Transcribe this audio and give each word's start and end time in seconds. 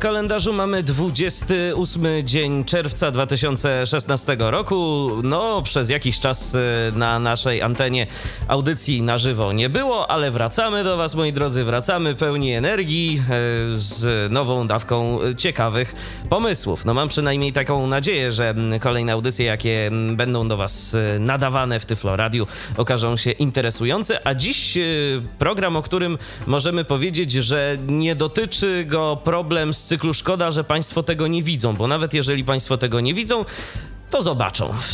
Kalendarzu 0.00 0.52
mamy 0.52 0.82
28 0.82 2.04
dzień 2.24 2.64
czerwca 2.64 3.10
2016 3.10 4.36
roku. 4.38 5.10
No, 5.22 5.62
przez 5.62 5.90
jakiś 5.90 6.20
czas 6.20 6.54
y, 6.54 6.58
na 6.94 7.18
naszej 7.18 7.62
antenie 7.62 8.06
audycji 8.48 9.02
na 9.02 9.18
żywo 9.18 9.52
nie 9.52 9.68
było, 9.68 10.10
ale 10.10 10.30
wracamy 10.30 10.84
do 10.84 10.96
Was, 10.96 11.14
moi 11.14 11.32
drodzy, 11.32 11.64
wracamy 11.64 12.14
pełni 12.14 12.52
energii 12.52 13.22
y, 13.74 13.78
z 13.80 14.32
nową 14.32 14.66
dawką 14.66 15.18
ciekawych 15.36 15.94
pomysłów. 16.28 16.84
No, 16.84 16.94
mam 16.94 17.08
przynajmniej 17.08 17.52
taką 17.52 17.86
nadzieję, 17.86 18.32
że 18.32 18.54
kolejne 18.80 19.12
audycje, 19.12 19.46
jakie 19.46 19.90
będą 20.12 20.48
do 20.48 20.56
Was 20.56 20.94
y, 20.94 21.18
nadawane 21.18 21.80
w 21.80 21.86
Tyflo 21.86 22.16
Radiu, 22.16 22.46
okażą 22.76 23.16
się 23.16 23.30
interesujące. 23.30 24.26
A 24.26 24.34
dziś 24.34 24.78
program, 25.38 25.76
o 25.76 25.82
którym 25.82 26.18
możemy 26.46 26.84
powiedzieć, 26.84 27.32
że 27.32 27.76
nie 27.86 28.14
dotyczy 28.14 28.84
go 28.88 29.20
problem 29.24 29.74
z 29.74 29.89
cyklu 29.90 30.14
Szkoda, 30.14 30.50
że 30.50 30.64
Państwo 30.64 31.02
tego 31.02 31.26
nie 31.26 31.42
widzą, 31.42 31.76
bo 31.76 31.86
nawet 31.86 32.14
jeżeli 32.14 32.44
Państwo 32.44 32.78
tego 32.78 33.00
nie 33.00 33.14
widzą, 33.14 33.44
to 34.10 34.22
zobaczą 34.22 34.72
w, 34.72 34.84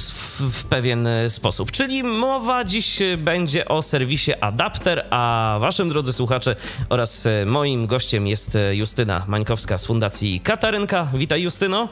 w, 0.40 0.64
pewien 0.64 1.06
e, 1.06 1.30
sposób. 1.30 1.70
Czyli 1.70 2.02
mowa 2.02 2.64
dziś 2.64 2.98
będzie 3.18 3.68
o 3.68 3.82
serwisie 3.82 4.32
Adapter, 4.40 5.06
a 5.10 5.56
waszym 5.60 5.88
drodzy 5.88 6.12
słuchacze 6.12 6.56
oraz 6.88 7.26
e, 7.26 7.46
moim 7.46 7.86
gościem 7.86 8.26
jest 8.26 8.56
e, 8.56 8.76
Justyna 8.76 9.24
Mańkowska 9.28 9.78
z 9.78 9.86
Fundacji 9.86 10.40
Katarynka. 10.40 11.08
Witaj 11.14 11.42
Justyno. 11.42 11.88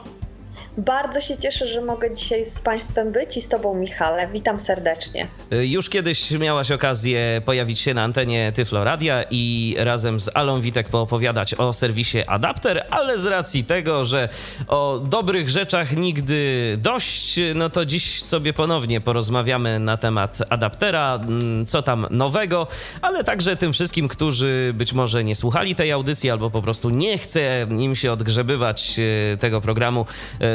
Bardzo 0.78 1.20
się 1.20 1.36
cieszę, 1.36 1.69
że 1.69 1.80
mogę 1.80 2.14
dzisiaj 2.14 2.44
z 2.44 2.61
Państwem 2.61 3.12
być 3.12 3.36
i 3.36 3.41
z 3.41 3.48
Tobą, 3.48 3.75
Michale. 3.75 4.28
Witam 4.28 4.61
serdecznie. 4.61 5.28
Y, 5.53 5.66
już 5.66 5.89
kiedyś 5.89 6.31
miałaś 6.31 6.70
okazję 6.70 7.42
pojawić 7.44 7.81
się 7.81 7.94
na 7.94 8.03
antenie 8.03 8.53
Tyflo 8.53 8.84
Radia 8.84 9.25
i 9.31 9.75
razem 9.78 10.20
z 10.20 10.31
Alą 10.34 10.61
Witek 10.61 10.89
poopowiadać 10.89 11.55
o 11.55 11.72
serwisie 11.72 12.19
Adapter, 12.27 12.86
ale 12.91 13.19
z 13.19 13.27
racji 13.27 13.64
tego, 13.64 14.05
że 14.05 14.28
o 14.69 14.98
dobrych 14.98 15.50
rzeczach 15.50 15.97
nigdy 15.97 16.78
dość, 16.83 17.41
no 17.55 17.69
to 17.69 17.86
dziś 17.86 18.22
sobie 18.22 18.53
ponownie 18.53 19.00
porozmawiamy 19.00 19.78
na 19.78 19.97
temat 19.97 20.38
adaptera, 20.50 21.14
mm, 21.14 21.66
co 21.66 21.83
tam 21.83 22.06
nowego, 22.11 22.66
ale 23.03 23.25
także 23.25 23.56
tym 23.56 23.72
wszystkim, 23.72 24.09
którzy 24.09 24.72
być 24.75 24.92
może 24.92 25.25
nie 25.25 25.36
słuchali 25.36 25.75
tej 25.75 25.92
audycji 25.92 26.31
albo 26.31 26.50
po 26.50 26.62
prostu 26.62 26.91
nie 26.91 27.19
chce 27.19 27.66
im 27.78 27.97
się 27.97 28.12
odgrzebywać 28.12 28.94
y, 28.98 29.38
tego 29.38 29.61
programu 29.61 30.06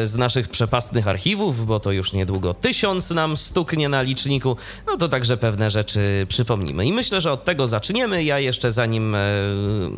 y, 0.03 0.08
z 0.09 0.15
naszych 0.15 0.47
przepastnych 0.47 1.07
archiwów, 1.07 1.65
bo 1.65 1.79
to 1.79 1.91
już 1.91 2.13
niedługo 2.13 2.53
tysiąc 2.53 3.09
nam 3.09 3.37
stuknie 3.37 3.89
na 3.89 4.01
liczniku, 4.01 4.57
no 4.87 4.97
to 4.97 5.07
także 5.07 5.37
pewne 5.37 5.71
rzeczy 5.71 6.25
przypomnimy. 6.29 6.85
I 6.85 6.93
myślę, 6.93 7.21
że 7.21 7.31
od 7.31 7.43
tego 7.43 7.67
zaczniemy. 7.67 8.23
Ja 8.23 8.39
jeszcze 8.39 8.71
zanim 8.71 9.15
e, 9.15 9.19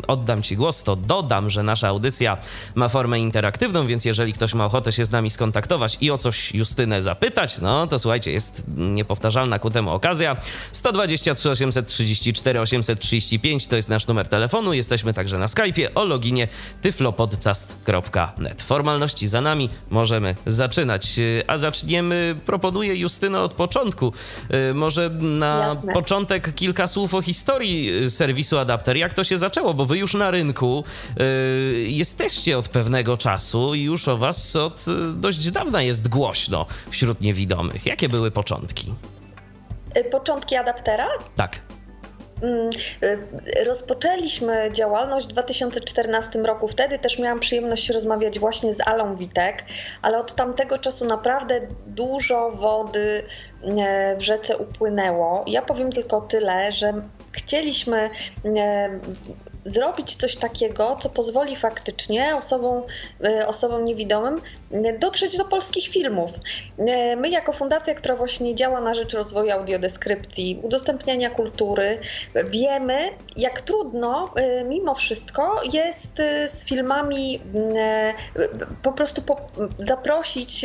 oddam 0.06 0.42
Ci 0.42 0.56
głos, 0.56 0.82
to 0.82 0.96
dodam, 0.96 1.50
że 1.50 1.62
nasza 1.62 1.88
audycja 1.88 2.36
ma 2.74 2.88
formę 2.88 3.20
interaktywną, 3.20 3.86
więc 3.86 4.04
jeżeli 4.04 4.32
ktoś 4.32 4.54
ma 4.54 4.64
ochotę 4.64 4.92
się 4.92 5.04
z 5.04 5.10
nami 5.10 5.30
skontaktować 5.30 5.98
i 6.00 6.10
o 6.10 6.18
coś 6.18 6.54
Justynę 6.54 7.02
zapytać, 7.02 7.60
no 7.60 7.86
to 7.86 7.98
słuchajcie, 7.98 8.32
jest 8.32 8.64
niepowtarzalna 8.76 9.58
ku 9.58 9.70
temu 9.70 9.90
okazja. 9.90 10.36
123 10.72 11.50
834 11.50 12.60
835 12.60 13.68
to 13.68 13.76
jest 13.76 13.88
nasz 13.88 14.06
numer 14.06 14.28
telefonu. 14.28 14.72
Jesteśmy 14.72 15.12
także 15.14 15.38
na 15.38 15.46
Skype'ie 15.46 15.88
o 15.94 16.04
loginie 16.04 16.48
tyflopodcast.net. 16.80 18.62
Formalności 18.62 19.28
za 19.28 19.40
nami 19.40 19.70
możemy 20.02 20.34
zaczynać. 20.46 21.20
A 21.46 21.58
zaczniemy, 21.58 22.36
proponuję 22.46 22.94
Justyno 22.94 23.44
od 23.44 23.52
początku. 23.52 24.12
Y, 24.70 24.74
może 24.74 25.10
na 25.20 25.56
Jasne. 25.56 25.92
początek 25.92 26.54
kilka 26.54 26.86
słów 26.86 27.14
o 27.14 27.22
historii 27.22 28.04
y, 28.04 28.10
serwisu 28.10 28.58
Adapter. 28.58 28.96
Jak 28.96 29.14
to 29.14 29.24
się 29.24 29.38
zaczęło? 29.38 29.74
Bo 29.74 29.84
wy 29.86 29.98
już 29.98 30.14
na 30.14 30.30
rynku 30.30 30.84
y, 31.20 31.86
jesteście 31.88 32.58
od 32.58 32.68
pewnego 32.68 33.16
czasu 33.16 33.74
i 33.74 33.82
już 33.82 34.08
o 34.08 34.16
was 34.16 34.56
od 34.56 34.84
dość 35.14 35.50
dawna 35.50 35.82
jest 35.82 36.08
głośno 36.08 36.66
wśród 36.90 37.20
niewidomych. 37.20 37.86
Jakie 37.86 38.08
były 38.08 38.30
początki? 38.30 38.94
Początki 40.12 40.56
Adaptera? 40.56 41.06
Tak. 41.36 41.60
Mm, 42.42 42.70
y, 43.02 43.64
rozpoczęliśmy 43.64 44.70
działalność 44.72 45.26
w 45.26 45.32
2014 45.32 46.38
roku. 46.38 46.68
Wtedy 46.68 46.98
też 46.98 47.18
miałam 47.18 47.40
przyjemność 47.40 47.90
rozmawiać 47.90 48.38
właśnie 48.38 48.74
z 48.74 48.80
Alą 48.80 49.16
Witek, 49.16 49.64
ale 50.02 50.18
od 50.18 50.34
tamtego 50.34 50.78
czasu 50.78 51.04
naprawdę 51.04 51.60
dużo 51.86 52.50
wody 52.50 53.22
e, 53.62 54.16
w 54.16 54.22
rzece 54.22 54.56
upłynęło. 54.56 55.44
Ja 55.46 55.62
powiem 55.62 55.92
tylko 55.92 56.20
tyle, 56.20 56.72
że 56.72 56.92
chcieliśmy 57.32 58.10
e, 58.44 58.90
zrobić 59.64 60.16
coś 60.16 60.36
takiego, 60.36 60.96
co 61.00 61.08
pozwoli 61.08 61.56
faktycznie 61.56 62.36
osobom, 62.36 62.82
e, 63.24 63.46
osobom 63.46 63.84
niewidomym 63.84 64.40
e, 64.70 64.98
dotrzeć 64.98 65.36
do 65.36 65.44
polskich 65.44 65.88
filmów. 65.88 66.30
E, 66.78 67.16
my, 67.16 67.28
jako 67.28 67.52
fundacja, 67.52 67.94
która 67.94 68.16
właśnie 68.16 68.54
działa 68.54 68.80
na 68.80 68.94
rzecz 68.94 69.14
rozwoju 69.14 69.50
audiodeskrypcji, 69.50 70.60
udostępniania 70.62 71.30
kultury, 71.30 71.98
wiemy, 72.48 72.98
jak 73.36 73.60
trudno 73.60 74.34
mimo 74.64 74.94
wszystko 74.94 75.60
jest 75.72 76.16
z 76.46 76.64
filmami 76.64 77.40
po 78.82 78.92
prostu 78.92 79.22
zaprosić 79.78 80.64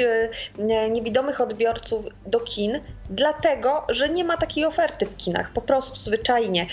niewidomych 0.91 1.41
odbiorców 1.41 2.05
do 2.25 2.39
kin, 2.39 2.79
dlatego, 3.09 3.85
że 3.89 4.09
nie 4.09 4.23
ma 4.23 4.37
takiej 4.37 4.65
oferty 4.65 5.05
w 5.05 5.17
kinach, 5.17 5.51
po 5.51 5.61
prostu 5.61 5.99
zwyczajnie. 5.99 6.67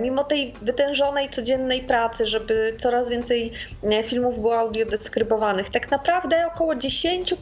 Mimo 0.00 0.24
tej 0.24 0.54
wytężonej 0.62 1.28
codziennej 1.28 1.80
pracy, 1.80 2.26
żeby 2.26 2.76
coraz 2.78 3.08
więcej 3.08 3.52
e, 3.82 4.02
filmów 4.02 4.38
było 4.38 4.58
audiodeskrybowanych. 4.58 5.70
Tak 5.70 5.90
naprawdę 5.90 6.46
około 6.46 6.74
10% 6.74 7.36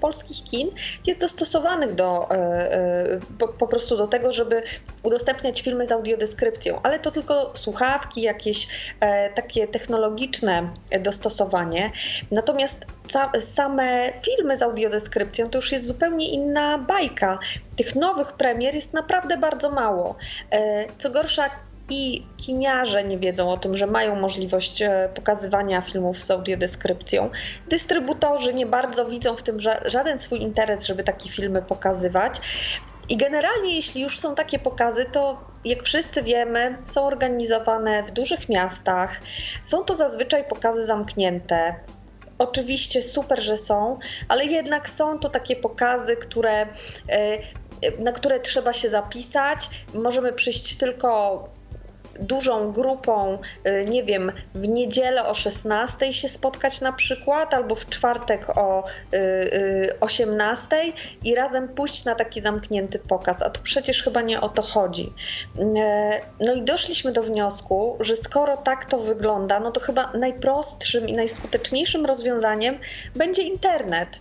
polskich 0.00 0.44
kin 0.44 0.70
jest 1.06 1.20
dostosowanych 1.20 1.94
do, 1.94 2.30
e, 2.30 2.34
e, 2.34 3.20
po 3.58 3.66
prostu 3.66 3.96
do 3.96 4.06
tego, 4.06 4.32
żeby 4.32 4.62
udostępniać 5.02 5.62
filmy 5.62 5.86
z 5.86 5.92
audiodeskrypcją, 5.92 6.80
ale 6.82 6.98
to 6.98 7.10
tylko 7.10 7.52
słuchawki, 7.54 8.22
jakieś 8.22 8.68
takie 9.34 9.68
technologiczne 9.68 10.70
dostosowanie. 11.00 11.92
Natomiast 12.30 12.86
same 13.40 14.12
filmy 14.22 14.58
z 14.58 14.62
audiodeskrypcją 14.62 15.50
to 15.50 15.58
już 15.58 15.72
jest 15.72 15.86
zupełnie 15.86 16.30
inna 16.30 16.78
bajka. 16.78 17.38
Tych 17.76 17.96
nowych 17.96 18.32
premier 18.32 18.74
jest 18.74 18.94
naprawdę 18.94 19.36
bardzo 19.36 19.70
mało. 19.70 20.16
Co 20.98 21.10
gorsza, 21.10 21.50
i 21.90 22.26
kiniarze 22.36 23.04
nie 23.04 23.18
wiedzą 23.18 23.50
o 23.50 23.56
tym, 23.56 23.76
że 23.76 23.86
mają 23.86 24.16
możliwość 24.16 24.82
e, 24.82 25.10
pokazywania 25.14 25.80
filmów 25.80 26.18
z 26.18 26.30
audiodeskrypcją. 26.30 27.30
Dystrybutorzy 27.68 28.54
nie 28.54 28.66
bardzo 28.66 29.06
widzą 29.06 29.36
w 29.36 29.42
tym 29.42 29.56
żaden 29.84 30.18
swój 30.18 30.42
interes, 30.42 30.84
żeby 30.84 31.04
takie 31.04 31.30
filmy 31.30 31.62
pokazywać. 31.62 32.40
I 33.08 33.16
generalnie, 33.16 33.76
jeśli 33.76 34.02
już 34.02 34.18
są 34.18 34.34
takie 34.34 34.58
pokazy, 34.58 35.04
to 35.12 35.40
jak 35.64 35.82
wszyscy 35.82 36.22
wiemy, 36.22 36.78
są 36.84 37.04
organizowane 37.04 38.02
w 38.02 38.10
dużych 38.10 38.48
miastach. 38.48 39.20
Są 39.62 39.84
to 39.84 39.94
zazwyczaj 39.94 40.44
pokazy 40.44 40.84
zamknięte. 40.84 41.74
Oczywiście 42.40 43.02
super, 43.02 43.42
że 43.42 43.56
są, 43.56 43.98
ale 44.28 44.44
jednak 44.44 44.90
są 44.90 45.18
to 45.18 45.28
takie 45.28 45.56
pokazy, 45.56 46.16
które 46.16 46.66
e, 47.08 47.38
na 48.04 48.12
które 48.12 48.40
trzeba 48.40 48.72
się 48.72 48.90
zapisać. 48.90 49.70
Możemy 49.94 50.32
przyjść 50.32 50.76
tylko 50.76 51.48
dużą 52.20 52.72
grupą, 52.72 53.38
y, 53.66 53.84
nie 53.88 54.04
wiem, 54.04 54.32
w 54.54 54.68
niedzielę 54.68 55.26
o 55.26 55.34
16 55.34 56.12
się 56.12 56.28
spotkać 56.28 56.80
na 56.80 56.92
przykład, 56.92 57.54
albo 57.54 57.74
w 57.74 57.88
czwartek 57.88 58.58
o 58.58 58.84
18 60.00 60.76
y, 60.76 60.88
y, 60.88 60.92
i 61.24 61.34
razem 61.34 61.68
pójść 61.68 62.04
na 62.04 62.14
taki 62.14 62.40
zamknięty 62.40 62.98
pokaz, 62.98 63.42
a 63.42 63.50
to 63.50 63.60
przecież 63.62 64.02
chyba 64.02 64.22
nie 64.22 64.40
o 64.40 64.48
to 64.48 64.62
chodzi. 64.62 65.12
No 66.40 66.54
i 66.54 66.62
doszliśmy 66.62 67.12
do 67.12 67.22
wniosku, 67.22 67.96
że 68.00 68.16
skoro 68.16 68.56
tak 68.56 68.84
to 68.84 68.98
wygląda, 68.98 69.60
no 69.60 69.70
to 69.70 69.80
chyba 69.80 70.12
najprostszym 70.14 71.08
i 71.08 71.12
najskuteczniejszym 71.12 72.06
rozwiązaniem 72.06 72.78
będzie 73.14 73.42
internet 73.42 74.20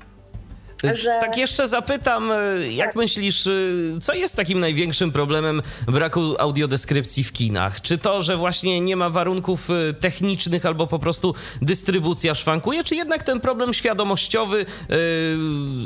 że... 0.83 1.17
Tak 1.21 1.37
jeszcze 1.37 1.67
zapytam, 1.67 2.31
y, 2.31 2.73
jak 2.73 2.87
tak. 2.87 2.95
myślisz, 2.95 3.47
y, 3.47 3.93
co 4.01 4.13
jest 4.13 4.35
takim 4.35 4.59
największym 4.59 5.11
problemem 5.11 5.61
braku 5.87 6.35
audiodeskrypcji 6.39 7.23
w 7.23 7.33
kinach? 7.33 7.81
Czy 7.81 7.97
to, 7.97 8.21
że 8.21 8.37
właśnie 8.37 8.81
nie 8.81 8.95
ma 8.95 9.09
warunków 9.09 9.67
technicznych 9.99 10.65
albo 10.65 10.87
po 10.87 10.99
prostu 10.99 11.35
dystrybucja 11.61 12.35
szwankuje, 12.35 12.83
czy 12.83 12.95
jednak 12.95 13.23
ten 13.23 13.39
problem 13.39 13.73
świadomościowy 13.73 14.65
yy, 14.89 14.97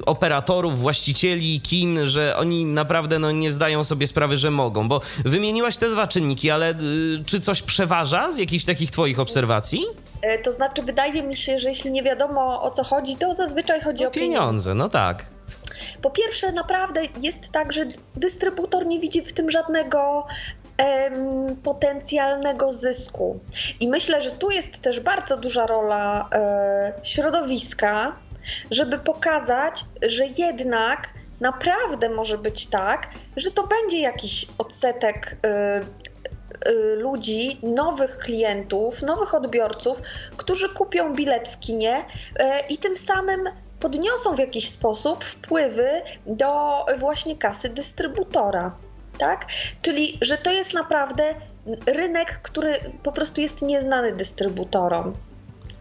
operatorów, 0.05 0.79
właścicieli 0.79 1.61
kin, 1.61 2.07
że 2.07 2.37
oni 2.37 2.65
naprawdę 2.65 3.19
no, 3.19 3.31
nie 3.31 3.51
zdają 3.51 3.83
sobie 3.83 4.07
sprawy, 4.07 4.37
że 4.37 4.51
mogą? 4.51 4.87
Bo 4.87 5.01
wymieniłaś 5.25 5.77
te 5.77 5.89
dwa 5.89 6.07
czynniki, 6.07 6.49
ale 6.49 6.69
yy, 6.69 7.23
czy 7.25 7.41
coś 7.41 7.61
przeważa 7.61 8.31
z 8.31 8.37
jakichś 8.37 8.65
takich 8.65 8.91
twoich 8.91 9.19
obserwacji? 9.19 9.85
E, 10.23 10.37
to 10.37 10.51
znaczy, 10.51 10.83
wydaje 10.83 11.23
mi 11.23 11.33
się, 11.33 11.59
że 11.59 11.69
jeśli 11.69 11.91
nie 11.91 12.03
wiadomo 12.03 12.61
o 12.61 12.71
co 12.71 12.83
chodzi, 12.83 13.15
to 13.15 13.33
zazwyczaj 13.33 13.81
chodzi 13.81 14.05
o, 14.05 14.07
o 14.07 14.11
pieniądze. 14.11 14.39
pieniądze. 14.39 14.73
No 14.73 14.89
tak. 14.89 15.25
Po 16.01 16.09
pierwsze, 16.09 16.51
naprawdę 16.51 17.01
jest 17.21 17.51
tak, 17.51 17.73
że 17.73 17.85
dystrybutor 18.15 18.85
nie 18.85 18.99
widzi 18.99 19.21
w 19.21 19.33
tym 19.33 19.49
żadnego 19.49 20.27
em, 20.77 21.55
potencjalnego 21.63 22.71
zysku. 22.71 23.39
I 23.79 23.87
myślę, 23.87 24.21
że 24.21 24.31
tu 24.31 24.51
jest 24.51 24.81
też 24.81 24.99
bardzo 24.99 25.37
duża 25.37 25.67
rola 25.67 26.29
e, 26.33 26.93
środowiska, 27.03 28.15
żeby 28.71 28.97
pokazać, 28.97 29.85
że 30.01 30.23
jednak 30.37 31.13
naprawdę 31.39 32.09
może 32.09 32.37
być 32.37 32.67
tak, 32.67 33.09
że 33.37 33.51
to 33.51 33.67
będzie 33.67 33.99
jakiś 33.99 34.45
odsetek 34.57 35.37
e, 35.45 35.81
ludzi, 36.98 37.60
nowych 37.63 38.18
klientów, 38.18 39.01
nowych 39.01 39.33
odbiorców, 39.33 40.01
którzy 40.38 40.69
kupią 40.69 41.13
bilet 41.15 41.48
w 41.48 41.60
kinie 41.60 41.98
y, 41.98 42.44
i 42.69 42.77
tym 42.77 42.98
samym 42.98 43.50
podniosą 43.80 44.36
w 44.36 44.39
jakiś 44.39 44.69
sposób 44.69 45.24
wpływy 45.24 45.88
do 46.25 46.86
właśnie 46.98 47.38
kasy 47.38 47.69
dystrybutora. 47.69 48.75
Tak? 49.18 49.45
Czyli, 49.81 50.18
że 50.21 50.38
to 50.38 50.51
jest 50.51 50.74
naprawdę 50.74 51.24
rynek, 51.86 52.39
który 52.42 52.75
po 53.04 53.12
prostu 53.12 53.42
jest 53.42 53.62
nieznany 53.62 54.12
dystrybutorom. 54.12 55.13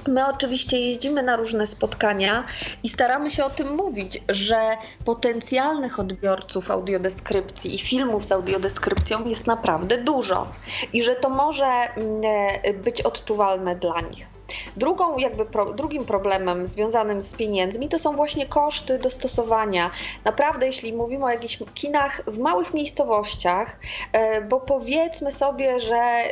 My 0.08 0.26
oczywiście 0.26 0.80
jeździmy 0.80 1.22
na 1.22 1.36
różne 1.36 1.66
spotkania 1.66 2.44
i 2.82 2.88
staramy 2.88 3.30
się 3.30 3.44
o 3.44 3.50
tym 3.50 3.74
mówić, 3.74 4.18
że 4.28 4.76
potencjalnych 5.04 6.00
odbiorców 6.00 6.70
audiodeskrypcji 6.70 7.74
i 7.74 7.78
filmów 7.78 8.24
z 8.24 8.32
audiodeskrypcją 8.32 9.26
jest 9.26 9.46
naprawdę 9.46 9.98
dużo 9.98 10.52
i 10.92 11.02
że 11.02 11.14
to 11.14 11.30
może 11.30 11.64
mm, 11.64 12.20
e, 12.62 12.74
być 12.74 13.02
odczuwalne 13.02 13.76
dla 13.76 14.00
nich. 14.00 14.31
Drugą, 14.76 15.18
jakby 15.18 15.46
pro, 15.46 15.72
drugim 15.72 16.04
problemem 16.04 16.66
związanym 16.66 17.22
z 17.22 17.34
pieniędzmi 17.34 17.88
to 17.88 17.98
są 17.98 18.16
właśnie 18.16 18.46
koszty 18.46 18.98
dostosowania. 18.98 19.90
Naprawdę, 20.24 20.66
jeśli 20.66 20.92
mówimy 20.92 21.24
o 21.24 21.30
jakichś 21.30 21.58
kinach 21.74 22.22
w 22.26 22.38
małych 22.38 22.74
miejscowościach, 22.74 23.78
e, 24.12 24.40
bo 24.40 24.60
powiedzmy 24.60 25.32
sobie, 25.32 25.80
że 25.80 25.96
e, 25.96 26.26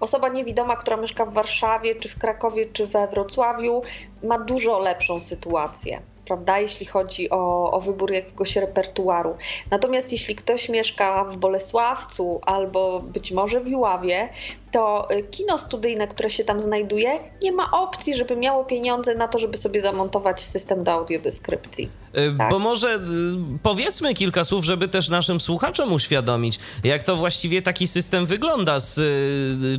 osoba 0.00 0.28
niewidoma, 0.28 0.76
która 0.76 0.96
mieszka 0.96 1.24
w 1.26 1.34
Warszawie, 1.34 1.94
czy 1.94 2.08
w 2.08 2.18
Krakowie, 2.18 2.66
czy 2.72 2.86
we 2.86 3.08
Wrocławiu, 3.08 3.82
ma 4.22 4.38
dużo 4.38 4.78
lepszą 4.78 5.20
sytuację 5.20 6.00
prawda, 6.28 6.58
jeśli 6.58 6.86
chodzi 6.86 7.30
o, 7.30 7.72
o 7.72 7.80
wybór 7.80 8.12
jakiegoś 8.12 8.56
repertuaru. 8.56 9.36
Natomiast 9.70 10.12
jeśli 10.12 10.34
ktoś 10.34 10.68
mieszka 10.68 11.24
w 11.24 11.36
Bolesławcu 11.36 12.40
albo 12.46 13.00
być 13.00 13.32
może 13.32 13.60
w 13.60 13.68
Iławie, 13.68 14.28
to 14.72 15.08
y, 15.10 15.22
kino 15.22 15.58
studyjne, 15.58 16.08
które 16.08 16.30
się 16.30 16.44
tam 16.44 16.60
znajduje, 16.60 17.18
nie 17.42 17.52
ma 17.52 17.70
opcji, 17.70 18.16
żeby 18.16 18.36
miało 18.36 18.64
pieniądze 18.64 19.14
na 19.14 19.28
to, 19.28 19.38
żeby 19.38 19.56
sobie 19.56 19.80
zamontować 19.80 20.40
system 20.40 20.84
do 20.84 20.92
audiodeskrypcji. 20.92 21.90
Y, 22.16 22.34
tak. 22.38 22.50
Bo 22.50 22.58
może 22.58 22.94
y, 22.94 22.98
powiedzmy 23.62 24.14
kilka 24.14 24.44
słów, 24.44 24.64
żeby 24.64 24.88
też 24.88 25.08
naszym 25.08 25.40
słuchaczom 25.40 25.92
uświadomić, 25.92 26.58
jak 26.84 27.02
to 27.02 27.16
właściwie 27.16 27.62
taki 27.62 27.86
system 27.86 28.26
wygląda. 28.26 28.80
Z, 28.80 29.00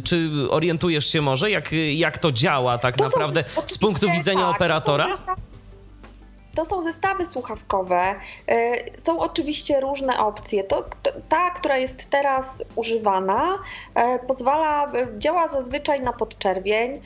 czy 0.03 0.29
orientujesz 0.49 1.05
się 1.05 1.21
może, 1.21 1.51
jak, 1.51 1.71
jak 1.93 2.17
to 2.17 2.31
działa 2.31 2.77
tak 2.77 2.97
to 2.97 3.03
naprawdę 3.03 3.43
z 3.65 3.77
punktu 3.77 4.11
widzenia 4.11 4.47
tak, 4.47 4.55
operatora? 4.55 5.17
To 6.59 6.65
są 6.65 6.81
zestawy 6.81 7.25
słuchawkowe. 7.25 8.15
E, 8.47 8.55
są 8.97 9.19
oczywiście 9.19 9.79
różne 9.79 10.19
opcje. 10.19 10.63
To, 10.63 10.85
ta, 11.29 11.49
która 11.49 11.77
jest 11.77 12.09
teraz 12.09 12.63
używana, 12.75 13.59
e, 13.95 14.19
pozwala, 14.19 14.91
e, 14.93 15.07
działa 15.17 15.47
zazwyczaj 15.47 16.01
na 16.01 16.13
podczerwień. 16.13 17.01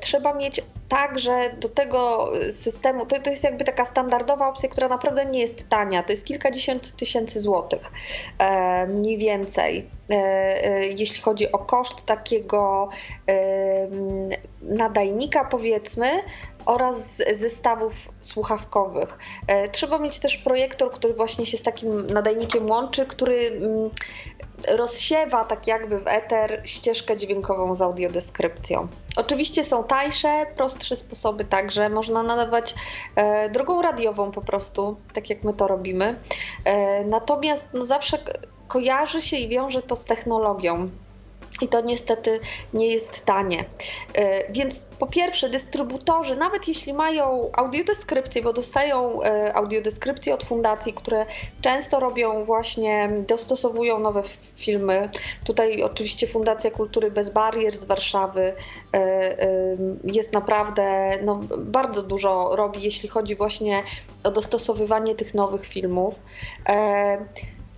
Trzeba 0.00 0.34
mieć 0.34 0.62
także 0.88 1.32
do 1.60 1.68
tego 1.68 2.30
systemu, 2.52 3.06
to, 3.06 3.20
to 3.20 3.30
jest 3.30 3.44
jakby 3.44 3.64
taka 3.64 3.84
standardowa 3.84 4.48
opcja, 4.48 4.68
która 4.68 4.88
naprawdę 4.88 5.24
nie 5.24 5.40
jest 5.40 5.68
tania. 5.68 6.02
To 6.02 6.12
jest 6.12 6.26
kilkadziesiąt 6.26 6.96
tysięcy 6.96 7.40
złotych 7.40 7.92
mniej 8.88 9.18
więcej, 9.18 9.90
jeśli 10.98 11.22
chodzi 11.22 11.52
o 11.52 11.58
koszt 11.58 12.02
takiego 12.04 12.88
nadajnika, 14.62 15.44
powiedzmy 15.44 16.10
oraz 16.66 17.22
zestawów 17.32 18.08
słuchawkowych. 18.20 19.18
E, 19.46 19.68
trzeba 19.68 19.98
mieć 19.98 20.18
też 20.18 20.36
projektor, 20.36 20.92
który 20.92 21.14
właśnie 21.14 21.46
się 21.46 21.56
z 21.56 21.62
takim 21.62 22.06
nadajnikiem 22.06 22.70
łączy, 22.70 23.06
który 23.06 23.36
mm, 23.36 23.90
rozsiewa 24.68 25.44
tak 25.44 25.66
jakby 25.66 26.00
w 26.00 26.08
eter 26.08 26.60
ścieżkę 26.64 27.16
dźwiękową 27.16 27.74
z 27.74 27.82
audiodeskrypcją. 27.82 28.88
Oczywiście 29.16 29.64
są 29.64 29.84
tańsze, 29.84 30.46
prostsze 30.56 30.96
sposoby 30.96 31.44
także. 31.44 31.88
Można 31.88 32.22
nadawać 32.22 32.74
e, 33.16 33.50
drogą 33.50 33.82
radiową 33.82 34.30
po 34.30 34.42
prostu, 34.42 34.96
tak 35.12 35.30
jak 35.30 35.44
my 35.44 35.52
to 35.52 35.68
robimy. 35.68 36.20
E, 36.64 37.04
natomiast 37.04 37.68
no, 37.74 37.82
zawsze 37.82 38.18
kojarzy 38.68 39.22
się 39.22 39.36
i 39.36 39.48
wiąże 39.48 39.82
to 39.82 39.96
z 39.96 40.04
technologią. 40.04 40.90
I 41.62 41.68
to 41.68 41.80
niestety 41.80 42.40
nie 42.72 42.86
jest 42.86 43.24
tanie. 43.24 43.64
E, 44.14 44.52
więc 44.52 44.86
po 44.98 45.06
pierwsze, 45.06 45.48
dystrybutorzy, 45.48 46.36
nawet 46.36 46.68
jeśli 46.68 46.92
mają 46.94 47.50
audiodeskrypcję, 47.52 48.42
bo 48.42 48.52
dostają 48.52 49.22
e, 49.22 49.56
audiodeskrypcje 49.56 50.34
od 50.34 50.44
fundacji, 50.44 50.92
które 50.92 51.26
często 51.60 52.00
robią 52.00 52.44
właśnie, 52.44 53.10
dostosowują 53.28 53.98
nowe 53.98 54.22
filmy. 54.56 55.10
Tutaj 55.44 55.82
oczywiście 55.82 56.26
Fundacja 56.26 56.70
Kultury 56.70 57.10
Bez 57.10 57.30
Barier 57.30 57.76
z 57.76 57.84
Warszawy 57.84 58.54
e, 58.94 59.36
jest 60.04 60.32
naprawdę, 60.32 61.10
no, 61.22 61.40
bardzo 61.58 62.02
dużo 62.02 62.56
robi, 62.56 62.82
jeśli 62.82 63.08
chodzi 63.08 63.36
właśnie 63.36 63.82
o 64.24 64.30
dostosowywanie 64.30 65.14
tych 65.14 65.34
nowych 65.34 65.66
filmów 65.66 66.20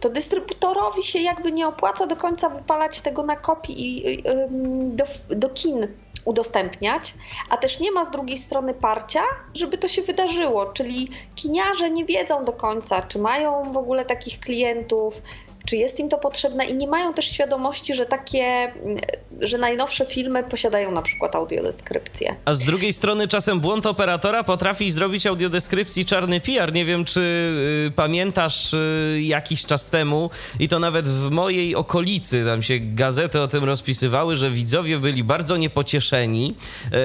to 0.06 0.10
dystrybutorowi 0.10 1.02
się 1.02 1.18
jakby 1.18 1.52
nie 1.52 1.68
opłaca 1.68 2.06
do 2.06 2.16
końca 2.16 2.48
wypalać 2.48 3.00
tego 3.00 3.22
na 3.22 3.36
kopii 3.36 4.12
i 4.12 4.22
do, 4.90 5.04
do 5.28 5.48
kin 5.48 5.86
udostępniać, 6.24 7.14
a 7.50 7.56
też 7.56 7.80
nie 7.80 7.92
ma 7.92 8.04
z 8.04 8.10
drugiej 8.10 8.38
strony 8.38 8.74
parcia, 8.74 9.20
żeby 9.54 9.78
to 9.78 9.88
się 9.88 10.02
wydarzyło, 10.02 10.66
czyli 10.66 11.08
kiniarze 11.34 11.90
nie 11.90 12.04
wiedzą 12.04 12.44
do 12.44 12.52
końca, 12.52 13.02
czy 13.02 13.18
mają 13.18 13.72
w 13.72 13.76
ogóle 13.76 14.04
takich 14.04 14.40
klientów, 14.40 15.22
czy 15.66 15.76
jest 15.76 16.00
im 16.00 16.08
to 16.08 16.18
potrzebne 16.18 16.64
i 16.64 16.74
nie 16.74 16.88
mają 16.88 17.14
też 17.14 17.30
świadomości, 17.30 17.94
że 17.94 18.06
takie, 18.06 18.72
że 19.40 19.58
najnowsze 19.58 20.06
filmy 20.06 20.44
posiadają 20.44 20.92
na 20.92 21.02
przykład 21.02 21.34
audiodeskrypcję. 21.34 22.36
A 22.44 22.54
z 22.54 22.58
drugiej 22.58 22.92
strony 22.92 23.28
czasem 23.28 23.60
błąd 23.60 23.86
operatora 23.86 24.44
potrafi 24.44 24.90
zrobić 24.90 25.26
audiodeskrypcji 25.26 26.04
czarny 26.04 26.40
PR. 26.40 26.72
Nie 26.72 26.84
wiem, 26.84 27.04
czy 27.04 27.20
y, 27.88 27.90
pamiętasz 27.90 28.74
y, 28.74 29.20
jakiś 29.22 29.64
czas 29.64 29.90
temu 29.90 30.30
i 30.60 30.68
to 30.68 30.78
nawet 30.78 31.08
w 31.08 31.30
mojej 31.30 31.74
okolicy, 31.74 32.44
tam 32.44 32.62
się 32.62 32.74
gazety 32.80 33.40
o 33.40 33.48
tym 33.48 33.64
rozpisywały, 33.64 34.36
że 34.36 34.50
widzowie 34.50 34.98
byli 34.98 35.24
bardzo 35.24 35.56
niepocieszeni, 35.56 36.54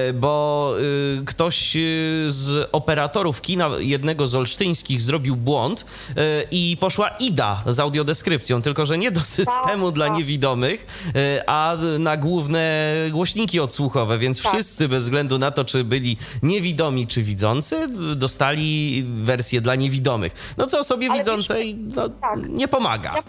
y, 0.08 0.12
bo 0.12 0.74
y, 1.20 1.24
ktoś 1.24 1.76
y, 1.76 2.26
z 2.28 2.68
operatorów 2.72 3.40
kina 3.40 3.70
jednego 3.78 4.28
z 4.28 4.34
olsztyńskich 4.34 5.02
zrobił 5.02 5.36
błąd 5.36 5.80
y, 6.10 6.14
i 6.50 6.76
poszła 6.80 7.08
IDA 7.08 7.62
z 7.66 7.80
audiodeskrypcją 7.80 8.51
tylko 8.60 8.86
że 8.86 8.98
nie 8.98 9.10
do 9.10 9.20
systemu 9.20 9.86
tak, 9.86 9.94
dla 9.94 10.06
tak. 10.06 10.16
niewidomych, 10.16 10.86
e, 11.14 11.44
a 11.46 11.76
na 11.98 12.16
główne 12.16 12.94
głośniki 13.10 13.60
odsłuchowe, 13.60 14.18
więc 14.18 14.42
tak. 14.42 14.52
wszyscy 14.52 14.88
bez 14.88 15.04
względu 15.04 15.38
na 15.38 15.50
to, 15.50 15.64
czy 15.64 15.84
byli 15.84 16.16
niewidomi, 16.42 17.06
czy 17.06 17.22
widzący, 17.22 17.88
dostali 18.16 19.04
wersję 19.06 19.60
dla 19.60 19.74
niewidomych. 19.74 20.54
No 20.58 20.66
co 20.66 20.78
osobie 20.78 21.10
Ale 21.10 21.18
widzącej 21.18 21.76
no, 21.76 22.08
tak. 22.08 22.48
nie 22.48 22.68
pomaga. 22.68 23.12
Ja 23.14 23.22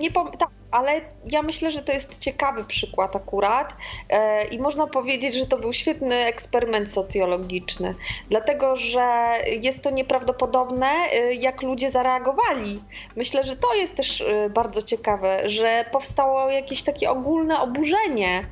nie 0.00 0.10
pom- 0.10 0.36
tak, 0.38 0.48
ale 0.70 1.00
ja 1.30 1.42
myślę, 1.42 1.70
że 1.70 1.82
to 1.82 1.92
jest 1.92 2.18
ciekawy 2.18 2.64
przykład 2.64 3.16
akurat 3.16 3.76
e, 4.08 4.44
i 4.44 4.58
można 4.58 4.86
powiedzieć, 4.86 5.34
że 5.34 5.46
to 5.46 5.58
był 5.58 5.72
świetny 5.72 6.14
eksperyment 6.14 6.92
socjologiczny, 6.92 7.94
dlatego 8.30 8.76
że 8.76 9.34
jest 9.60 9.82
to 9.84 9.90
nieprawdopodobne, 9.90 10.86
e, 10.86 11.34
jak 11.34 11.62
ludzie 11.62 11.90
zareagowali. 11.90 12.82
Myślę, 13.16 13.44
że 13.44 13.56
to 13.56 13.74
jest 13.74 13.94
też 13.94 14.20
e, 14.20 14.50
bardzo 14.50 14.82
ciekawe, 14.82 15.48
że 15.48 15.84
powstało 15.92 16.50
jakieś 16.50 16.82
takie 16.82 17.10
ogólne 17.10 17.60
oburzenie 17.60 18.44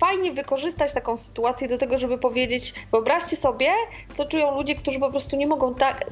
fajnie 0.00 0.32
wykorzystać 0.32 0.92
taką 0.92 1.16
sytuację 1.16 1.68
do 1.68 1.78
tego, 1.78 1.98
żeby 1.98 2.18
powiedzieć, 2.18 2.74
wyobraźcie 2.92 3.36
sobie, 3.36 3.68
co 4.12 4.24
czują 4.24 4.54
ludzie, 4.54 4.74
którzy 4.74 5.00
po 5.00 5.10
prostu 5.10 5.36
nie 5.36 5.46
mogą 5.46 5.74
tak, 5.74 6.04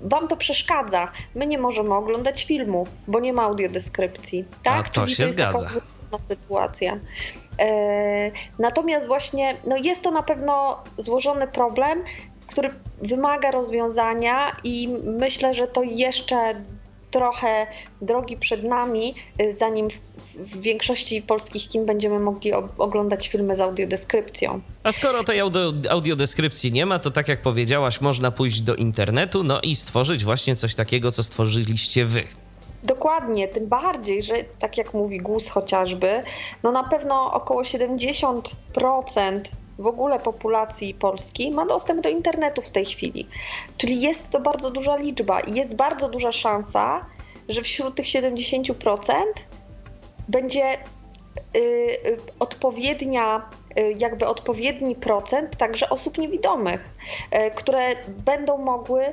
wam 0.00 0.28
to 0.28 0.36
przeszkadza. 0.36 1.12
My 1.34 1.46
nie 1.46 1.58
możemy 1.58 1.94
oglądać 1.94 2.44
filmu, 2.44 2.86
bo 3.06 3.20
nie 3.20 3.32
ma 3.32 3.42
audiodeskrypcji. 3.42 4.44
Tak, 4.62 4.86
A 4.86 4.90
to 4.90 5.00
Czyli 5.00 5.10
się 5.10 5.16
to 5.16 5.22
jest 5.22 5.34
zgadza. 5.34 5.60
taka 6.10 6.24
sytuacja. 6.28 6.98
E, 7.60 8.30
natomiast 8.58 9.06
właśnie 9.06 9.56
no 9.66 9.76
jest 9.76 10.02
to 10.02 10.10
na 10.10 10.22
pewno 10.22 10.82
złożony 10.98 11.46
problem, 11.46 12.02
który 12.46 12.70
wymaga 13.02 13.50
rozwiązania 13.50 14.52
i 14.64 14.88
myślę, 15.04 15.54
że 15.54 15.66
to 15.66 15.82
jeszcze 15.82 16.64
trochę 17.14 17.66
drogi 18.02 18.36
przed 18.36 18.64
nami, 18.64 19.14
y, 19.42 19.52
zanim 19.52 19.90
w, 19.90 20.00
w 20.36 20.60
większości 20.60 21.22
polskich 21.22 21.68
kin 21.68 21.86
będziemy 21.86 22.20
mogli 22.20 22.52
o, 22.52 22.68
oglądać 22.78 23.28
filmy 23.28 23.56
z 23.56 23.60
audiodeskrypcją. 23.60 24.60
A 24.82 24.92
skoro 24.92 25.24
tej 25.24 25.40
audio, 25.40 25.72
audiodeskrypcji 25.90 26.72
nie 26.72 26.86
ma, 26.86 26.98
to 26.98 27.10
tak 27.10 27.28
jak 27.28 27.42
powiedziałaś, 27.42 28.00
można 28.00 28.30
pójść 28.30 28.60
do 28.60 28.74
internetu, 28.74 29.44
no 29.44 29.60
i 29.60 29.76
stworzyć 29.76 30.24
właśnie 30.24 30.56
coś 30.56 30.74
takiego, 30.74 31.12
co 31.12 31.22
stworzyliście 31.22 32.04
wy. 32.04 32.22
Dokładnie, 32.84 33.48
tym 33.48 33.66
bardziej, 33.66 34.22
że 34.22 34.34
tak 34.58 34.78
jak 34.78 34.94
mówi 34.94 35.18
GUS 35.18 35.48
chociażby, 35.48 36.22
no 36.62 36.72
na 36.72 36.84
pewno 36.84 37.32
około 37.32 37.62
70% 37.62 38.42
w 39.78 39.86
ogóle 39.86 40.18
populacji 40.18 40.94
Polski 40.94 41.50
ma 41.50 41.66
dostęp 41.66 42.00
do 42.00 42.08
internetu 42.08 42.62
w 42.62 42.70
tej 42.70 42.84
chwili. 42.84 43.28
Czyli 43.76 44.00
jest 44.00 44.30
to 44.30 44.40
bardzo 44.40 44.70
duża 44.70 44.96
liczba 44.96 45.40
i 45.40 45.54
jest 45.54 45.76
bardzo 45.76 46.08
duża 46.08 46.32
szansa, 46.32 47.06
że 47.48 47.62
wśród 47.62 47.94
tych 47.94 48.06
70% 48.06 48.74
będzie 50.28 50.74
y, 50.74 51.58
y, 51.58 52.18
odpowiednia 52.38 53.50
y, 53.78 53.94
jakby 53.98 54.26
odpowiedni 54.26 54.94
procent 54.94 55.56
także 55.56 55.88
osób 55.88 56.18
niewidomych, 56.18 56.90
które 57.54 57.90
będą 58.08 58.58
mogły 58.58 59.04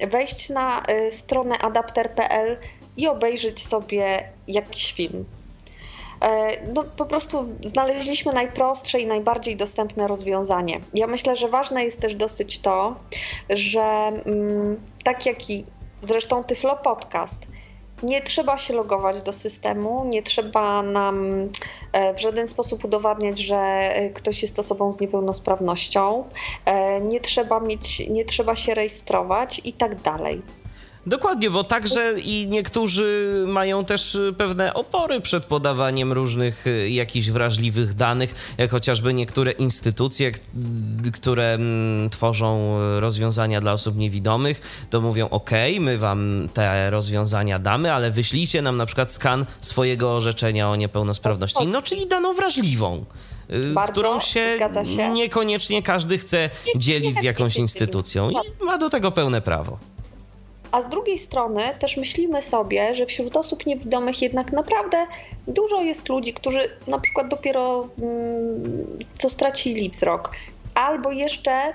wejść 0.00 0.48
na 0.48 0.82
stronę 1.10 1.58
adapter.pl 1.58 2.58
i 2.96 3.08
obejrzeć 3.08 3.66
sobie 3.66 4.32
jakiś 4.48 4.92
film. 4.92 5.24
E, 6.20 6.50
no, 6.74 6.84
po 6.96 7.04
prostu 7.04 7.48
znaleźliśmy 7.64 8.32
najprostsze 8.32 9.00
i 9.00 9.06
najbardziej 9.06 9.56
dostępne 9.56 10.08
rozwiązanie. 10.08 10.80
Ja 10.94 11.06
myślę, 11.06 11.36
że 11.36 11.48
ważne 11.48 11.84
jest 11.84 12.00
też 12.00 12.14
dosyć 12.14 12.60
to, 12.60 12.96
że 13.50 13.82
mm, 14.26 14.80
tak 15.04 15.26
jak 15.26 15.50
i 15.50 15.66
zresztą 16.02 16.44
Tyflo 16.44 16.76
Podcast, 16.76 17.46
nie 18.02 18.22
trzeba 18.22 18.58
się 18.58 18.74
logować 18.74 19.22
do 19.22 19.32
systemu, 19.32 20.04
nie 20.04 20.22
trzeba 20.22 20.82
nam 20.82 21.48
e, 21.92 22.14
w 22.14 22.20
żaden 22.20 22.48
sposób 22.48 22.84
udowadniać, 22.84 23.38
że 23.38 23.56
e, 23.56 24.10
ktoś 24.10 24.42
jest 24.42 24.58
osobą 24.58 24.92
z 24.92 25.00
niepełnosprawnością, 25.00 26.24
nie 27.02 27.20
trzeba 27.20 27.60
mieć, 27.60 28.08
nie 28.08 28.24
trzeba 28.24 28.56
się 28.56 28.74
rejestrować 28.74 29.60
i 29.64 29.72
tak 29.72 30.02
dalej. 30.02 30.42
Dokładnie, 31.06 31.50
bo 31.50 31.64
także 31.64 32.20
i 32.20 32.46
niektórzy 32.48 33.44
mają 33.46 33.84
też 33.84 34.18
pewne 34.38 34.74
opory 34.74 35.20
przed 35.20 35.44
podawaniem 35.44 36.12
różnych 36.12 36.66
y, 36.66 36.90
jakichś 36.90 37.30
wrażliwych 37.30 37.94
danych, 37.94 38.54
jak 38.58 38.70
chociażby 38.70 39.14
niektóre 39.14 39.52
instytucje, 39.52 40.32
które 41.12 41.54
mm, 41.54 42.10
tworzą 42.10 42.76
rozwiązania 43.00 43.60
dla 43.60 43.72
osób 43.72 43.96
niewidomych, 43.96 44.86
to 44.90 45.00
mówią: 45.00 45.28
OK, 45.28 45.50
my 45.80 45.98
wam 45.98 46.48
te 46.54 46.90
rozwiązania 46.90 47.58
damy, 47.58 47.92
ale 47.92 48.10
wyślijcie 48.10 48.62
nam 48.62 48.76
na 48.76 48.86
przykład 48.86 49.12
skan 49.12 49.46
swojego 49.60 50.16
orzeczenia 50.16 50.70
o 50.70 50.76
niepełnosprawności, 50.76 51.68
no 51.68 51.82
czyli 51.82 52.06
daną 52.06 52.34
wrażliwą. 52.34 53.04
Y, 53.50 53.72
Bardzo, 53.74 53.92
którą 53.92 54.20
się, 54.20 54.58
się, 54.96 55.10
niekoniecznie 55.10 55.82
każdy 55.82 56.18
chce 56.18 56.50
dzielić 56.76 57.18
z 57.18 57.22
jakąś 57.22 57.56
instytucją 57.56 58.30
i 58.30 58.64
ma 58.64 58.78
do 58.78 58.90
tego 58.90 59.10
pełne 59.10 59.40
prawo. 59.40 59.78
A 60.72 60.82
z 60.82 60.88
drugiej 60.88 61.18
strony 61.18 61.62
też 61.78 61.96
myślimy 61.96 62.42
sobie, 62.42 62.94
że 62.94 63.06
wśród 63.06 63.36
osób 63.36 63.66
niewidomych 63.66 64.22
jednak 64.22 64.52
naprawdę 64.52 65.06
dużo 65.46 65.80
jest 65.80 66.08
ludzi, 66.08 66.34
którzy 66.34 66.60
na 66.86 66.98
przykład 66.98 67.28
dopiero 67.28 67.88
mm, 67.98 68.98
co 69.14 69.30
stracili 69.30 69.90
wzrok, 69.90 70.32
albo 70.74 71.12
jeszcze 71.12 71.74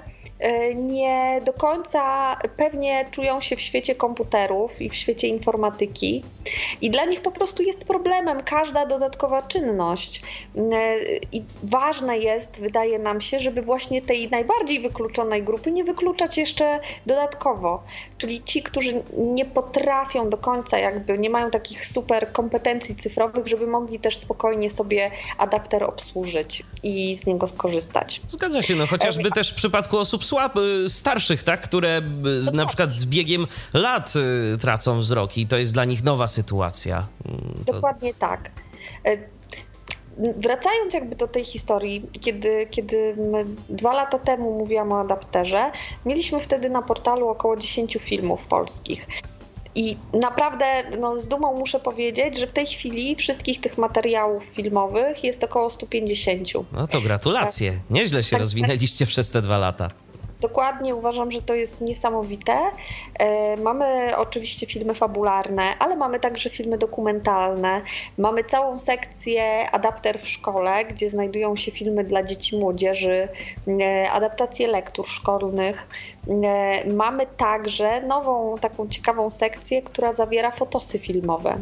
nie 0.76 1.42
do 1.46 1.54
końca 1.54 2.36
pewnie 2.58 3.06
czują 3.12 3.42
się 3.42 3.56
w 3.56 3.62
świecie 3.62 3.96
komputerów 3.96 4.82
i 4.82 4.90
w 4.90 4.96
świecie 4.96 5.28
informatyki, 5.28 6.24
i 6.82 6.90
dla 6.90 7.06
nich 7.06 7.22
po 7.22 7.32
prostu 7.32 7.64
jest 7.64 7.86
problemem 7.86 8.44
każda 8.44 8.86
dodatkowa 8.86 9.42
czynność. 9.42 10.22
Y, 10.58 11.20
I 11.32 11.44
ważne 11.64 12.18
jest, 12.18 12.62
wydaje 12.62 13.00
nam 13.00 13.22
się, 13.22 13.40
żeby 13.40 13.62
właśnie 13.62 14.02
tej 14.02 14.30
najbardziej 14.30 14.80
wykluczonej 14.80 15.44
grupy 15.44 15.72
nie 15.72 15.84
wykluczać 15.84 16.38
jeszcze 16.38 16.80
dodatkowo. 17.06 17.84
Czyli 18.18 18.44
ci, 18.44 18.64
którzy 18.64 19.04
nie 19.18 19.46
potrafią 19.46 20.30
do 20.30 20.38
końca, 20.38 20.78
jakby 20.78 21.20
nie 21.20 21.30
mają 21.30 21.52
takich 21.52 21.86
super 21.86 22.32
kompetencji 22.32 22.96
cyfrowych, 22.96 23.48
żeby 23.48 23.68
mogli 23.68 24.00
też 24.00 24.18
spokojnie 24.18 24.70
sobie 24.70 25.12
adapter 25.38 25.84
obsłużyć 25.84 26.64
i 26.84 27.18
z 27.18 27.26
niego 27.26 27.48
skorzystać. 27.48 28.22
Zgadza 28.30 28.62
się, 28.62 28.76
no 28.76 28.88
chociażby 28.88 29.32
też 29.32 29.52
w 29.52 29.56
przypadku 29.56 29.98
osób 29.98 30.25
słab, 30.26 30.54
starszych, 30.88 31.44
tak, 31.44 31.62
które 31.62 32.02
na 32.54 32.66
przykład 32.66 32.92
z 32.92 33.06
biegiem 33.06 33.48
lat 33.74 34.14
tracą 34.60 35.00
wzrok 35.00 35.38
i 35.38 35.48
to 35.48 35.58
jest 35.58 35.74
dla 35.74 35.86
nich 35.86 36.04
nowa 36.04 36.28
sytuacja. 36.28 37.08
To... 37.66 37.74
Dokładnie 37.74 38.14
tak. 38.14 38.52
Wracając 40.38 40.94
jakby 40.94 41.16
do 41.16 41.28
tej 41.28 41.46
historii, 41.46 42.10
kiedy, 42.22 42.68
kiedy 42.72 43.16
dwa 43.70 43.94
lata 43.94 44.20
temu 44.20 44.58
mówiłam 44.58 44.92
o 44.92 45.00
adapterze, 45.00 45.72
mieliśmy 46.06 46.40
wtedy 46.40 46.70
na 46.70 46.82
portalu 46.82 47.28
około 47.28 47.58
10 47.58 47.98
filmów 48.02 48.48
polskich. 48.48 49.08
I 49.76 49.98
naprawdę 50.14 50.66
no, 51.00 51.20
z 51.20 51.28
dumą 51.28 51.54
muszę 51.60 51.80
powiedzieć, 51.80 52.40
że 52.40 52.48
w 52.48 52.54
tej 52.54 52.66
chwili 52.66 53.16
wszystkich 53.16 53.62
tych 53.62 53.78
materiałów 53.78 54.46
filmowych 54.46 55.24
jest 55.24 55.44
około 55.44 55.70
150. 55.70 56.50
No 56.72 56.88
to 56.88 57.02
gratulacje. 57.02 57.72
Tak. 57.72 57.80
Nieźle 57.90 58.24
się 58.24 58.32
tak, 58.32 58.40
rozwinęliście 58.40 59.06
tak. 59.06 59.10
przez 59.10 59.32
te 59.32 59.42
dwa 59.42 59.58
lata. 59.58 59.92
Dokładnie 60.46 60.96
uważam, 60.96 61.32
że 61.32 61.42
to 61.42 61.54
jest 61.54 61.82
niesamowite. 61.82 62.58
E, 63.20 63.58
mamy 63.58 64.18
oczywiście 64.18 64.66
filmy 64.66 64.94
fabularne, 64.94 65.64
ale 65.80 65.96
mamy 65.96 66.20
także 66.20 66.50
filmy 66.50 66.78
dokumentalne. 66.78 67.82
Mamy 68.18 68.44
całą 68.44 68.80
sekcję 68.80 69.72
adapter 69.72 70.20
w 70.20 70.28
szkole, 70.28 70.86
gdzie 70.86 71.10
znajdują 71.10 71.56
się 71.56 71.72
filmy 71.72 72.04
dla 72.04 72.24
dzieci, 72.24 72.58
młodzieży, 72.58 73.28
e, 73.68 74.12
adaptacje 74.12 74.68
lektur 74.68 75.08
szkolnych. 75.08 75.88
E, 76.28 76.90
mamy 76.90 77.26
także 77.38 78.02
nową 78.02 78.58
taką 78.58 78.88
ciekawą 78.88 79.30
sekcję, 79.30 79.82
która 79.82 80.14
zawiera 80.14 80.52
fotosy 80.52 81.00
filmowe. 81.00 81.58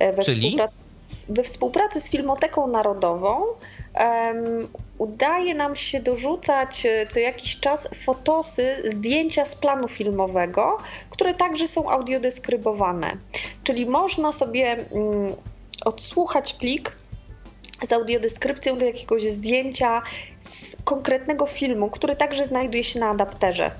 We 0.00 0.22
Czyli? 0.22 0.40
Współpracy, 0.40 0.83
we 1.28 1.42
współpracy 1.42 2.00
z 2.00 2.10
Filmoteką 2.10 2.66
Narodową 2.66 3.42
um, 3.42 4.68
udaje 4.98 5.54
nam 5.54 5.76
się 5.76 6.00
dorzucać 6.00 6.86
e, 6.86 7.06
co 7.06 7.20
jakiś 7.20 7.60
czas 7.60 7.88
fotosy, 7.94 8.76
zdjęcia 8.84 9.44
z 9.44 9.56
planu 9.56 9.88
filmowego, 9.88 10.78
które 11.10 11.34
także 11.34 11.68
są 11.68 11.90
audiodeskrybowane. 11.90 13.16
Czyli 13.64 13.86
można 13.86 14.32
sobie 14.32 14.76
um, 14.90 15.34
odsłuchać 15.84 16.54
plik 16.54 16.96
z 17.82 17.92
audiodeskrypcją 17.92 18.78
do 18.78 18.86
jakiegoś 18.86 19.22
zdjęcia 19.22 20.02
z 20.40 20.76
konkretnego 20.84 21.46
filmu, 21.46 21.90
który 21.90 22.16
także 22.16 22.46
znajduje 22.46 22.84
się 22.84 23.00
na 23.00 23.08
adapterze. 23.10 23.70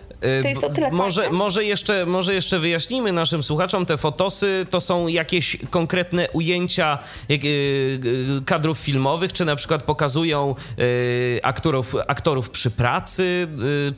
To 0.43 0.49
jest 0.49 0.64
o 0.64 0.71
tyle 0.71 0.90
może, 0.90 1.31
może, 1.31 1.64
jeszcze, 1.64 2.07
może 2.07 2.35
jeszcze 2.35 2.59
wyjaśnijmy 2.59 3.12
naszym 3.12 3.43
słuchaczom, 3.43 3.87
te 3.87 3.97
fotosy 3.97 4.66
to 4.71 4.81
są 4.81 5.07
jakieś 5.07 5.57
konkretne 5.71 6.31
ujęcia 6.31 6.99
y, 7.31 7.35
y, 7.35 8.45
kadrów 8.47 8.78
filmowych, 8.78 9.33
czy 9.33 9.45
na 9.45 9.57
przykład 9.57 9.83
pokazują 9.83 10.54
y, 10.78 11.40
aktorów, 11.43 11.95
aktorów 12.09 12.50
przy 12.50 12.71
pracy? 12.71 13.49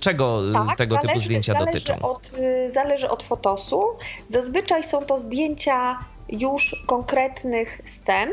Czego 0.00 0.42
tak, 0.52 0.78
tego 0.78 0.94
zależy, 0.94 1.08
typu 1.08 1.20
zdjęcia 1.20 1.52
zależy 1.52 1.72
dotyczą? 1.72 2.08
Od, 2.08 2.32
zależy 2.68 3.08
od 3.08 3.22
fotosu. 3.22 3.82
Zazwyczaj 4.26 4.82
są 4.82 5.02
to 5.02 5.18
zdjęcia 5.18 5.98
już 6.28 6.84
konkretnych 6.86 7.80
scen, 7.84 8.28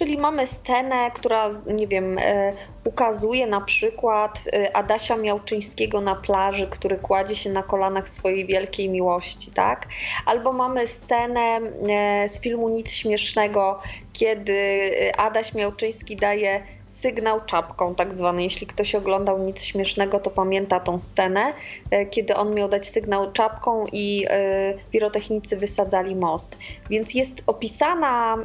Czyli 0.00 0.18
mamy 0.18 0.46
scenę, 0.46 1.10
która, 1.14 1.50
nie 1.66 1.86
wiem, 1.86 2.18
e, 2.18 2.52
ukazuje 2.84 3.46
na 3.46 3.60
przykład 3.60 4.44
e, 4.52 4.76
Adasia 4.76 5.16
Miałczyńskiego 5.16 6.00
na 6.00 6.14
plaży, 6.14 6.66
który 6.66 6.96
kładzie 6.96 7.36
się 7.36 7.50
na 7.50 7.62
kolanach 7.62 8.08
swojej 8.08 8.46
wielkiej 8.46 8.88
miłości, 8.88 9.50
tak? 9.50 9.88
Albo 10.26 10.52
mamy 10.52 10.86
scenę 10.86 11.40
e, 11.40 12.28
z 12.28 12.40
filmu 12.40 12.68
Nic 12.68 12.92
Śmiesznego, 12.92 13.78
kiedy 14.12 14.90
Adaś 15.16 15.54
Miałczyński 15.54 16.16
daje 16.16 16.62
sygnał 16.90 17.40
czapką, 17.46 17.94
tak 17.94 18.14
zwany. 18.14 18.42
Jeśli 18.42 18.66
ktoś 18.66 18.94
oglądał 18.94 19.38
nic 19.38 19.62
śmiesznego, 19.62 20.20
to 20.20 20.30
pamięta 20.30 20.80
tą 20.80 20.98
scenę, 20.98 21.54
e, 21.90 22.06
kiedy 22.06 22.36
on 22.36 22.54
miał 22.54 22.68
dać 22.68 22.88
sygnał 22.88 23.32
czapką 23.32 23.86
i 23.92 24.26
e, 24.28 24.74
pirotechnicy 24.90 25.56
wysadzali 25.56 26.16
most. 26.16 26.58
Więc 26.90 27.14
jest 27.14 27.42
opisana 27.46 28.36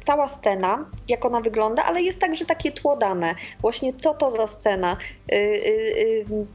cała 0.00 0.28
scena, 0.28 0.90
jak 1.08 1.24
ona 1.24 1.40
wygląda, 1.40 1.84
ale 1.84 2.02
jest 2.02 2.20
także 2.20 2.44
takie 2.44 2.72
tło 2.72 2.96
dane. 2.96 3.34
Właśnie 3.60 3.92
co 3.94 4.14
to 4.14 4.30
za 4.30 4.46
scena, 4.46 4.96
e, 5.32 5.36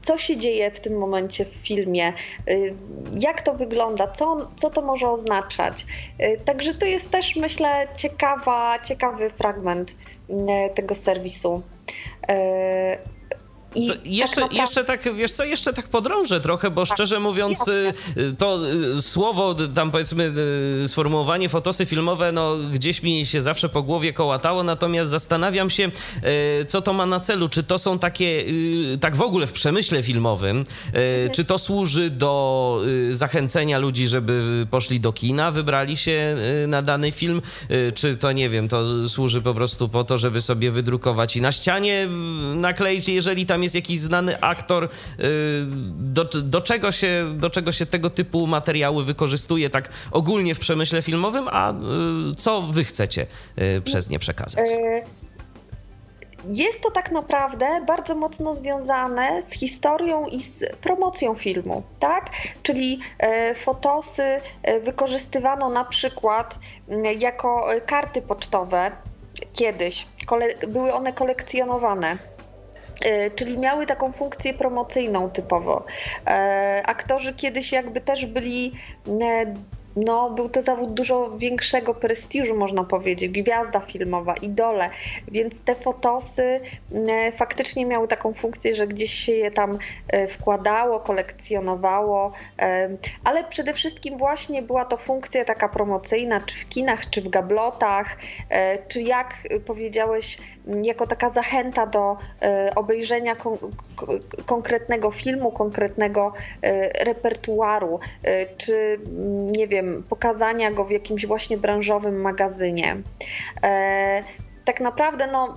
co 0.02 0.18
się 0.18 0.36
dzieje 0.36 0.70
w 0.70 0.80
tym 0.80 0.98
momencie 0.98 1.44
w 1.44 1.54
filmie, 1.54 2.12
jak 3.20 3.42
to 3.42 3.54
wygląda, 3.54 4.08
co, 4.08 4.48
co 4.56 4.70
to 4.70 4.82
może 4.82 5.08
oznaczać. 5.08 5.86
Także 6.44 6.74
to 6.74 6.86
jest 6.86 7.10
też, 7.10 7.36
myślę, 7.36 7.88
ciekawa, 7.96 8.78
ciekawy 8.78 9.30
fragment 9.30 9.96
tego 10.74 10.94
serwisu. 10.94 11.62
I 13.76 13.86
jeszcze, 13.86 14.34
tak 14.34 14.44
naprawdę... 14.44 14.56
jeszcze 14.56 14.84
tak, 14.84 15.14
wiesz 15.14 15.32
co, 15.32 15.44
jeszcze 15.44 15.72
tak 15.72 15.88
podrążę 15.88 16.40
trochę, 16.40 16.70
bo 16.70 16.86
tak. 16.86 16.94
szczerze 16.94 17.20
mówiąc, 17.20 17.58
Jasne. 17.58 17.92
Y, 18.22 18.32
to 18.38 18.60
y, 18.98 19.02
słowo, 19.02 19.54
tam 19.74 19.90
powiedzmy 19.90 20.32
y, 20.84 20.88
sformułowanie 20.88 21.48
fotosy 21.48 21.86
filmowe, 21.86 22.32
no 22.32 22.56
gdzieś 22.72 23.02
mi 23.02 23.26
się 23.26 23.42
zawsze 23.42 23.68
po 23.68 23.82
głowie 23.82 24.12
kołatało, 24.12 24.62
natomiast 24.62 25.10
zastanawiam 25.10 25.70
się, 25.70 25.90
co 26.68 26.82
to 26.82 26.92
ma 26.92 27.06
na 27.06 27.20
celu, 27.20 27.48
czy 27.48 27.62
to 27.62 27.78
są 27.78 27.98
takie, 27.98 28.44
tak 29.00 29.16
w 29.16 29.22
ogóle 29.22 29.46
w 29.46 29.52
przemyśle 29.52 30.02
filmowym, 30.02 30.56
mhm. 30.86 31.30
czy 31.32 31.44
to 31.44 31.58
służy 31.58 32.10
do 32.10 32.82
zachęcenia 33.10 33.78
ludzi, 33.78 34.08
żeby 34.08 34.66
poszli 34.70 35.00
do 35.00 35.12
kina, 35.12 35.50
wybrali 35.50 35.96
się 35.96 36.36
na 36.68 36.82
dany 36.82 37.12
film, 37.12 37.42
czy 37.94 38.16
to, 38.16 38.32
nie 38.32 38.48
wiem, 38.48 38.68
to 38.68 39.08
służy 39.08 39.42
po 39.42 39.54
prostu 39.54 39.88
po 39.88 40.04
to, 40.04 40.18
żeby 40.18 40.40
sobie 40.40 40.70
wydrukować 40.70 41.36
i 41.36 41.40
na 41.40 41.52
ścianie 41.52 42.08
nakleić, 42.54 43.08
jeżeli 43.08 43.46
tam 43.46 43.63
jest 43.64 43.74
jakiś 43.74 44.00
znany 44.00 44.40
aktor, 44.40 44.84
y, 44.84 44.88
do, 45.98 46.24
do, 46.24 46.60
czego 46.60 46.92
się, 46.92 47.34
do 47.36 47.50
czego 47.50 47.72
się 47.72 47.86
tego 47.86 48.10
typu 48.10 48.46
materiały 48.46 49.04
wykorzystuje 49.04 49.70
tak 49.70 49.88
ogólnie 50.10 50.54
w 50.54 50.58
przemyśle 50.58 51.02
filmowym, 51.02 51.48
a 51.50 51.72
y, 51.72 51.74
co 52.36 52.62
wy 52.62 52.84
chcecie 52.84 53.26
y, 53.58 53.82
przez 53.82 54.10
nie 54.10 54.18
przekazać? 54.18 54.66
Jest 56.52 56.82
to 56.82 56.90
tak 56.90 57.12
naprawdę 57.12 57.66
bardzo 57.86 58.14
mocno 58.14 58.54
związane 58.54 59.42
z 59.42 59.52
historią 59.52 60.26
i 60.26 60.42
z 60.42 60.76
promocją 60.76 61.34
filmu, 61.34 61.82
tak? 61.98 62.30
Czyli 62.62 63.00
fotosy 63.54 64.40
wykorzystywano 64.82 65.70
na 65.70 65.84
przykład 65.84 66.58
jako 67.18 67.66
karty 67.86 68.22
pocztowe 68.22 68.90
kiedyś. 69.52 70.06
były 70.68 70.92
one 70.92 71.12
kolekcjonowane 71.12 72.18
czyli 73.36 73.58
miały 73.58 73.86
taką 73.86 74.12
funkcję 74.12 74.54
promocyjną 74.54 75.28
typowo. 75.28 75.84
E, 76.26 76.82
aktorzy 76.86 77.34
kiedyś 77.34 77.72
jakby 77.72 78.00
też 78.00 78.26
byli 78.26 78.72
e, 79.22 79.54
no, 79.96 80.30
był 80.30 80.48
to 80.48 80.62
zawód 80.62 80.94
dużo 80.94 81.30
większego 81.38 81.94
prestiżu, 81.94 82.56
można 82.56 82.84
powiedzieć, 82.84 83.42
gwiazda 83.42 83.80
filmowa, 83.80 84.34
idole, 84.34 84.90
więc 85.28 85.62
te 85.62 85.74
fotosy 85.74 86.60
e, 87.10 87.32
faktycznie 87.32 87.86
miały 87.86 88.08
taką 88.08 88.34
funkcję, 88.34 88.76
że 88.76 88.86
gdzieś 88.86 89.14
się 89.14 89.32
je 89.32 89.50
tam 89.50 89.78
e, 90.08 90.28
wkładało, 90.28 91.00
kolekcjonowało, 91.00 92.32
e, 92.58 92.96
ale 93.24 93.44
przede 93.44 93.74
wszystkim 93.74 94.18
właśnie 94.18 94.62
była 94.62 94.84
to 94.84 94.96
funkcja 94.96 95.44
taka 95.44 95.68
promocyjna, 95.68 96.40
czy 96.40 96.56
w 96.56 96.68
kinach, 96.68 97.10
czy 97.10 97.22
w 97.22 97.28
gablotach, 97.28 98.16
czy 98.88 99.02
jak 99.02 99.34
powiedziałeś, 99.66 100.38
jako 100.82 101.06
taka 101.06 101.28
zachęta 101.28 101.86
do 101.86 102.16
obejrzenia 102.76 103.36
kon 103.36 103.58
konkretnego 104.46 105.10
filmu, 105.10 105.52
konkretnego 105.52 106.32
repertuaru, 107.00 108.00
czy 108.58 109.00
nie 109.56 109.68
wiem, 109.68 109.83
wiem, 109.84 110.02
pokazania 110.08 110.70
go 110.70 110.84
w 110.84 110.90
jakimś 110.90 111.26
właśnie 111.26 111.58
branżowym 111.58 112.20
magazynie. 112.20 113.02
E, 113.62 114.22
tak 114.64 114.80
naprawdę, 114.80 115.26
no 115.26 115.56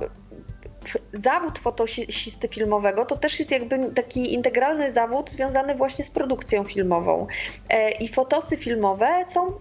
zawód 1.13 1.59
fotosisty 1.59 2.47
filmowego 2.47 3.05
to 3.05 3.15
też 3.15 3.39
jest 3.39 3.51
jakby 3.51 3.91
taki 3.91 4.33
integralny 4.33 4.91
zawód 4.91 5.29
związany 5.29 5.75
właśnie 5.75 6.05
z 6.05 6.11
produkcją 6.11 6.63
filmową. 6.63 7.27
E, 7.69 7.91
I 7.91 8.07
fotosy 8.07 8.57
filmowe 8.57 9.25
są 9.27 9.51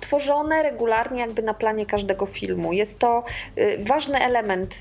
tworzone 0.00 0.62
regularnie 0.62 1.20
jakby 1.20 1.42
na 1.42 1.54
planie 1.54 1.86
każdego 1.86 2.26
filmu. 2.26 2.72
Jest 2.72 2.98
to 2.98 3.24
y, 3.58 3.78
ważny 3.84 4.18
element 4.18 4.74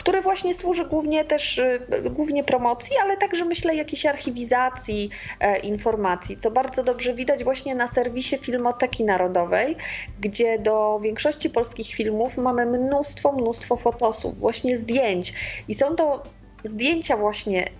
które 0.00 0.22
właśnie 0.22 0.54
służy 0.54 0.84
głównie 0.84 1.24
też, 1.24 1.58
y, 1.58 1.80
głównie 2.10 2.44
promocji, 2.44 2.96
ale 3.02 3.16
także 3.16 3.44
myślę 3.44 3.74
jakiejś 3.74 4.06
archiwizacji 4.06 5.10
e, 5.40 5.58
informacji, 5.58 6.36
co 6.36 6.50
bardzo 6.50 6.82
dobrze 6.82 7.14
widać 7.14 7.44
właśnie 7.44 7.74
na 7.74 7.86
serwisie 7.86 8.38
Filmoteki 8.38 9.04
Narodowej, 9.04 9.76
gdzie 10.20 10.58
do 10.58 10.98
większości 11.00 11.50
polskich 11.50 11.86
filmów 11.86 12.38
mamy 12.38 12.66
mnóstwo, 12.66 13.32
mnóstwo 13.32 13.76
fotosów, 13.76 14.38
właśnie 14.38 14.76
zdjęć 14.76 15.34
i 15.68 15.74
są 15.74 15.96
to 15.96 16.22
zdjęcia 16.64 17.16
właśnie 17.16 17.70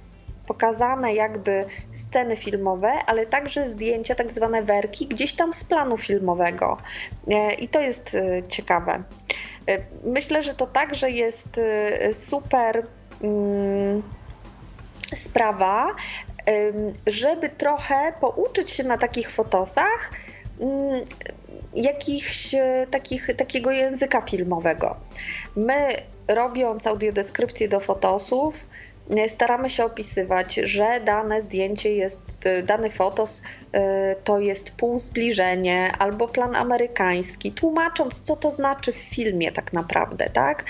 pokazane 0.47 1.15
jakby 1.15 1.65
sceny 1.93 2.37
filmowe, 2.37 2.93
ale 3.07 3.27
także 3.27 3.69
zdjęcia, 3.69 4.15
tak 4.15 4.33
zwane 4.33 4.63
werki, 4.63 5.07
gdzieś 5.07 5.33
tam 5.33 5.53
z 5.53 5.65
planu 5.65 5.97
filmowego. 5.97 6.77
E, 7.29 7.55
I 7.55 7.69
to 7.69 7.81
jest 7.81 8.15
e, 8.15 8.43
ciekawe. 8.49 9.03
E, 9.69 9.79
myślę, 10.05 10.43
że 10.43 10.55
to 10.55 10.67
także 10.67 11.11
jest 11.11 11.59
e, 11.59 12.15
super 12.15 12.87
mm, 13.23 14.03
sprawa, 15.15 15.87
żeby 17.07 17.49
trochę 17.49 18.13
pouczyć 18.21 18.71
się 18.71 18.85
na 18.85 18.99
takich 18.99 19.31
fotosach 19.31 20.13
mm, 20.61 21.05
jakichś 21.75 22.55
takich, 22.91 23.31
takiego 23.37 23.71
języka 23.71 24.21
filmowego. 24.21 24.97
My 25.57 25.89
robiąc 26.29 26.87
audiodeskrypcję 26.87 27.69
do 27.69 27.81
fotosów, 27.81 28.67
staramy 29.29 29.71
się 29.71 29.85
opisywać, 29.85 30.55
że 30.55 31.01
dane 31.05 31.43
zdjęcie 31.43 31.95
jest, 31.95 32.49
dany 32.65 32.91
fotos 32.91 33.43
y, 33.43 33.81
to 34.25 34.39
jest 34.39 34.71
półzbliżenie 34.71 35.93
albo 35.99 36.29
plan 36.29 36.57
amerykański, 36.57 37.53
tłumacząc, 37.53 38.21
co 38.21 38.37
to 38.37 38.51
znaczy 38.51 38.93
w 38.93 38.97
filmie 38.97 39.53
tak 39.53 39.73
naprawdę, 39.73 40.29
tak? 40.29 40.65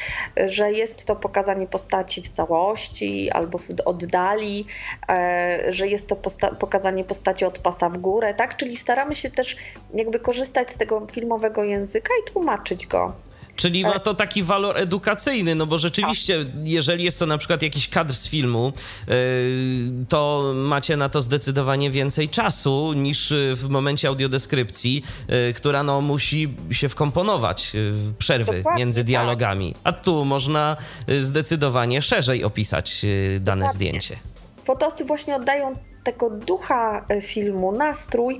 Że 0.47 0.73
jest 0.73 1.07
to 1.07 1.17
pokazanie 1.17 1.67
postaci 1.67 2.23
w 2.23 2.29
całości 2.29 3.31
albo 3.31 3.59
w 3.59 3.71
oddali, 3.85 4.67
e, 5.09 5.73
że 5.73 5.89
jest 5.89 6.09
to 6.09 6.17
posta 6.17 6.55
pokazanie 6.55 7.05
postaci 7.05 7.45
od 7.45 7.59
pasa 7.59 7.89
w 7.89 7.99
górę, 7.99 8.35
tak? 8.35 8.57
Czyli 8.57 8.77
staramy 8.77 9.15
się 9.15 9.31
też 9.31 9.57
jakby 9.95 10.19
korzystać 10.19 10.71
z 10.71 10.79
tego 10.79 11.07
filmowego 11.13 11.65
języka 11.65 12.13
i 12.23 12.33
tłumaczyć 12.33 12.87
go. 12.87 13.30
Czyli 13.61 13.83
ma 13.83 13.99
to 13.99 14.15
taki 14.15 14.43
walor 14.43 14.79
edukacyjny, 14.79 15.55
no 15.55 15.67
bo 15.67 15.79
rzeczywiście, 15.79 16.45
jeżeli 16.65 17.05
jest 17.05 17.19
to 17.19 17.27
na 17.27 17.39
przykład 17.39 17.63
jakiś 17.63 17.89
kadr 17.89 18.15
z 18.15 18.29
filmu, 18.29 18.73
y, 19.09 19.91
to 20.09 20.53
macie 20.55 20.97
na 20.97 21.09
to 21.09 21.21
zdecydowanie 21.21 21.91
więcej 21.91 22.29
czasu 22.29 22.93
niż 22.93 23.35
w 23.55 23.69
momencie 23.69 24.09
audiodeskrypcji, 24.09 25.05
y, 25.51 25.53
która 25.53 25.83
no 25.83 26.01
musi 26.01 26.55
się 26.71 26.89
wkomponować 26.89 27.73
w 27.75 28.15
przerwy 28.19 28.65
między 28.77 29.01
tak. 29.01 29.07
dialogami. 29.07 29.75
A 29.85 29.93
tu 29.93 30.25
można 30.25 30.77
zdecydowanie 31.21 32.03
szerzej 32.03 32.45
opisać 32.45 33.07
dane 33.41 33.69
zdjęcie. 33.69 34.17
Fotosy 34.65 35.05
właśnie 35.05 35.37
oddają 35.37 35.75
tego 36.05 36.31
ducha 36.31 37.07
filmu, 37.23 37.73
nastrój 37.73 38.39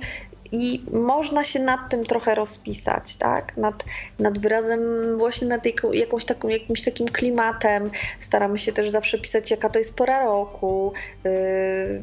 i 0.51 0.83
można 0.91 1.43
się 1.43 1.59
nad 1.59 1.89
tym 1.89 2.05
trochę 2.05 2.35
rozpisać, 2.35 3.15
tak? 3.15 3.57
Nad, 3.57 3.83
nad 4.19 4.39
wyrazem, 4.39 4.81
właśnie 5.17 5.47
nad 5.47 5.65
jaką, 5.65 5.91
jakąś 5.91 6.25
taką, 6.25 6.47
jakimś 6.47 6.83
takim 6.83 7.07
klimatem. 7.07 7.91
Staramy 8.19 8.57
się 8.57 8.73
też 8.73 8.89
zawsze 8.89 9.17
pisać, 9.17 9.51
jaka 9.51 9.69
to 9.69 9.79
jest 9.79 9.95
pora 9.95 10.23
roku, 10.23 10.93
yy, 11.23 12.01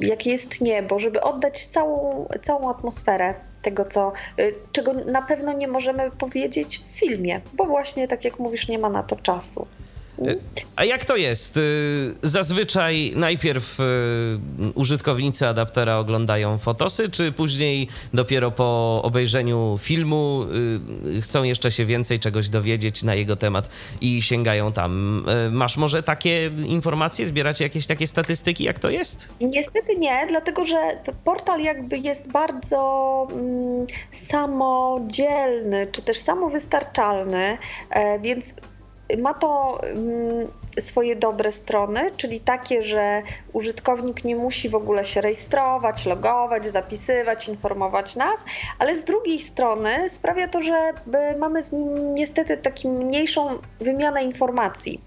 jakie 0.00 0.30
jest 0.30 0.60
niebo, 0.60 0.98
żeby 0.98 1.20
oddać 1.20 1.66
całą, 1.66 2.26
całą 2.42 2.70
atmosferę 2.70 3.34
tego, 3.62 3.84
co, 3.84 4.12
yy, 4.38 4.52
czego 4.72 4.92
na 4.92 5.22
pewno 5.22 5.52
nie 5.52 5.68
możemy 5.68 6.10
powiedzieć 6.10 6.78
w 6.78 6.98
filmie, 6.98 7.40
bo 7.52 7.64
właśnie, 7.64 8.08
tak 8.08 8.24
jak 8.24 8.38
mówisz, 8.38 8.68
nie 8.68 8.78
ma 8.78 8.90
na 8.90 9.02
to 9.02 9.16
czasu. 9.16 9.66
A 10.76 10.84
jak 10.84 11.04
to 11.04 11.16
jest? 11.16 11.56
Y, 11.56 11.60
zazwyczaj 12.22 13.12
najpierw 13.16 13.80
y, 13.80 13.84
użytkownicy 14.74 15.46
adaptera 15.46 15.98
oglądają 15.98 16.58
fotosy, 16.58 17.10
czy 17.10 17.32
później 17.32 17.88
dopiero 18.14 18.50
po 18.50 19.00
obejrzeniu 19.04 19.76
filmu 19.80 20.44
y, 21.06 21.20
chcą 21.20 21.42
jeszcze 21.42 21.70
się 21.70 21.84
więcej 21.84 22.18
czegoś 22.18 22.48
dowiedzieć 22.48 23.02
na 23.02 23.14
jego 23.14 23.36
temat 23.36 23.68
i 24.00 24.22
sięgają 24.22 24.72
tam? 24.72 25.24
Masz 25.50 25.76
może 25.76 26.02
takie 26.02 26.50
informacje, 26.66 27.26
zbieracie 27.26 27.64
jakieś 27.64 27.86
takie 27.86 28.06
statystyki, 28.06 28.64
jak 28.64 28.78
to 28.78 28.90
jest? 28.90 29.28
Niestety 29.40 29.96
nie, 29.96 30.26
dlatego 30.28 30.64
że 30.64 30.76
portal 31.24 31.60
jakby 31.60 31.98
jest 31.98 32.32
bardzo 32.32 33.26
mm, 33.30 33.86
samodzielny, 34.10 35.86
czy 35.92 36.02
też 36.02 36.18
samowystarczalny, 36.18 37.58
e, 37.90 38.20
więc 38.20 38.54
ma 39.16 39.34
to 39.34 39.80
mm, 39.82 40.48
swoje 40.80 41.16
dobre 41.16 41.52
strony, 41.52 42.10
czyli 42.16 42.40
takie, 42.40 42.82
że 42.82 43.22
użytkownik 43.52 44.24
nie 44.24 44.36
musi 44.36 44.68
w 44.68 44.74
ogóle 44.74 45.04
się 45.04 45.20
rejestrować, 45.20 46.06
logować, 46.06 46.66
zapisywać, 46.66 47.48
informować 47.48 48.16
nas, 48.16 48.44
ale 48.78 48.96
z 48.96 49.04
drugiej 49.04 49.40
strony 49.40 50.10
sprawia 50.10 50.48
to, 50.48 50.60
że 50.60 50.92
mamy 51.38 51.62
z 51.62 51.72
nim 51.72 52.12
niestety 52.12 52.56
taką 52.56 52.88
mniejszą 52.88 53.58
wymianę 53.80 54.24
informacji. 54.24 55.00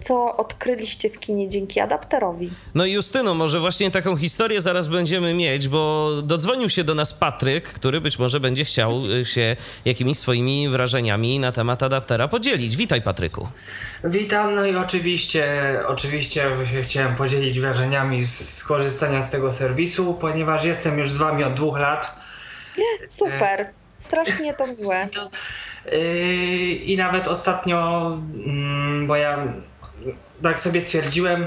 co 0.00 0.36
odkryliście 0.36 1.10
w 1.10 1.18
kinie 1.18 1.48
dzięki 1.48 1.80
adapterowi. 1.80 2.50
No 2.74 2.84
i 2.84 2.92
Justyno, 2.92 3.34
może 3.34 3.60
właśnie 3.60 3.90
taką 3.90 4.16
historię 4.16 4.60
zaraz 4.60 4.88
będziemy 4.88 5.34
mieć, 5.34 5.68
bo 5.68 6.10
dodzwonił 6.22 6.70
się 6.70 6.84
do 6.84 6.94
nas 6.94 7.12
Patryk, 7.12 7.68
który 7.68 8.00
być 8.00 8.18
może 8.18 8.40
będzie 8.40 8.64
chciał 8.64 9.02
e, 9.20 9.24
się 9.24 9.56
jakimiś 9.84 10.18
swoimi 10.18 10.68
wrażeniami 10.68 11.38
na 11.38 11.52
temat 11.52 11.82
adaptera 11.82 12.28
podzielić. 12.28 12.76
Witaj 12.76 13.02
Patryku. 13.02 13.48
Witam, 14.04 14.54
no 14.54 14.66
i 14.66 14.76
oczywiście, 14.76 15.74
oczywiście 15.86 16.42
chciałem 16.82 17.16
podzielić 17.16 17.60
wrażeniami 17.60 18.24
z 18.24 18.64
korzystania 18.64 19.22
z 19.22 19.30
tego 19.30 19.52
serwisu, 19.52 20.14
ponieważ 20.20 20.64
jestem 20.64 20.98
już 20.98 21.10
z 21.10 21.16
wami 21.16 21.44
od 21.44 21.54
dwóch 21.54 21.78
lat. 21.78 22.14
Super, 23.08 23.66
strasznie 23.98 24.54
to 24.54 24.66
miłe. 24.66 25.08
Yy, 25.92 26.74
I 26.74 26.96
nawet 26.96 27.28
ostatnio, 27.28 28.10
mm, 28.46 29.06
bo 29.06 29.16
ja 29.16 29.38
tak 30.42 30.60
sobie 30.60 30.80
stwierdziłem, 30.80 31.46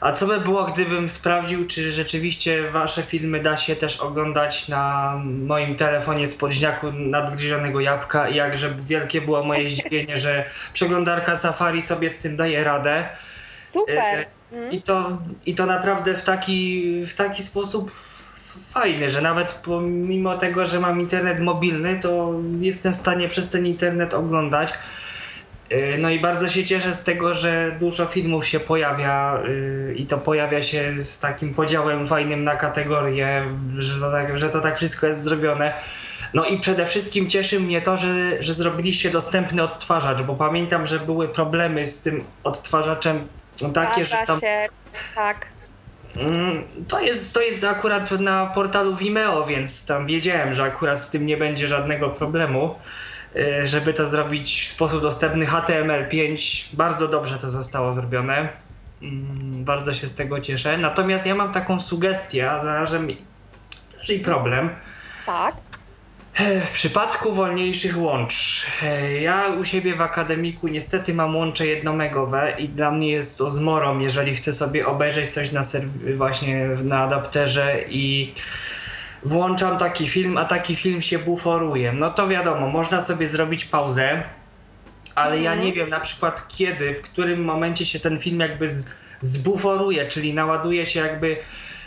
a 0.00 0.12
co 0.12 0.26
by 0.26 0.40
było, 0.40 0.64
gdybym 0.64 1.08
sprawdził, 1.08 1.66
czy 1.66 1.92
rzeczywiście 1.92 2.70
wasze 2.70 3.02
filmy 3.02 3.42
da 3.42 3.56
się 3.56 3.76
też 3.76 3.96
oglądać 3.96 4.68
na 4.68 5.14
moim 5.24 5.76
telefonie 5.76 6.26
z 6.26 6.34
podźniaku 6.34 6.92
nadgryzionego 6.92 7.80
jabłka 7.80 8.28
i 8.28 8.36
jakże 8.36 8.74
wielkie 8.74 9.20
było 9.20 9.44
moje 9.44 9.70
zdziwienie, 9.70 10.18
że 10.18 10.50
przeglądarka 10.72 11.36
Safari 11.36 11.82
sobie 11.82 12.10
z 12.10 12.18
tym 12.18 12.36
daje 12.36 12.64
radę. 12.64 13.08
Super. 13.62 14.26
Yy, 14.52 14.70
I 14.70 14.82
to, 14.82 15.18
i 15.46 15.54
to 15.54 15.66
naprawdę 15.66 16.14
w 16.14 16.22
taki, 16.22 17.00
w 17.00 17.14
taki 17.14 17.42
sposób 17.42 18.07
fajny, 18.70 19.10
że 19.10 19.22
nawet 19.22 19.52
pomimo 19.52 20.38
tego, 20.38 20.66
że 20.66 20.80
mam 20.80 21.00
internet 21.00 21.40
mobilny, 21.40 22.00
to 22.02 22.32
jestem 22.60 22.92
w 22.92 22.96
stanie 22.96 23.28
przez 23.28 23.50
ten 23.50 23.66
internet 23.66 24.14
oglądać. 24.14 24.74
Y, 25.72 25.96
no 25.98 26.10
i 26.10 26.20
bardzo 26.20 26.48
się 26.48 26.64
cieszę 26.64 26.94
z 26.94 27.04
tego, 27.04 27.34
że 27.34 27.76
dużo 27.80 28.06
filmów 28.06 28.46
się 28.46 28.60
pojawia 28.60 29.42
y, 29.48 29.94
i 29.96 30.06
to 30.06 30.18
pojawia 30.18 30.62
się 30.62 31.04
z 31.04 31.20
takim 31.20 31.54
podziałem 31.54 32.06
fajnym 32.06 32.44
na 32.44 32.56
kategorie, 32.56 33.44
że 33.78 34.00
to 34.00 34.10
tak, 34.10 34.38
że 34.38 34.48
to 34.48 34.60
tak 34.60 34.76
wszystko 34.76 35.06
jest 35.06 35.22
zrobione. 35.22 35.72
No 36.34 36.44
i 36.44 36.60
przede 36.60 36.86
wszystkim 36.86 37.30
cieszy 37.30 37.60
mnie 37.60 37.80
to, 37.80 37.96
że, 37.96 38.42
że 38.42 38.54
zrobiliście 38.54 39.10
dostępny 39.10 39.62
odtwarzacz, 39.62 40.22
bo 40.22 40.34
pamiętam, 40.34 40.86
że 40.86 40.98
były 40.98 41.28
problemy 41.28 41.86
z 41.86 42.02
tym 42.02 42.24
odtwarzaczem 42.44 43.28
takie, 43.74 44.04
Zdarza 44.04 44.20
że 44.20 44.26
tam... 44.26 44.40
Się, 44.40 44.66
tak 45.14 45.57
to 46.88 47.00
jest, 47.00 47.34
to 47.34 47.40
jest 47.40 47.64
akurat 47.64 48.10
na 48.10 48.46
portalu 48.46 48.96
Vimeo, 48.96 49.46
więc 49.46 49.86
tam 49.86 50.06
wiedziałem, 50.06 50.52
że 50.52 50.62
akurat 50.62 51.02
z 51.02 51.10
tym 51.10 51.26
nie 51.26 51.36
będzie 51.36 51.68
żadnego 51.68 52.08
problemu, 52.08 52.74
y, 53.36 53.68
żeby 53.68 53.92
to 53.92 54.06
zrobić 54.06 54.62
w 54.62 54.68
sposób 54.68 55.02
dostępny 55.02 55.46
HTML5. 55.46 56.64
Bardzo 56.72 57.08
dobrze 57.08 57.38
to 57.38 57.50
zostało 57.50 57.94
zrobione. 57.94 58.48
Mm, 59.02 59.64
bardzo 59.64 59.94
się 59.94 60.08
z 60.08 60.14
tego 60.14 60.40
cieszę. 60.40 60.78
Natomiast 60.78 61.26
ja 61.26 61.34
mam 61.34 61.52
taką 61.52 61.78
sugestię, 61.78 62.50
a 62.50 62.60
zarazem 62.60 63.10
i 64.08 64.18
problem. 64.24 64.70
Tak. 65.26 65.67
W 66.38 66.70
przypadku 66.70 67.32
wolniejszych 67.32 67.98
łącz, 67.98 68.66
ja 69.20 69.48
u 69.48 69.64
siebie 69.64 69.94
w 69.94 70.00
akademiku 70.00 70.68
niestety 70.68 71.14
mam 71.14 71.36
łącze 71.36 71.66
jednomegowe 71.66 72.54
i 72.58 72.68
dla 72.68 72.90
mnie 72.90 73.10
jest 73.10 73.38
to 73.38 73.50
zmorą, 73.50 73.98
jeżeli 73.98 74.34
chcę 74.34 74.52
sobie 74.52 74.86
obejrzeć 74.86 75.34
coś 75.34 75.52
na 75.52 75.62
właśnie 76.16 76.68
na 76.84 77.02
adapterze 77.02 77.76
i 77.88 78.32
włączam 79.22 79.78
taki 79.78 80.08
film, 80.08 80.36
a 80.36 80.44
taki 80.44 80.76
film 80.76 81.02
się 81.02 81.18
buforuje. 81.18 81.92
No 81.92 82.10
to 82.10 82.28
wiadomo, 82.28 82.68
można 82.68 83.00
sobie 83.00 83.26
zrobić 83.26 83.64
pauzę, 83.64 84.22
ale 85.14 85.36
mhm. 85.36 85.44
ja 85.44 85.64
nie 85.64 85.72
wiem 85.72 85.88
na 85.88 86.00
przykład 86.00 86.48
kiedy, 86.48 86.94
w 86.94 87.02
którym 87.02 87.44
momencie 87.44 87.86
się 87.86 88.00
ten 88.00 88.18
film 88.18 88.40
jakby 88.40 88.68
z, 88.68 88.94
zbuforuje, 89.20 90.06
czyli 90.06 90.34
naładuje 90.34 90.86
się 90.86 91.00
jakby 91.00 91.28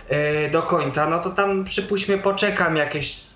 yy, 0.10 0.50
do 0.52 0.64
końca, 0.64 1.10
no 1.10 1.20
to 1.20 1.30
tam 1.30 1.64
przypuśćmy 1.64 2.18
poczekam 2.18 2.76
jakieś 2.76 3.31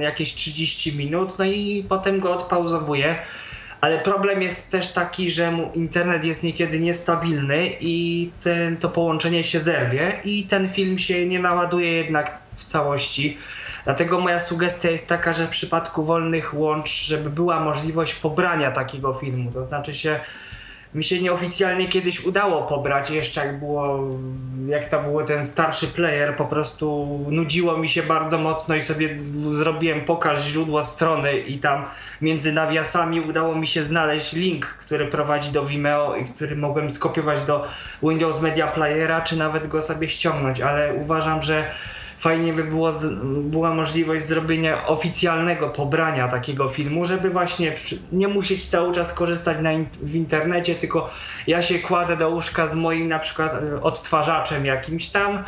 jakieś 0.00 0.34
30 0.34 0.96
minut, 0.96 1.38
no 1.38 1.44
i 1.44 1.84
potem 1.88 2.20
go 2.20 2.32
odpauzowuję. 2.32 3.18
Ale 3.80 3.98
problem 3.98 4.42
jest 4.42 4.72
też 4.72 4.92
taki, 4.92 5.30
że 5.30 5.70
internet 5.74 6.24
jest 6.24 6.42
niekiedy 6.42 6.80
niestabilny 6.80 7.70
i 7.80 8.30
ten, 8.42 8.76
to 8.76 8.88
połączenie 8.88 9.44
się 9.44 9.60
zerwie 9.60 10.20
i 10.24 10.44
ten 10.44 10.68
film 10.68 10.98
się 10.98 11.26
nie 11.26 11.38
naładuje 11.38 11.92
jednak 11.92 12.38
w 12.54 12.64
całości. 12.64 13.38
Dlatego 13.84 14.20
moja 14.20 14.40
sugestia 14.40 14.90
jest 14.90 15.08
taka, 15.08 15.32
że 15.32 15.46
w 15.46 15.50
przypadku 15.50 16.02
wolnych 16.04 16.54
łącz, 16.54 17.04
żeby 17.04 17.30
była 17.30 17.60
możliwość 17.60 18.14
pobrania 18.14 18.70
takiego 18.70 19.14
filmu, 19.14 19.52
to 19.52 19.64
znaczy 19.64 19.94
się 19.94 20.20
mi 20.94 21.04
się 21.04 21.22
nieoficjalnie 21.22 21.88
kiedyś 21.88 22.26
udało 22.26 22.62
pobrać, 22.62 23.10
jeszcze 23.10 23.46
jak 23.46 23.58
było, 23.58 24.08
jak 24.66 24.88
to 24.88 25.02
był 25.02 25.24
ten 25.24 25.44
starszy 25.44 25.86
player, 25.86 26.36
po 26.36 26.44
prostu 26.44 27.18
nudziło 27.30 27.76
mi 27.76 27.88
się 27.88 28.02
bardzo 28.02 28.38
mocno 28.38 28.74
i 28.74 28.82
sobie 28.82 29.18
zrobiłem 29.30 30.00
pokaż 30.00 30.44
źródła 30.44 30.82
strony 30.82 31.38
i 31.38 31.58
tam 31.58 31.84
między 32.20 32.52
nawiasami 32.52 33.20
udało 33.20 33.54
mi 33.54 33.66
się 33.66 33.82
znaleźć 33.82 34.32
link, 34.32 34.66
który 34.66 35.06
prowadzi 35.06 35.52
do 35.52 35.64
Vimeo 35.64 36.16
i 36.16 36.24
który 36.24 36.56
mogłem 36.56 36.90
skopiować 36.90 37.42
do 37.42 37.66
Windows 38.02 38.42
Media 38.42 38.66
Playera, 38.66 39.20
czy 39.20 39.36
nawet 39.36 39.66
go 39.66 39.82
sobie 39.82 40.08
ściągnąć, 40.08 40.60
ale 40.60 40.94
uważam, 40.94 41.42
że 41.42 41.70
fajnie 42.20 42.52
by 42.52 42.64
było 42.64 42.92
z, 42.92 43.14
była 43.24 43.74
możliwość 43.74 44.24
zrobienia 44.24 44.86
oficjalnego 44.86 45.68
pobrania 45.68 46.28
takiego 46.28 46.68
filmu, 46.68 47.04
żeby 47.04 47.30
właśnie 47.30 47.72
nie 48.12 48.28
musieć 48.28 48.68
cały 48.68 48.94
czas 48.94 49.14
korzystać 49.14 49.56
na 49.62 49.72
in, 49.72 49.86
w 50.02 50.14
internecie, 50.14 50.74
tylko 50.74 51.10
ja 51.46 51.62
się 51.62 51.78
kładę 51.78 52.16
do 52.16 52.28
łóżka 52.28 52.66
z 52.66 52.74
moim 52.74 53.08
na 53.08 53.18
przykład 53.18 53.54
e, 53.54 53.82
odtwarzaczem 53.82 54.66
jakimś 54.66 55.08
tam, 55.08 55.44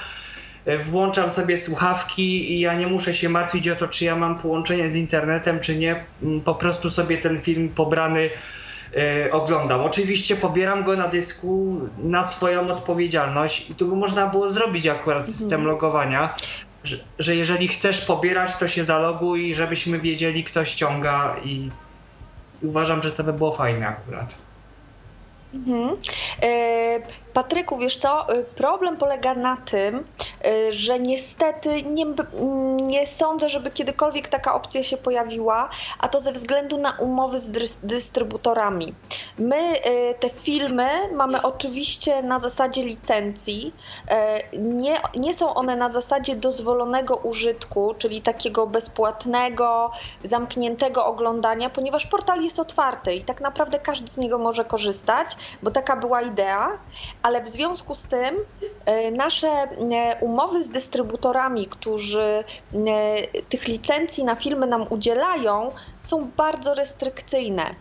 e, 0.64 0.78
włączam 0.78 1.30
sobie 1.30 1.58
słuchawki 1.58 2.52
i 2.52 2.61
ja 2.61 2.74
nie 2.74 2.87
muszę 2.87 3.14
się 3.14 3.28
martwić 3.28 3.68
o 3.68 3.76
to, 3.76 3.88
czy 3.88 4.04
ja 4.04 4.16
mam 4.16 4.38
połączenie 4.38 4.88
z 4.90 4.96
internetem, 4.96 5.61
czy 5.61 5.76
nie. 5.76 6.04
Mm, 6.22 6.40
po 6.40 6.54
prostu 6.54 6.90
sobie 6.90 7.18
ten 7.18 7.40
film 7.40 7.68
pobrany 7.68 8.30
yy, 8.92 9.33
oglądam. 9.33 9.81
Oczywiście 9.81 10.37
pobieram 10.37 10.85
go 10.85 10.96
na 10.96 11.09
dysku 11.09 11.81
na 11.98 12.24
swoją 12.24 12.68
odpowiedzialność 12.68 13.70
i 13.70 13.74
tu 13.74 13.87
by 13.88 13.96
można 13.96 14.26
było 14.26 14.50
zrobić 14.50 14.87
akurat 14.87 15.28
system 15.28 15.61
mhm. 15.61 15.66
logowania, 15.68 16.35
że, 16.85 16.96
że 17.18 17.37
jeżeli 17.37 17.68
chcesz 17.68 18.00
pobierać, 18.00 18.57
to 18.57 18.68
się 18.68 18.85
zaloguj, 18.85 19.55
żebyśmy 19.55 19.98
wiedzieli, 19.98 20.44
kto 20.44 20.64
ściąga 20.64 21.37
i 21.44 21.70
uważam, 22.62 23.02
że 23.02 23.12
to 23.12 23.24
by 23.24 23.33
było 23.33 23.52
fajne 23.52 23.88
akurat. 23.88 24.35
Mhm. 25.55 25.97
E, 26.43 27.23
Patryku, 27.33 27.79
wiesz 27.79 27.97
co, 27.97 28.35
y, 28.35 28.45
problem 28.45 28.97
polega 28.97 29.35
na 29.35 29.57
tym, 29.57 30.05
y, 30.47 30.73
że 30.73 30.99
niestety 30.99 31.83
nie, 31.83 32.05
nie 32.77 33.07
sądzę, 33.07 33.49
żeby 33.49 33.71
kiedykolwiek 33.71 34.29
taka 34.29 34.55
opcja 34.55 34.83
się 34.83 34.97
pojawiła, 34.97 35.69
a 35.99 36.09
to 36.09 36.21
ze 36.21 36.33
względu 36.33 36.79
na 36.79 36.91
umowy 36.91 37.38
z 37.38 37.51
dystrybutorami. 37.83 38.95
My 39.38 39.73
te 40.21 40.31
filmy 40.31 40.88
mamy 41.15 41.43
oczywiście 41.43 42.23
na 42.23 42.38
zasadzie 42.38 42.83
licencji. 42.83 43.75
Nie, 44.59 44.97
nie 45.17 45.35
są 45.35 45.55
one 45.55 45.77
na 45.77 45.93
zasadzie 45.93 46.37
dozwolonego 46.37 47.17
użytku, 47.17 47.95
czyli 47.99 48.23
takiego 48.23 48.67
bezpłatnego, 48.67 49.91
zamkniętego 50.25 51.07
oglądania, 51.07 51.71
ponieważ 51.71 52.07
portal 52.07 52.43
jest 52.43 52.59
otwarty 52.59 53.15
i 53.15 53.25
tak 53.25 53.41
naprawdę 53.41 53.79
każdy 53.79 54.12
z 54.12 54.17
niego 54.17 54.38
może 54.38 54.65
korzystać, 54.65 55.37
bo 55.62 55.70
taka 55.70 55.96
była 55.96 56.22
idea 56.22 56.78
ale 57.22 57.42
w 57.42 57.48
związku 57.48 57.94
z 57.94 58.05
tym 58.05 58.37
e, 58.87 59.11
nasze 59.11 59.48
e, 59.48 59.68
umowy 60.20 60.64
z 60.64 60.70
dystrybutorami, 60.70 61.66
którzy 61.66 62.22
e, 62.22 63.42
tych 63.48 63.68
licencji 63.68 64.24
na 64.24 64.37
filmy 64.37 64.66
nam 64.66 64.87
udzielają, 64.90 65.72
są 65.98 66.31
bardzo 66.37 66.74
restrykcyjne. 66.74 67.74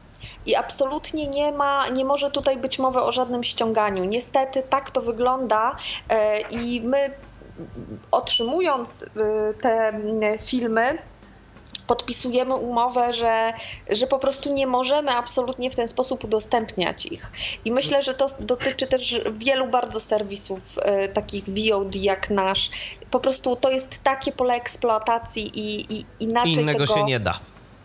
I 0.46 0.56
absolutnie 0.56 1.28
nie 1.28 1.52
ma, 1.52 1.88
nie 1.88 2.06
może 2.06 2.32
tutaj 2.32 2.58
być 2.58 2.80
mowy 2.80 3.02
o 3.02 3.12
żadnym 3.12 3.44
ściąganiu. 3.44 4.04
Niestety 4.04 4.64
tak 4.64 4.92
to 4.92 5.02
wygląda 5.02 5.76
i 6.52 6.82
my 6.84 7.14
otrzymując 8.12 9.06
te 9.62 9.94
filmy, 10.42 10.98
podpisujemy 11.92 12.56
umowę, 12.56 13.14
że, 13.14 13.54
że 13.90 14.08
po 14.08 14.20
prostu 14.20 14.54
nie 14.54 14.68
możemy 14.68 15.12
absolutnie 15.12 15.72
w 15.72 15.76
ten 15.76 15.88
sposób 15.88 16.24
udostępniać 16.24 17.06
ich. 17.06 17.32
I 17.66 17.72
myślę, 17.72 18.02
że 18.02 18.14
to 18.14 18.26
dotyczy 18.40 18.88
też 18.88 19.22
wielu 19.34 19.68
bardzo 19.68 20.00
serwisów 20.00 20.60
e, 20.82 21.08
takich 21.08 21.44
VOD 21.48 21.96
jak 21.96 22.30
nasz. 22.30 22.70
Po 23.12 23.20
prostu 23.20 23.56
to 23.56 23.70
jest 23.70 24.04
takie 24.04 24.32
pole 24.32 24.54
eksploatacji 24.54 25.52
i, 25.56 25.94
i 25.94 26.06
inaczej 26.20 26.54
Innego 26.54 26.80
tego... 26.80 26.94
się 26.94 27.04
nie 27.04 27.20
da. 27.20 27.40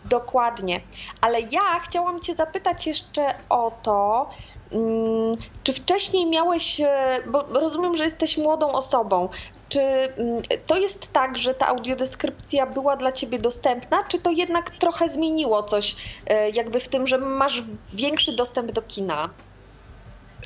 Dokładnie. 0.05 0.81
Ale 1.21 1.41
ja 1.41 1.79
chciałam 1.83 2.21
Cię 2.21 2.35
zapytać 2.35 2.87
jeszcze 2.87 3.33
o 3.49 3.71
to, 3.83 4.29
mm, 4.71 5.33
czy 5.63 5.73
wcześniej 5.73 6.25
miałeś, 6.25 6.81
e, 6.81 7.19
bo 7.31 7.45
rozumiem, 7.59 7.97
że 7.97 8.03
jesteś 8.03 8.37
młodą 8.37 8.71
osobą, 8.71 9.29
czy 9.69 9.79
mm, 9.79 10.41
to 10.65 10.77
jest 10.77 11.13
tak, 11.13 11.37
że 11.37 11.53
ta 11.53 11.67
audiodeskrypcja 11.67 12.65
była 12.65 12.95
dla 12.95 13.11
ciebie 13.11 13.39
dostępna, 13.39 14.03
czy 14.07 14.19
to 14.19 14.31
jednak 14.31 14.69
trochę 14.69 15.09
zmieniło 15.09 15.63
coś 15.63 15.95
e, 16.27 16.49
jakby 16.49 16.79
w 16.79 16.87
tym, 16.87 17.07
że 17.07 17.17
masz 17.17 17.63
większy 17.93 18.35
dostęp 18.35 18.71
do 18.71 18.81
kina? 18.81 19.29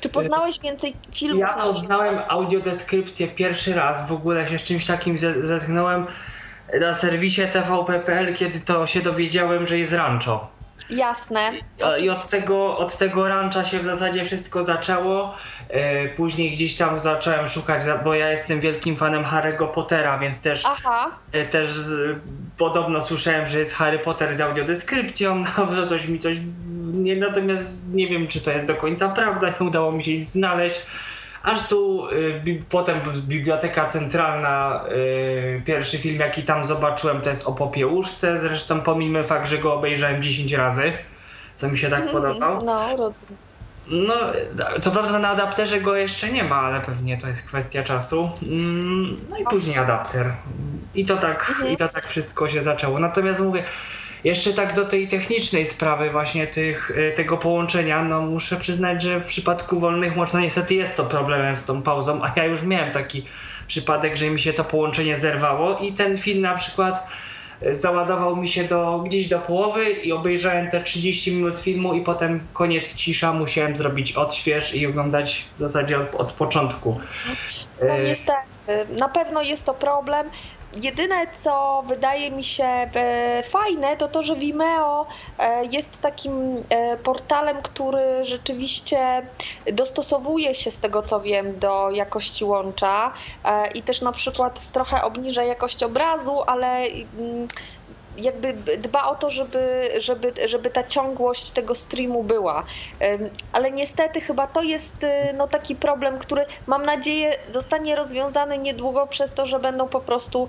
Czy 0.00 0.08
poznałeś 0.08 0.60
więcej 0.60 0.96
filmów? 1.12 1.40
Ja 1.40 1.54
poznałem 1.54 2.20
audiodeskrypcję 2.28 3.28
pierwszy 3.28 3.74
raz, 3.74 4.08
w 4.08 4.12
ogóle 4.12 4.48
się 4.48 4.58
z 4.58 4.62
czymś 4.62 4.86
takim 4.86 5.18
zetknąłem 5.40 6.06
na 6.80 6.94
serwisie 6.94 7.42
tvp.pl, 7.52 8.34
kiedy 8.34 8.60
to 8.60 8.86
się 8.86 9.00
dowiedziałem, 9.00 9.66
że 9.66 9.78
jest 9.78 9.92
rancho. 9.92 10.48
Jasne. 10.90 11.50
I 12.00 12.10
od 12.10 12.30
tego, 12.30 12.78
od 12.78 12.96
tego 12.96 13.28
rancha 13.28 13.64
się 13.64 13.78
w 13.78 13.84
zasadzie 13.84 14.24
wszystko 14.24 14.62
zaczęło. 14.62 15.34
E, 15.72 16.08
później 16.08 16.50
gdzieś 16.50 16.76
tam 16.76 17.00
zacząłem 17.00 17.46
szukać, 17.46 17.82
bo 18.04 18.14
ja 18.14 18.30
jestem 18.30 18.60
wielkim 18.60 18.96
fanem 18.96 19.24
Harry'ego 19.24 19.72
Pottera, 19.72 20.18
więc 20.18 20.40
też, 20.40 20.62
Aha. 20.66 21.10
E, 21.32 21.44
też 21.46 21.70
podobno 22.58 23.02
słyszałem, 23.02 23.48
że 23.48 23.58
jest 23.58 23.74
Harry 23.74 23.98
Potter 23.98 24.34
z 24.34 24.40
audiodeskrypcją, 24.40 25.44
no 25.76 25.86
coś 25.86 26.08
mi 26.08 26.18
coś... 26.18 26.36
Nie, 26.92 27.16
natomiast 27.16 27.78
nie 27.92 28.08
wiem, 28.08 28.28
czy 28.28 28.40
to 28.40 28.50
jest 28.50 28.66
do 28.66 28.74
końca 28.74 29.08
prawda, 29.08 29.52
nie 29.60 29.66
udało 29.66 29.92
mi 29.92 30.04
się 30.04 30.18
nic 30.18 30.30
znaleźć. 30.30 30.86
Aż 31.42 31.68
tu 31.68 32.08
y, 32.10 32.62
potem 32.70 33.00
Biblioteka 33.16 33.86
Centralna, 33.86 34.84
y, 34.92 35.62
pierwszy 35.64 35.98
film 35.98 36.20
jaki 36.20 36.42
tam 36.42 36.64
zobaczyłem 36.64 37.20
to 37.20 37.28
jest 37.28 37.46
o 37.46 37.52
Popiełuszce, 37.52 38.38
zresztą 38.38 38.80
pomijmy 38.80 39.24
fakt, 39.24 39.48
że 39.48 39.58
go 39.58 39.74
obejrzałem 39.74 40.22
10 40.22 40.52
razy, 40.52 40.92
co 41.54 41.68
mi 41.68 41.78
się 41.78 41.90
tak 41.90 42.00
mm, 42.00 42.12
podobał. 42.12 42.58
No, 42.64 42.96
rozumiem. 42.96 43.51
No, 43.86 44.14
co 44.80 44.90
prawda 44.90 45.18
na 45.18 45.28
adapterze 45.28 45.80
go 45.80 45.96
jeszcze 45.96 46.32
nie 46.32 46.44
ma, 46.44 46.56
ale 46.56 46.80
pewnie 46.80 47.18
to 47.18 47.28
jest 47.28 47.46
kwestia 47.46 47.82
czasu. 47.82 48.30
Mm, 48.42 49.16
no 49.30 49.38
i 49.38 49.44
później 49.44 49.78
adapter. 49.78 50.32
I 50.94 51.06
to 51.06 51.16
tak, 51.16 51.48
mhm. 51.48 51.72
i 51.72 51.76
to 51.76 51.88
tak 51.88 52.08
wszystko 52.08 52.48
się 52.48 52.62
zaczęło. 52.62 52.98
Natomiast 52.98 53.40
mówię, 53.40 53.64
jeszcze 54.24 54.52
tak 54.52 54.74
do 54.74 54.84
tej 54.84 55.08
technicznej 55.08 55.66
sprawy 55.66 56.10
właśnie 56.10 56.46
tych, 56.46 56.90
y, 56.90 57.12
tego 57.16 57.38
połączenia, 57.38 58.04
no 58.04 58.20
muszę 58.20 58.56
przyznać, 58.56 59.02
że 59.02 59.20
w 59.20 59.26
przypadku 59.26 59.80
wolnych 59.80 60.16
łączy, 60.16 60.34
no 60.34 60.40
niestety 60.40 60.74
jest 60.74 60.96
to 60.96 61.04
problemem 61.04 61.56
z 61.56 61.66
tą 61.66 61.82
pauzą, 61.82 62.20
a 62.24 62.32
ja 62.36 62.44
już 62.44 62.62
miałem 62.62 62.92
taki 62.92 63.26
przypadek, 63.66 64.16
że 64.16 64.30
mi 64.30 64.40
się 64.40 64.52
to 64.52 64.64
połączenie 64.64 65.16
zerwało 65.16 65.78
i 65.78 65.92
ten 65.92 66.18
film 66.18 66.40
na 66.40 66.54
przykład 66.54 67.06
załadował 67.70 68.36
mi 68.36 68.48
się 68.48 68.64
do, 68.64 68.98
gdzieś 68.98 69.28
do 69.28 69.38
połowy 69.38 69.90
i 69.90 70.12
obejrzałem 70.12 70.70
te 70.70 70.82
30 70.82 71.32
minut 71.32 71.60
filmu 71.60 71.94
i 71.94 72.00
potem 72.00 72.46
koniec 72.52 72.94
cisza, 72.94 73.32
musiałem 73.32 73.76
zrobić 73.76 74.12
odśwież 74.12 74.74
i 74.74 74.86
oglądać 74.86 75.44
w 75.56 75.60
zasadzie 75.60 75.98
od, 75.98 76.14
od 76.14 76.32
początku. 76.32 77.00
No 77.88 77.98
niestety, 77.98 78.38
na 79.00 79.08
pewno 79.08 79.42
jest 79.42 79.66
to 79.66 79.74
problem. 79.74 80.30
Jedyne, 80.76 81.26
co 81.42 81.82
wydaje 81.86 82.30
mi 82.30 82.44
się 82.44 82.64
e, 82.64 83.42
fajne, 83.42 83.96
to 83.96 84.08
to, 84.08 84.22
że 84.22 84.36
Vimeo 84.36 85.06
e, 85.38 85.64
jest 85.64 86.00
takim 86.00 86.56
e, 86.70 86.96
portalem, 86.96 87.62
który 87.62 88.24
rzeczywiście 88.24 89.26
dostosowuje 89.72 90.54
się 90.54 90.70
z 90.70 90.78
tego, 90.78 91.02
co 91.02 91.20
wiem, 91.20 91.58
do 91.58 91.90
jakości 91.90 92.44
łącza 92.44 93.12
i 93.74 93.82
też 93.82 94.00
na 94.00 94.12
przykład 94.12 94.72
trochę 94.72 95.02
obniża 95.02 95.42
jakość 95.42 95.82
obrazu, 95.82 96.42
ale 96.46 96.78
mm, 96.78 97.48
jakby 98.16 98.54
dba 98.78 99.04
o 99.04 99.14
to, 99.14 99.30
żeby, 99.30 99.88
żeby, 100.00 100.32
żeby 100.48 100.70
ta 100.70 100.84
ciągłość 100.84 101.50
tego 101.50 101.74
streamu 101.74 102.24
była. 102.24 102.64
Ale 103.52 103.70
niestety 103.70 104.20
chyba 104.20 104.46
to 104.46 104.62
jest 104.62 105.04
y, 105.04 105.08
no, 105.34 105.48
taki 105.48 105.76
problem, 105.76 106.18
który 106.18 106.44
mam 106.66 106.84
nadzieję 106.84 107.32
zostanie 107.48 107.96
rozwiązany 107.96 108.58
niedługo 108.58 109.06
przez 109.06 109.32
to, 109.32 109.46
że 109.46 109.58
będą 109.58 109.88
po 109.88 110.00
prostu 110.00 110.48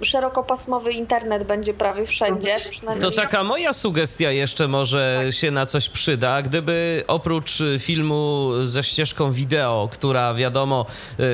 y, 0.00 0.04
szerokopasmowy 0.04 0.92
internet 0.92 1.44
będzie 1.44 1.74
prawie 1.74 2.06
wszędzie. 2.06 2.56
To 3.00 3.10
taka 3.10 3.44
moja 3.44 3.72
sugestia 3.72 4.30
jeszcze 4.30 4.68
może 4.68 5.20
tak. 5.24 5.34
się 5.34 5.50
na 5.50 5.66
coś 5.66 5.88
przyda. 5.88 6.42
Gdyby 6.42 7.04
oprócz 7.06 7.58
filmu 7.78 8.50
ze 8.62 8.82
ścieżką 8.82 9.32
wideo, 9.32 9.88
która 9.92 10.34
wiadomo, 10.34 10.86
y, 11.20 11.24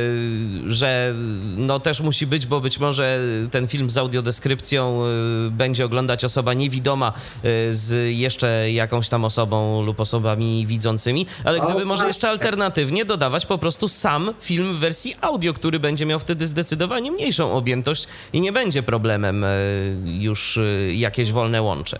że 0.66 1.14
no 1.56 1.80
też 1.80 2.00
musi 2.00 2.26
być, 2.26 2.46
bo 2.46 2.60
być 2.60 2.78
może 2.78 3.20
ten 3.50 3.68
film 3.68 3.90
z 3.90 3.98
audiodeskrypcją 3.98 5.02
będzie 5.50 5.84
oglądać 5.84 6.24
osoba 6.24 6.54
niewidoma 6.54 7.12
y, 7.44 7.74
z 7.74 8.16
jeszcze 8.16 8.72
jakąś 8.72 9.08
tam 9.08 9.24
osobą 9.24 9.82
lub 9.82 10.00
osobami 10.00 10.66
widzącymi, 10.66 11.26
ale 11.44 11.60
gdyby 11.60 11.84
może 11.84 12.06
jeszcze 12.06 12.28
alternatywnie 12.28 13.04
dodawać 13.04 13.46
po 13.46 13.58
prostu 13.58 13.88
sam 13.88 14.34
film 14.40 14.74
w 14.74 14.78
wersji 14.78 15.14
audio, 15.20 15.52
który 15.52 15.80
będzie 15.80 16.06
miał 16.06 16.18
wtedy 16.18 16.46
zdecydowanie 16.46 17.10
mniejszą 17.10 17.52
objętość 17.52 18.06
i 18.32 18.40
nie 18.40 18.52
będzie 18.52 18.82
problemem 18.82 19.44
y, 19.44 19.96
już 20.04 20.56
y, 20.56 20.92
jakieś 20.94 21.32
wolne 21.32 21.62
łącze. 21.62 21.98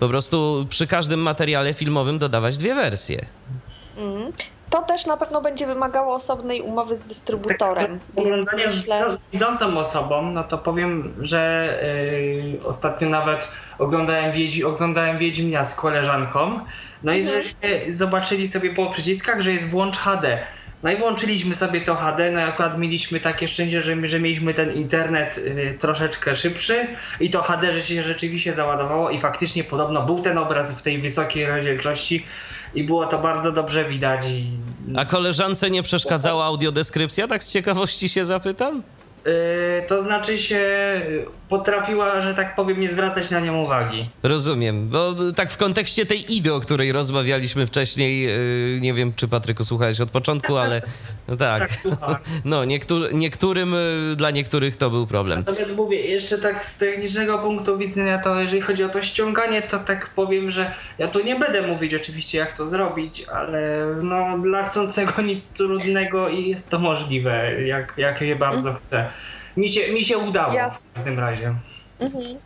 Po 0.00 0.08
prostu 0.08 0.66
przy 0.68 0.86
każdym 0.86 1.20
materiale 1.20 1.74
filmowym 1.74 2.18
dodawać 2.18 2.58
dwie 2.58 2.74
wersje. 2.74 3.26
Mm. 3.96 4.32
To 4.70 4.82
też 4.82 5.06
na 5.06 5.16
pewno 5.16 5.40
będzie 5.40 5.66
wymagało 5.66 6.14
osobnej 6.14 6.60
umowy 6.60 6.94
z 6.94 7.04
dystrybutorem. 7.04 8.00
Tak, 8.16 8.24
więc 8.24 8.52
myślę... 8.52 9.16
z 9.16 9.24
widzącą 9.32 9.78
osobą, 9.78 10.22
no 10.22 10.44
to 10.44 10.58
powiem, 10.58 11.14
że 11.20 11.72
yy, 12.52 12.64
ostatnio 12.64 13.08
nawet 13.08 13.48
oglądałem, 13.78 14.32
Wiedź, 14.32 14.62
oglądałem 14.62 15.18
Wiedźmia 15.18 15.64
z 15.64 15.74
koleżanką, 15.74 16.60
no 17.02 17.12
i 17.12 17.20
mhm. 17.20 17.42
żeśmy 17.42 17.92
zobaczyli 17.92 18.48
sobie 18.48 18.74
po 18.74 18.90
przyciskach, 18.90 19.40
że 19.40 19.52
jest 19.52 19.68
włącz 19.68 19.98
HD. 19.98 20.46
No 20.82 20.90
i 20.90 20.96
włączyliśmy 20.96 21.54
sobie 21.54 21.80
to 21.80 21.94
HD, 21.94 22.30
no 22.30 22.40
i 22.40 22.42
akurat 22.42 22.78
mieliśmy 22.78 23.20
takie 23.20 23.48
szczęście, 23.48 23.82
że, 23.82 24.08
że 24.08 24.20
mieliśmy 24.20 24.54
ten 24.54 24.72
internet 24.72 25.38
y, 25.38 25.76
troszeczkę 25.78 26.36
szybszy 26.36 26.86
i 27.20 27.30
to 27.30 27.42
HD 27.42 27.82
się 27.82 28.02
rzeczywiście 28.02 28.54
załadowało 28.54 29.10
i 29.10 29.18
faktycznie 29.18 29.64
podobno 29.64 30.02
był 30.02 30.20
ten 30.20 30.38
obraz 30.38 30.72
w 30.72 30.82
tej 30.82 30.98
wysokiej 30.98 31.46
rozdzielczości 31.46 32.26
i 32.74 32.84
było 32.84 33.06
to 33.06 33.18
bardzo 33.18 33.52
dobrze 33.52 33.84
widać. 33.84 34.26
I... 34.26 34.46
A 34.96 35.04
koleżance 35.04 35.70
nie 35.70 35.82
przeszkadzała 35.82 36.44
audiodeskrypcja, 36.44 37.28
tak 37.28 37.44
z 37.44 37.48
ciekawości 37.48 38.08
się 38.08 38.24
zapytam? 38.24 38.82
Yy, 39.24 39.32
to 39.86 40.02
znaczy 40.02 40.38
się 40.38 40.62
potrafiła, 41.48 42.20
że 42.20 42.34
tak 42.34 42.54
powiem, 42.54 42.80
nie 42.80 42.88
zwracać 42.88 43.30
na 43.30 43.40
nią 43.40 43.62
uwagi. 43.62 44.10
Rozumiem, 44.22 44.88
bo 44.88 45.14
tak 45.36 45.52
w 45.52 45.56
kontekście 45.56 46.06
tej 46.06 46.34
idy, 46.36 46.54
o 46.54 46.60
której 46.60 46.92
rozmawialiśmy 46.92 47.66
wcześniej, 47.66 48.22
yy, 48.22 48.80
nie 48.80 48.94
wiem, 48.94 49.12
czy 49.16 49.28
Patryku 49.28 49.64
słuchałeś 49.64 50.00
od 50.00 50.10
początku, 50.10 50.56
ale 50.56 50.82
no 51.28 51.36
tak, 51.36 51.70
tak 52.00 52.20
no 52.44 52.64
niektóry, 52.64 53.14
niektórym, 53.14 53.74
dla 54.16 54.30
niektórych 54.30 54.76
to 54.76 54.90
był 54.90 55.06
problem. 55.06 55.44
Natomiast 55.46 55.76
mówię, 55.76 56.00
jeszcze 56.00 56.38
tak 56.38 56.64
z 56.64 56.78
technicznego 56.78 57.38
punktu 57.38 57.78
widzenia, 57.78 58.18
to 58.18 58.40
jeżeli 58.40 58.62
chodzi 58.62 58.84
o 58.84 58.88
to 58.88 59.02
ściąganie, 59.02 59.62
to 59.62 59.78
tak 59.78 60.10
powiem, 60.14 60.50
że 60.50 60.74
ja 60.98 61.08
tu 61.08 61.24
nie 61.24 61.36
będę 61.36 61.62
mówić 61.62 61.94
oczywiście 61.94 62.38
jak 62.38 62.56
to 62.56 62.68
zrobić, 62.68 63.24
ale 63.32 63.86
no 64.02 64.38
dla 64.38 64.62
chcącego 64.62 65.22
nic 65.32 65.52
trudnego 65.52 66.28
i 66.28 66.48
jest 66.48 66.70
to 66.70 66.78
możliwe, 66.78 67.62
jak, 67.62 67.94
jak 67.96 68.20
je 68.20 68.36
bardzo 68.36 68.74
chce. 68.74 69.11
Mi 69.56 69.68
się, 69.68 69.92
mi 69.92 70.04
się 70.04 70.18
udało 70.18 70.52
Jasne. 70.52 70.86
w 70.92 70.94
każdym 70.94 71.18
razie. 71.18 71.54
Mhm. 72.00 72.38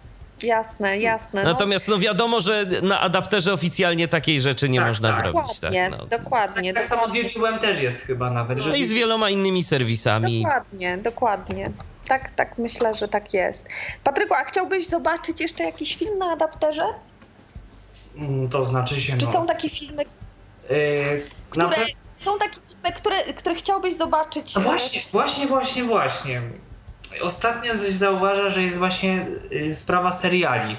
Jasne, 0.43 0.99
jasne. 0.99 1.45
No. 1.45 1.53
Natomiast 1.53 1.89
no 1.89 1.99
wiadomo, 1.99 2.41
że 2.41 2.67
na 2.83 3.01
adapterze 3.01 3.53
oficjalnie 3.53 4.09
takiej 4.09 4.41
rzeczy 4.41 4.69
nie 4.69 4.79
tak, 4.79 4.89
można 4.89 5.09
tak. 5.09 5.19
zrobić. 5.19 5.61
Dokładnie, 5.61 5.89
tak, 5.91 6.01
no. 6.01 6.07
dokładnie. 6.07 6.75
Tak, 6.75 6.83
tak 6.83 6.99
samo 6.99 7.09
z 7.09 7.13
YouTube'em 7.13 7.59
też 7.59 7.83
jest 7.83 7.97
chyba 7.97 8.31
nawet. 8.31 8.59
No 8.59 8.75
i 8.77 8.85
z 8.85 8.93
wieloma 8.93 9.31
innymi 9.31 9.65
serwisami. 9.65 10.43
Dokładnie, 10.43 10.99
dokładnie. 10.99 11.71
Tak, 12.09 12.31
tak 12.31 12.59
myślę, 12.59 12.95
że 12.95 13.09
tak 13.09 13.35
jest. 13.35 13.69
Patryku, 14.05 14.35
a 14.35 14.45
chciałbyś 14.45 14.87
zobaczyć 14.87 15.41
jeszcze 15.41 15.65
jakiś 15.65 15.97
film 15.97 16.19
na 16.19 16.27
adapterze? 16.27 16.85
Mm, 18.17 18.49
to 18.49 18.67
znaczy 18.67 19.01
się. 19.01 19.19
Czy 19.19 19.27
no. 19.27 19.33
są 19.33 19.47
takie 19.47 19.69
filmy, 19.69 20.05
yy, 20.71 21.23
które, 21.51 21.77
są 22.25 22.39
takie 22.39 22.61
filmy, 22.69 22.93
które, 22.95 23.17
które 23.23 23.55
chciałbyś 23.55 23.95
zobaczyć? 23.95 24.55
No 24.55 24.61
właśnie, 24.61 25.01
właśnie, 25.13 25.47
właśnie, 25.47 25.85
właśnie. 25.85 26.43
Ostatnio 27.21 27.73
coś 27.73 27.91
zauważa, 27.91 28.51
że 28.51 28.63
jest 28.63 28.79
właśnie 28.79 29.27
y, 29.53 29.75
sprawa 29.75 30.13
seriali. 30.13 30.77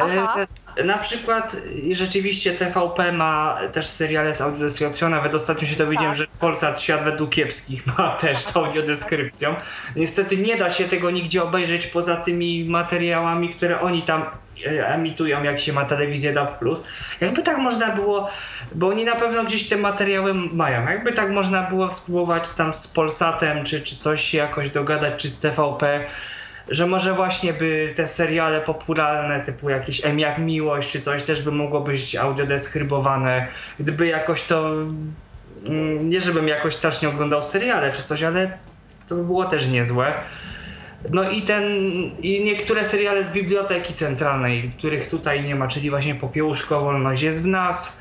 Aha. 0.00 0.46
E, 0.76 0.84
na 0.84 0.98
przykład 0.98 1.56
rzeczywiście 1.92 2.52
TVP 2.52 3.12
ma 3.12 3.58
też 3.72 3.86
seriale 3.86 4.34
z 4.34 4.40
audiodeskrypcją, 4.40 5.08
nawet 5.08 5.34
ostatnio 5.34 5.68
się 5.68 5.76
dowiedziałem, 5.76 6.10
tak. 6.10 6.18
że 6.18 6.26
Polsat 6.40 6.80
Świat 6.80 7.04
według 7.04 7.30
kiepskich 7.30 7.86
ma 7.98 8.16
też 8.16 8.38
z 8.38 8.56
audiodeskrypcją. 8.56 9.54
Niestety 9.96 10.36
nie 10.36 10.56
da 10.56 10.70
się 10.70 10.84
tego 10.84 11.10
nigdzie 11.10 11.42
obejrzeć 11.42 11.86
poza 11.86 12.16
tymi 12.16 12.64
materiałami, 12.64 13.48
które 13.48 13.80
oni 13.80 14.02
tam 14.02 14.24
emitują, 14.64 15.42
jak 15.42 15.60
się 15.60 15.72
ma 15.72 15.84
telewizję 15.84 16.32
DAB+. 16.32 16.64
Jakby 17.20 17.42
tak 17.42 17.58
można 17.58 17.94
było, 17.94 18.30
bo 18.74 18.88
oni 18.88 19.04
na 19.04 19.16
pewno 19.16 19.44
gdzieś 19.44 19.68
te 19.68 19.76
materiały 19.76 20.34
mają, 20.34 20.86
jakby 20.86 21.12
tak 21.12 21.30
można 21.30 21.62
było 21.62 21.90
spróbować 21.90 22.50
tam 22.50 22.74
z 22.74 22.88
Polsatem, 22.88 23.64
czy, 23.64 23.80
czy 23.80 23.96
coś 23.96 24.34
jakoś 24.34 24.70
dogadać, 24.70 25.22
czy 25.22 25.28
z 25.28 25.40
TVP, 25.40 26.04
że 26.68 26.86
może 26.86 27.12
właśnie 27.12 27.52
by 27.52 27.92
te 27.96 28.06
seriale 28.06 28.60
popularne, 28.60 29.40
typu 29.40 29.70
jakiś 29.70 30.04
M 30.04 30.18
jak 30.18 30.38
Miłość, 30.38 30.90
czy 30.90 31.00
coś, 31.00 31.22
też 31.22 31.42
by 31.42 31.52
mogło 31.52 31.80
być 31.80 32.16
audiodeskrybowane, 32.16 33.46
gdyby 33.80 34.06
jakoś 34.06 34.42
to, 34.42 34.72
mm, 35.66 36.10
nie 36.10 36.20
żebym 36.20 36.48
jakoś 36.48 36.74
strasznie 36.74 37.08
oglądał 37.08 37.42
seriale, 37.42 37.92
czy 37.92 38.02
coś, 38.02 38.22
ale 38.22 38.58
to 39.08 39.14
by 39.14 39.24
było 39.24 39.44
też 39.44 39.68
niezłe. 39.68 40.14
No 41.10 41.30
i 41.30 41.42
ten, 41.42 41.64
i 42.20 42.44
niektóre 42.44 42.84
seriale 42.84 43.24
z 43.24 43.30
Biblioteki 43.30 43.94
Centralnej, 43.94 44.70
których 44.78 45.08
tutaj 45.08 45.42
nie 45.42 45.54
ma, 45.54 45.68
czyli 45.68 45.90
właśnie 45.90 46.14
Popiełuszko, 46.14 46.80
Wolność 46.80 47.22
jest 47.22 47.42
w 47.42 47.46
nas. 47.46 48.00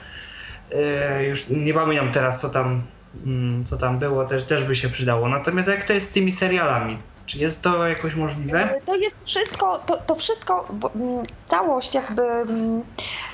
Yy, 0.71 1.23
już 1.23 1.49
nie 1.49 1.73
pamiętam 1.73 2.11
teraz, 2.11 2.41
co 2.41 2.49
tam, 2.49 2.81
mm, 3.25 3.65
co 3.65 3.77
tam 3.77 3.99
było, 3.99 4.25
też, 4.25 4.43
też 4.43 4.63
by 4.63 4.75
się 4.75 4.89
przydało. 4.89 5.29
Natomiast 5.29 5.69
jak 5.69 5.83
to 5.83 5.93
jest 5.93 6.09
z 6.09 6.13
tymi 6.13 6.31
serialami? 6.31 6.97
Czy 7.25 7.37
jest 7.37 7.61
to 7.61 7.87
jakoś 7.87 8.15
możliwe? 8.15 8.59
E, 8.59 8.81
to 8.81 8.95
jest 8.95 9.19
wszystko, 9.25 9.79
to, 9.85 9.97
to 9.97 10.15
wszystko, 10.15 10.67
mm, 10.95 11.23
całość 11.45 11.93
jakby 11.93 12.21
mm, 12.23 12.81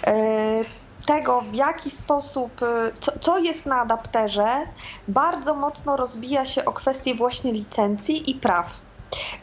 e, 0.08 0.63
tego, 1.06 1.41
w 1.41 1.56
jaki 1.56 1.89
sposób, 1.89 2.62
co, 2.99 3.19
co, 3.19 3.38
jest 3.38 3.65
na 3.65 3.82
adapterze, 3.82 4.47
bardzo 5.08 5.53
mocno 5.53 5.97
rozbija 5.97 6.45
się 6.45 6.65
o 6.65 6.73
kwestie 6.73 7.15
właśnie 7.15 7.51
licencji 7.51 8.32
i 8.32 8.36
praw. 8.36 8.87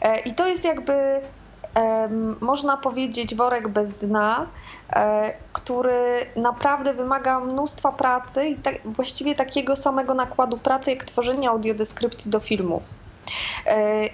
E, 0.01 0.19
I 0.19 0.33
to 0.33 0.47
jest 0.47 0.65
jakby, 0.65 1.21
można 2.41 2.77
powiedzieć, 2.77 3.35
worek 3.35 3.67
bez 3.67 3.95
dna, 3.95 4.47
e, 4.93 5.33
który 5.53 6.25
naprawdę 6.35 6.93
wymaga 6.93 7.39
mnóstwa 7.39 7.91
pracy 7.91 8.45
i 8.47 8.55
tak, 8.55 8.75
właściwie 8.85 9.35
takiego 9.35 9.75
samego 9.75 10.13
nakładu 10.13 10.57
pracy, 10.57 10.91
jak 10.91 11.03
tworzenie 11.03 11.49
audiodeskrypcji 11.49 12.31
do 12.31 12.39
filmów. 12.39 12.83
E, 13.67 14.09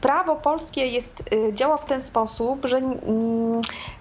prawo 0.00 0.36
polskie 0.36 0.86
jest, 0.86 1.22
działa 1.52 1.76
w 1.76 1.84
ten 1.84 2.02
sposób, 2.02 2.66
że 2.66 2.80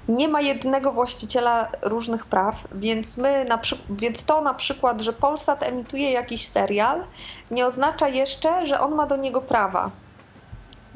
nie 0.08 0.28
ma 0.28 0.42
jednego 0.42 0.92
właściciela 0.92 1.68
różnych 1.82 2.26
praw, 2.26 2.68
więc, 2.72 3.18
my 3.18 3.46
na 3.46 3.60
więc 3.90 4.26
to 4.26 4.42
na 4.42 4.54
przykład, 4.54 5.02
że 5.02 5.14
Polsat 5.14 5.64
emituje 5.64 6.12
jakiś 6.12 6.48
serial, 6.48 7.04
nie 7.52 7.66
oznacza 7.66 8.08
jeszcze, 8.08 8.66
że 8.66 8.80
on 8.80 8.96
ma 8.96 9.06
do 9.06 9.16
niego 9.18 9.42
prawa 9.42 9.92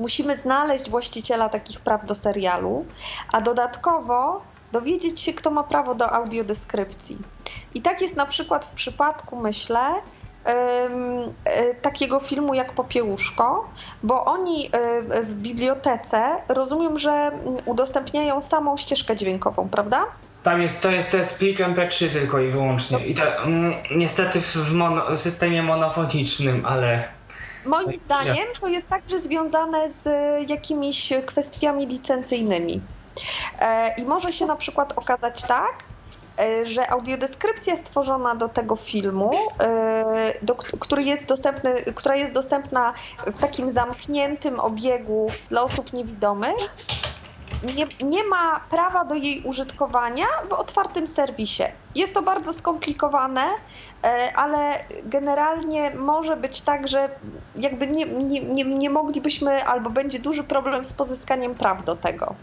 musimy 0.01 0.37
znaleźć 0.37 0.89
właściciela 0.89 1.49
takich 1.49 1.79
praw 1.79 2.05
do 2.05 2.15
serialu, 2.15 2.85
a 3.33 3.41
dodatkowo 3.41 4.41
dowiedzieć 4.71 5.21
się, 5.21 5.33
kto 5.33 5.51
ma 5.51 5.63
prawo 5.63 5.95
do 5.95 6.11
audiodeskrypcji. 6.11 7.17
I 7.73 7.81
tak 7.81 8.01
jest 8.01 8.15
na 8.15 8.25
przykład 8.25 8.65
w 8.65 8.71
przypadku, 8.71 9.35
myślę, 9.35 9.79
e, 10.45 10.89
takiego 11.81 12.19
filmu 12.19 12.53
jak 12.53 12.73
Popiełuszko, 12.73 13.69
bo 14.03 14.25
oni 14.25 14.69
e, 14.71 15.21
w 15.23 15.33
bibliotece 15.33 16.41
rozumiem, 16.49 16.99
że 16.99 17.31
udostępniają 17.65 18.41
samą 18.41 18.77
ścieżkę 18.77 19.15
dźwiękową, 19.15 19.69
prawda? 19.69 20.05
Tam 20.43 20.61
jest, 20.61 20.81
to 20.81 20.91
jest, 20.91 21.11
to 21.11 21.17
jest 21.17 21.37
plik 21.37 21.59
MP3 21.59 22.09
tylko 22.09 22.39
i 22.39 22.47
wyłącznie. 22.51 23.05
I 23.05 23.13
to 23.13 23.43
mm, 23.43 23.73
niestety 23.95 24.41
w, 24.41 24.73
mono, 24.73 25.15
w 25.15 25.19
systemie 25.19 25.63
monofonicznym, 25.63 26.65
ale 26.65 27.03
Moim 27.65 27.97
zdaniem 27.97 28.47
to 28.59 28.67
jest 28.67 28.87
także 28.87 29.19
związane 29.19 29.89
z 29.89 30.09
jakimiś 30.49 31.13
kwestiami 31.25 31.87
licencyjnymi. 31.87 32.81
E, 33.59 33.95
I 33.95 34.05
może 34.05 34.31
się 34.31 34.45
na 34.45 34.55
przykład 34.55 34.93
okazać 34.95 35.41
tak, 35.41 35.83
e, 36.39 36.65
że 36.65 36.89
audiodeskrypcja 36.89 37.75
stworzona 37.75 38.35
do 38.35 38.49
tego 38.49 38.75
filmu, 38.75 39.31
e, 39.59 40.33
do, 40.41 40.55
który 40.55 41.03
jest 41.03 41.27
dostępny, 41.27 41.75
która 41.95 42.15
jest 42.15 42.33
dostępna 42.33 42.93
w 43.25 43.39
takim 43.39 43.69
zamkniętym 43.69 44.59
obiegu 44.59 45.27
dla 45.49 45.61
osób 45.61 45.93
niewidomych, 45.93 46.75
nie, 47.63 48.07
nie 48.07 48.23
ma 48.23 48.59
prawa 48.69 49.05
do 49.05 49.15
jej 49.15 49.41
użytkowania 49.43 50.25
w 50.49 50.53
otwartym 50.53 51.07
serwisie. 51.07 51.63
Jest 51.95 52.13
to 52.13 52.21
bardzo 52.21 52.53
skomplikowane, 52.53 53.41
e, 53.41 53.49
ale 54.35 54.79
generalnie 55.03 55.91
może 55.95 56.37
być 56.37 56.61
tak, 56.61 56.87
że 56.87 57.09
jakby 57.55 57.87
nie, 57.87 58.05
nie, 58.05 58.41
nie, 58.41 58.63
nie 58.63 58.89
moglibyśmy, 58.89 59.65
albo 59.65 59.89
będzie 59.89 60.19
duży 60.19 60.43
problem 60.43 60.85
z 60.85 60.93
pozyskaniem 60.93 61.55
praw 61.55 61.85
do 61.85 61.95
tego. 61.95 62.35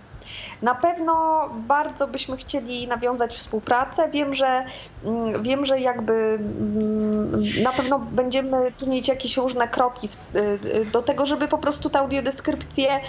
Na 0.63 0.75
pewno 0.75 1.45
bardzo 1.53 2.07
byśmy 2.07 2.37
chcieli 2.37 2.89
nawiązać 2.89 3.35
współpracę. 3.35 4.09
Wiem, 4.11 4.35
że 4.35 4.65
mm, 5.05 5.43
wiem, 5.43 5.65
że 5.65 5.81
jakby 5.81 6.13
mm, 6.13 7.31
na 7.63 7.73
pewno 7.73 7.99
będziemy 7.99 8.73
czynić 8.73 9.09
jakieś 9.09 9.37
różne 9.37 9.69
kroki 9.69 10.09
y, 10.35 10.39
y, 10.75 10.85
do 10.85 11.03
tego, 11.03 11.27
żeby 11.27 11.49
po 11.49 11.59
prostu 11.59 11.91
tę 11.91 11.99
audiodeskrypcję 11.99 13.01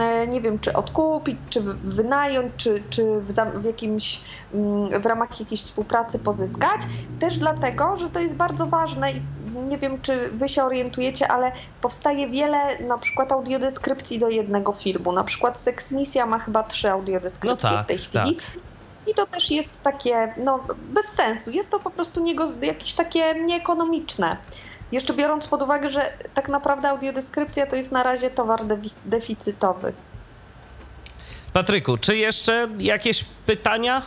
E, 0.00 0.26
nie 0.26 0.40
wiem, 0.40 0.58
czy 0.58 0.72
odkupić, 0.72 1.36
czy 1.50 1.60
wynająć, 1.84 2.52
czy, 2.56 2.82
czy 2.90 3.20
w, 3.20 3.32
w, 3.32 3.64
jakimś, 3.64 4.20
mm, 4.54 5.02
w 5.02 5.06
ramach 5.06 5.40
jakiejś 5.40 5.62
współpracy 5.62 6.18
pozyskać. 6.18 6.80
Też 7.20 7.38
dlatego, 7.38 7.96
że 7.96 8.10
to 8.10 8.20
jest 8.20 8.36
bardzo 8.36 8.66
ważne 8.66 9.12
i 9.12 9.22
nie 9.68 9.78
wiem, 9.78 10.00
czy 10.00 10.30
wy 10.32 10.48
się 10.48 10.64
orientujecie, 10.64 11.28
ale 11.28 11.52
powstaje 11.80 12.28
wiele 12.28 12.78
na 12.78 12.98
przykład 12.98 13.32
audiodeskrypcji 13.32 14.18
do 14.18 14.28
jednego 14.28 14.72
filmu. 14.72 15.12
Na 15.12 15.24
przykład 15.24 15.60
Seksmisja 15.60 16.26
ma 16.26 16.38
chyba 16.38 16.62
trzy 16.62 16.81
audiodeskrypcje 16.90 17.70
no 17.70 17.76
tak, 17.76 17.84
w 17.84 17.88
tej 17.88 17.98
chwili. 17.98 18.36
Tak. 18.36 18.44
I 19.06 19.14
to 19.14 19.26
też 19.26 19.50
jest 19.50 19.82
takie, 19.82 20.34
no, 20.36 20.64
bez 20.94 21.06
sensu. 21.06 21.50
Jest 21.50 21.70
to 21.70 21.80
po 21.80 21.90
prostu 21.90 22.22
niego, 22.22 22.46
jakieś 22.62 22.94
takie 22.94 23.34
nieekonomiczne. 23.34 24.36
Jeszcze 24.92 25.14
biorąc 25.14 25.48
pod 25.48 25.62
uwagę, 25.62 25.90
że 25.90 26.12
tak 26.34 26.48
naprawdę 26.48 26.88
audiodeskrypcja 26.88 27.66
to 27.66 27.76
jest 27.76 27.92
na 27.92 28.02
razie 28.02 28.30
towar 28.30 28.60
deficytowy. 29.04 29.92
Patryku, 31.52 31.98
czy 31.98 32.16
jeszcze 32.16 32.68
jakieś 32.78 33.24
pytania? 33.46 34.02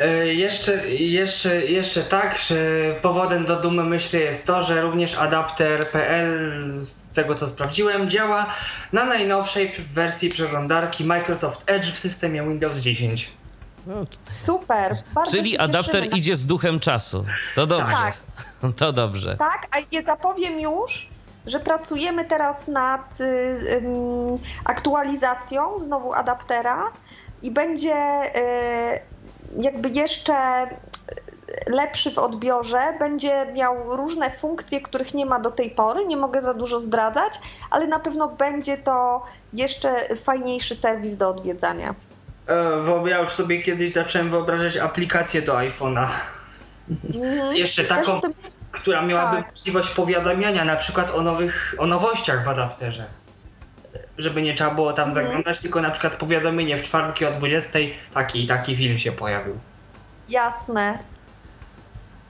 E, 0.00 0.26
jeszcze, 0.26 0.88
jeszcze, 0.88 1.66
jeszcze 1.66 2.02
tak, 2.02 2.38
że 2.38 2.56
powodem 3.02 3.44
do 3.44 3.60
dumy 3.60 3.84
myślę 3.84 4.20
jest 4.20 4.46
to, 4.46 4.62
że 4.62 4.80
również 4.80 5.18
adapter.pl, 5.18 6.60
z 6.80 7.14
tego 7.14 7.34
co 7.34 7.48
sprawdziłem, 7.48 8.10
działa 8.10 8.46
na 8.92 9.04
najnowszej 9.04 9.72
wersji 9.78 10.28
przeglądarki 10.28 11.04
Microsoft 11.04 11.62
Edge 11.66 11.86
w 11.86 11.98
systemie 11.98 12.42
Windows 12.42 12.78
10. 12.78 13.30
Super. 14.32 14.96
Bardzo 15.14 15.36
Czyli 15.36 15.58
adapter 15.58 16.10
na... 16.10 16.16
idzie 16.16 16.36
z 16.36 16.46
duchem 16.46 16.80
czasu. 16.80 17.24
To 17.54 17.66
dobrze. 17.66 17.94
Tak. 17.94 18.16
To 18.76 18.92
dobrze. 18.92 19.36
Tak, 19.36 19.68
a 19.70 19.76
je 19.92 20.02
zapowiem 20.02 20.60
już, 20.60 21.08
że 21.46 21.60
pracujemy 21.60 22.24
teraz 22.24 22.68
nad 22.68 23.20
y, 23.20 23.24
y, 23.24 23.82
aktualizacją 24.64 25.80
znowu 25.80 26.14
adaptera 26.14 26.92
i 27.42 27.50
będzie 27.50 27.94
y, 28.36 29.15
jakby 29.56 29.88
jeszcze 29.88 30.34
lepszy 31.66 32.10
w 32.10 32.18
odbiorze, 32.18 32.78
będzie 32.98 33.46
miał 33.52 33.96
różne 33.96 34.30
funkcje, 34.30 34.80
których 34.80 35.14
nie 35.14 35.26
ma 35.26 35.40
do 35.40 35.50
tej 35.50 35.70
pory. 35.70 36.06
Nie 36.06 36.16
mogę 36.16 36.42
za 36.42 36.54
dużo 36.54 36.78
zdradzać, 36.78 37.32
ale 37.70 37.86
na 37.86 37.98
pewno 37.98 38.28
będzie 38.28 38.78
to 38.78 39.22
jeszcze 39.52 40.16
fajniejszy 40.16 40.74
serwis 40.74 41.16
do 41.16 41.28
odwiedzania. 41.28 41.94
E, 42.48 43.08
ja 43.08 43.18
już 43.18 43.30
sobie 43.30 43.62
kiedyś 43.62 43.92
zacząłem 43.92 44.30
wyobrażać 44.30 44.76
aplikację 44.76 45.42
do 45.42 45.52
iPhone'a. 45.54 46.08
Mhm. 46.90 47.56
Jeszcze 47.64 47.84
taką, 47.84 48.20
tym... 48.20 48.34
która 48.72 49.02
miałaby 49.02 49.36
tak. 49.36 49.50
możliwość 49.50 49.90
powiadamiania 49.90 50.64
na 50.64 50.76
przykład 50.76 51.10
o 51.10 51.22
nowych, 51.22 51.74
o 51.78 51.86
nowościach 51.86 52.44
w 52.44 52.48
adapterze. 52.48 53.04
Żeby 54.18 54.42
nie 54.42 54.54
trzeba 54.54 54.74
było 54.74 54.92
tam 54.92 55.08
mhm. 55.08 55.26
zaglądać, 55.26 55.58
tylko 55.58 55.80
na 55.80 55.90
przykład 55.90 56.16
powiadomienie 56.16 56.76
w 56.76 56.82
czwartki 56.82 57.24
o 57.24 57.32
20 57.32 57.78
taki 58.14 58.46
taki 58.46 58.76
film 58.76 58.98
się 58.98 59.12
pojawił. 59.12 59.58
Jasne. 60.28 60.98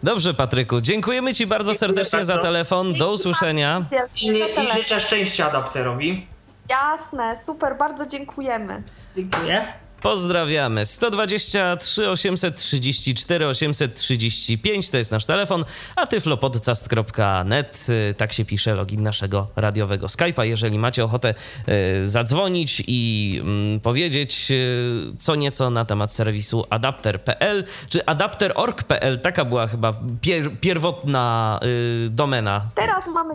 Dobrze, 0.02 0.34
Patryku. 0.34 0.80
Dziękujemy 0.80 1.34
Ci 1.34 1.46
bardzo 1.46 1.72
Dziękuję 1.72 1.78
serdecznie 1.78 2.18
bardzo. 2.18 2.34
za 2.34 2.42
telefon. 2.42 2.94
Do 2.94 3.12
usłyszenia. 3.12 3.84
I, 4.22 4.28
I 4.28 4.72
życzę 4.72 5.00
szczęścia 5.00 5.46
adapterowi. 5.46 6.26
Jasne, 6.70 7.36
super, 7.36 7.76
bardzo 7.78 8.06
dziękujemy. 8.06 8.82
Dziękuję. 9.16 9.72
Pozdrawiamy. 10.06 10.84
123 10.84 12.08
834 12.10 13.46
835 13.46 14.90
to 14.90 14.98
jest 14.98 15.10
nasz 15.10 15.26
telefon, 15.26 15.64
a 15.96 16.06
tyflopodcast.net 16.06 17.86
tak 18.16 18.32
się 18.32 18.44
pisze 18.44 18.74
login 18.74 19.02
naszego 19.02 19.46
radiowego 19.56 20.06
Skype'a. 20.06 20.42
Jeżeli 20.42 20.78
macie 20.78 21.04
ochotę 21.04 21.34
e, 21.66 22.04
zadzwonić 22.04 22.82
i 22.86 23.40
mm, 23.42 23.80
powiedzieć 23.80 24.50
e, 24.50 24.54
co 25.18 25.34
nieco 25.34 25.70
na 25.70 25.84
temat 25.84 26.12
serwisu 26.12 26.64
adapter.pl 26.70 27.64
czy 27.88 28.06
adapter.org.pl, 28.06 29.20
taka 29.20 29.44
była 29.44 29.66
chyba 29.66 29.94
pier 30.20 30.50
pierwotna 30.60 31.60
e, 31.62 31.66
domena. 32.10 32.62
Teraz 32.74 33.06
mamy 33.06 33.34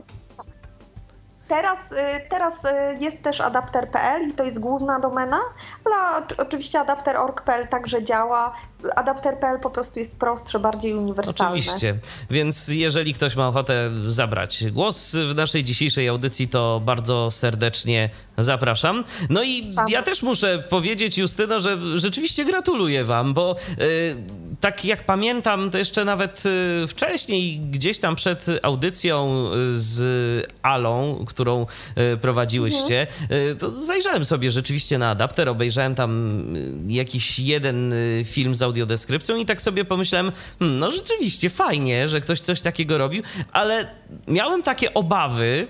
Teraz, 1.51 1.91
y, 1.91 1.95
teraz 2.29 2.65
y, 2.65 2.69
jest 2.99 3.23
też 3.23 3.41
adapter.pl 3.41 4.29
i 4.29 4.31
to 4.31 4.43
jest 4.43 4.59
główna 4.59 4.99
domena, 4.99 5.39
ale 5.85 6.25
oczywiście 6.37 6.79
adapter.org.pl 6.79 7.67
także 7.67 8.03
działa. 8.03 8.53
Adapter.pl 8.95 9.59
po 9.59 9.69
prostu 9.69 9.99
jest 9.99 10.19
prostsze, 10.19 10.59
bardziej 10.59 10.93
uniwersalne. 10.93 11.59
Oczywiście, 11.59 11.99
więc 12.29 12.67
jeżeli 12.67 13.13
ktoś 13.13 13.35
ma 13.35 13.47
ochotę 13.47 13.89
zabrać 14.07 14.71
głos 14.71 15.15
w 15.15 15.35
naszej 15.35 15.63
dzisiejszej 15.63 16.07
audycji, 16.07 16.47
to 16.47 16.81
bardzo 16.85 17.31
serdecznie 17.31 18.09
zapraszam. 18.37 19.03
No 19.29 19.43
i 19.43 19.75
ja 19.87 20.03
też 20.03 20.23
muszę 20.23 20.59
powiedzieć, 20.69 21.17
Justyno, 21.17 21.59
że 21.59 21.77
rzeczywiście 21.95 22.45
gratuluję 22.45 23.03
Wam, 23.03 23.33
bo 23.33 23.55
y, 23.81 24.15
tak 24.61 24.85
jak 24.85 25.03
pamiętam, 25.03 25.69
to 25.69 25.77
jeszcze 25.77 26.05
nawet 26.05 26.43
wcześniej, 26.87 27.59
gdzieś 27.59 27.99
tam 27.99 28.15
przed 28.15 28.45
audycją 28.63 29.45
z 29.71 30.47
Alą, 30.61 31.25
którą 31.27 31.65
e, 31.95 32.17
prowadziłyście, 32.17 33.07
mhm. 33.21 33.57
to 33.57 33.81
zajrzałem 33.81 34.25
sobie 34.25 34.51
rzeczywiście 34.51 34.97
na 34.97 35.09
adapter, 35.09 35.49
obejrzałem 35.49 35.95
tam 35.95 36.43
jakiś 36.87 37.39
jeden 37.39 37.93
film 38.25 38.55
z 38.55 38.61
audiodeskrypcją 38.61 39.35
i 39.35 39.45
tak 39.45 39.61
sobie 39.61 39.85
pomyślałem, 39.85 40.31
hmm, 40.59 40.79
no 40.79 40.91
rzeczywiście 40.91 41.49
fajnie, 41.49 42.09
że 42.09 42.21
ktoś 42.21 42.39
coś 42.39 42.61
takiego 42.61 42.97
robił, 42.97 43.23
ale 43.51 43.87
miałem 44.27 44.63
takie 44.63 44.93
obawy, 44.93 45.67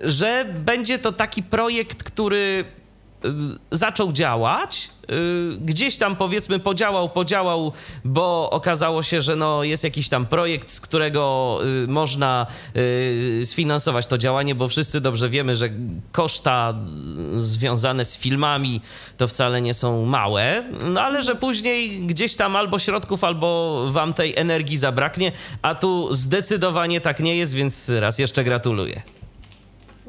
że 0.00 0.54
będzie 0.64 0.98
to 0.98 1.12
taki 1.12 1.42
projekt, 1.42 2.02
który 2.02 2.64
zaczął 3.70 4.12
działać, 4.12 4.90
y, 5.10 5.58
gdzieś 5.60 5.98
tam 5.98 6.16
powiedzmy 6.16 6.58
podziałał, 6.58 7.08
podziałał, 7.08 7.72
bo 8.04 8.50
okazało 8.50 9.02
się, 9.02 9.22
że 9.22 9.36
no 9.36 9.64
jest 9.64 9.84
jakiś 9.84 10.08
tam 10.08 10.26
projekt, 10.26 10.70
z 10.70 10.80
którego 10.80 11.58
y, 11.84 11.88
można 11.88 12.46
y, 12.76 13.42
sfinansować 13.44 14.06
to 14.06 14.18
działanie, 14.18 14.54
bo 14.54 14.68
wszyscy 14.68 15.00
dobrze 15.00 15.28
wiemy, 15.28 15.56
że 15.56 15.68
koszta 16.12 16.74
związane 17.38 18.04
z 18.04 18.16
filmami 18.16 18.80
to 19.16 19.28
wcale 19.28 19.62
nie 19.62 19.74
są 19.74 20.04
małe, 20.06 20.64
no 20.90 21.00
ale 21.00 21.22
że 21.22 21.34
później 21.34 22.06
gdzieś 22.06 22.36
tam 22.36 22.56
albo 22.56 22.78
środków, 22.78 23.24
albo 23.24 23.80
wam 23.90 24.14
tej 24.14 24.36
energii 24.36 24.76
zabraknie, 24.76 25.32
a 25.62 25.74
tu 25.74 26.14
zdecydowanie 26.14 27.00
tak 27.00 27.20
nie 27.20 27.36
jest, 27.36 27.54
więc 27.54 27.88
raz 27.88 28.18
jeszcze 28.18 28.44
gratuluję. 28.44 29.19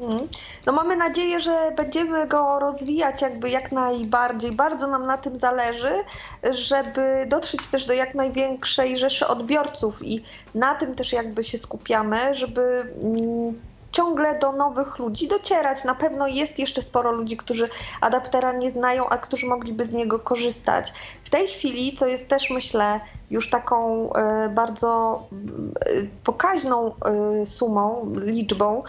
Mhm. 0.02 0.28
No 0.66 0.72
mamy 0.72 0.96
nadzieję, 0.96 1.40
że 1.40 1.72
będziemy 1.76 2.26
go 2.26 2.58
rozwijać 2.58 3.22
jakby 3.22 3.50
jak 3.50 3.72
najbardziej. 3.72 4.52
Bardzo 4.52 4.86
nam 4.86 5.06
na 5.06 5.18
tym 5.18 5.38
zależy, 5.38 5.92
żeby 6.50 7.26
dotrzeć 7.28 7.68
też 7.68 7.86
do 7.86 7.92
jak 7.92 8.14
największej 8.14 8.98
rzeszy 8.98 9.26
odbiorców 9.26 10.02
i 10.02 10.22
na 10.54 10.74
tym 10.74 10.94
też 10.94 11.12
jakby 11.12 11.44
się 11.44 11.58
skupiamy, 11.58 12.34
żeby 12.34 12.94
mm, 13.02 13.60
ciągle 13.92 14.38
do 14.38 14.52
nowych 14.52 14.98
ludzi 14.98 15.28
docierać. 15.28 15.84
Na 15.84 15.94
pewno 15.94 16.26
jest 16.26 16.58
jeszcze 16.58 16.82
sporo 16.82 17.12
ludzi, 17.12 17.36
którzy 17.36 17.68
adaptera 18.00 18.52
nie 18.52 18.70
znają, 18.70 19.08
a 19.08 19.18
którzy 19.18 19.46
mogliby 19.46 19.84
z 19.84 19.94
niego 19.94 20.18
korzystać. 20.18 20.92
W 21.24 21.30
tej 21.30 21.46
chwili, 21.48 21.96
co 21.96 22.06
jest 22.06 22.28
też 22.28 22.50
myślę 22.50 23.00
już 23.30 23.50
taką 23.50 24.12
e, 24.12 24.48
bardzo 24.48 25.22
e, 25.32 25.76
pokaźną 26.24 26.94
e, 26.94 27.46
sumą, 27.46 28.12
liczbą, 28.16 28.82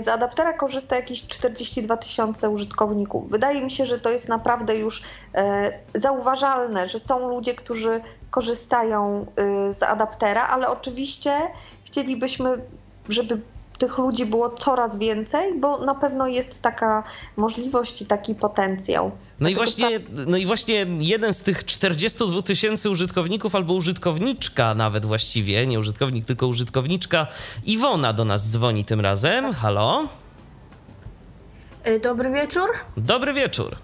z 0.00 0.08
adaptera 0.08 0.52
korzysta 0.52 0.96
jakieś 0.96 1.26
42 1.26 1.96
tysiące 1.96 2.50
użytkowników. 2.50 3.30
Wydaje 3.30 3.62
mi 3.62 3.70
się, 3.70 3.86
że 3.86 4.00
to 4.00 4.10
jest 4.10 4.28
naprawdę 4.28 4.76
już 4.76 5.02
zauważalne, 5.94 6.88
że 6.88 6.98
są 6.98 7.28
ludzie, 7.28 7.54
którzy 7.54 8.00
korzystają 8.30 9.26
z 9.70 9.82
adaptera, 9.82 10.48
ale 10.48 10.68
oczywiście 10.68 11.32
chcielibyśmy, 11.84 12.64
żeby 13.08 13.40
tych 13.80 13.98
ludzi 13.98 14.26
było 14.26 14.50
coraz 14.50 14.98
więcej, 14.98 15.58
bo 15.58 15.78
na 15.78 15.94
pewno 15.94 16.26
jest 16.26 16.62
taka 16.62 17.04
możliwość 17.36 18.02
i 18.02 18.06
taki 18.06 18.34
potencjał. 18.34 19.10
No 19.40 19.48
i, 19.48 19.54
właśnie, 19.54 20.00
no 20.26 20.36
i 20.36 20.46
właśnie 20.46 20.86
jeden 20.98 21.34
z 21.34 21.42
tych 21.42 21.64
42 21.64 22.42
tysięcy 22.42 22.90
użytkowników 22.90 23.54
albo 23.54 23.74
użytkowniczka 23.74 24.74
nawet 24.74 25.06
właściwie, 25.06 25.66
nie 25.66 25.78
użytkownik, 25.78 26.26
tylko 26.26 26.46
użytkowniczka, 26.46 27.26
Iwona 27.64 28.12
do 28.12 28.24
nas 28.24 28.50
dzwoni 28.50 28.84
tym 28.84 29.00
razem. 29.00 29.52
Halo? 29.52 30.08
E, 31.84 32.00
dobry 32.00 32.30
wieczór. 32.30 32.68
Dobry 32.96 33.32
wieczór. 33.32 33.76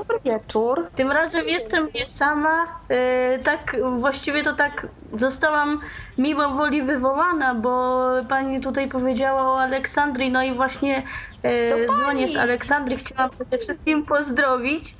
Dobry 0.00 0.20
wieczór. 0.24 0.90
Tym 0.96 1.10
razem 1.10 1.48
jestem 1.48 1.88
nie 1.94 2.06
sama. 2.06 2.66
Yy, 2.88 3.38
tak, 3.38 3.76
właściwie 3.98 4.42
to 4.42 4.54
tak 4.54 4.86
zostałam 5.14 5.80
mimo 6.18 6.48
woli 6.48 6.82
wywołana, 6.82 7.54
bo 7.54 8.06
pani 8.28 8.60
tutaj 8.60 8.88
powiedziała 8.88 9.42
o 9.42 9.60
Aleksandrii, 9.60 10.30
no 10.30 10.42
i 10.42 10.54
właśnie 10.54 11.02
yy, 11.42 11.86
dzwonię 11.86 12.28
z 12.28 12.36
Aleksandrii. 12.36 12.98
Chciałam 12.98 13.30
przede 13.30 13.58
wszystkim 13.58 14.06
pozdrowić 14.06 14.96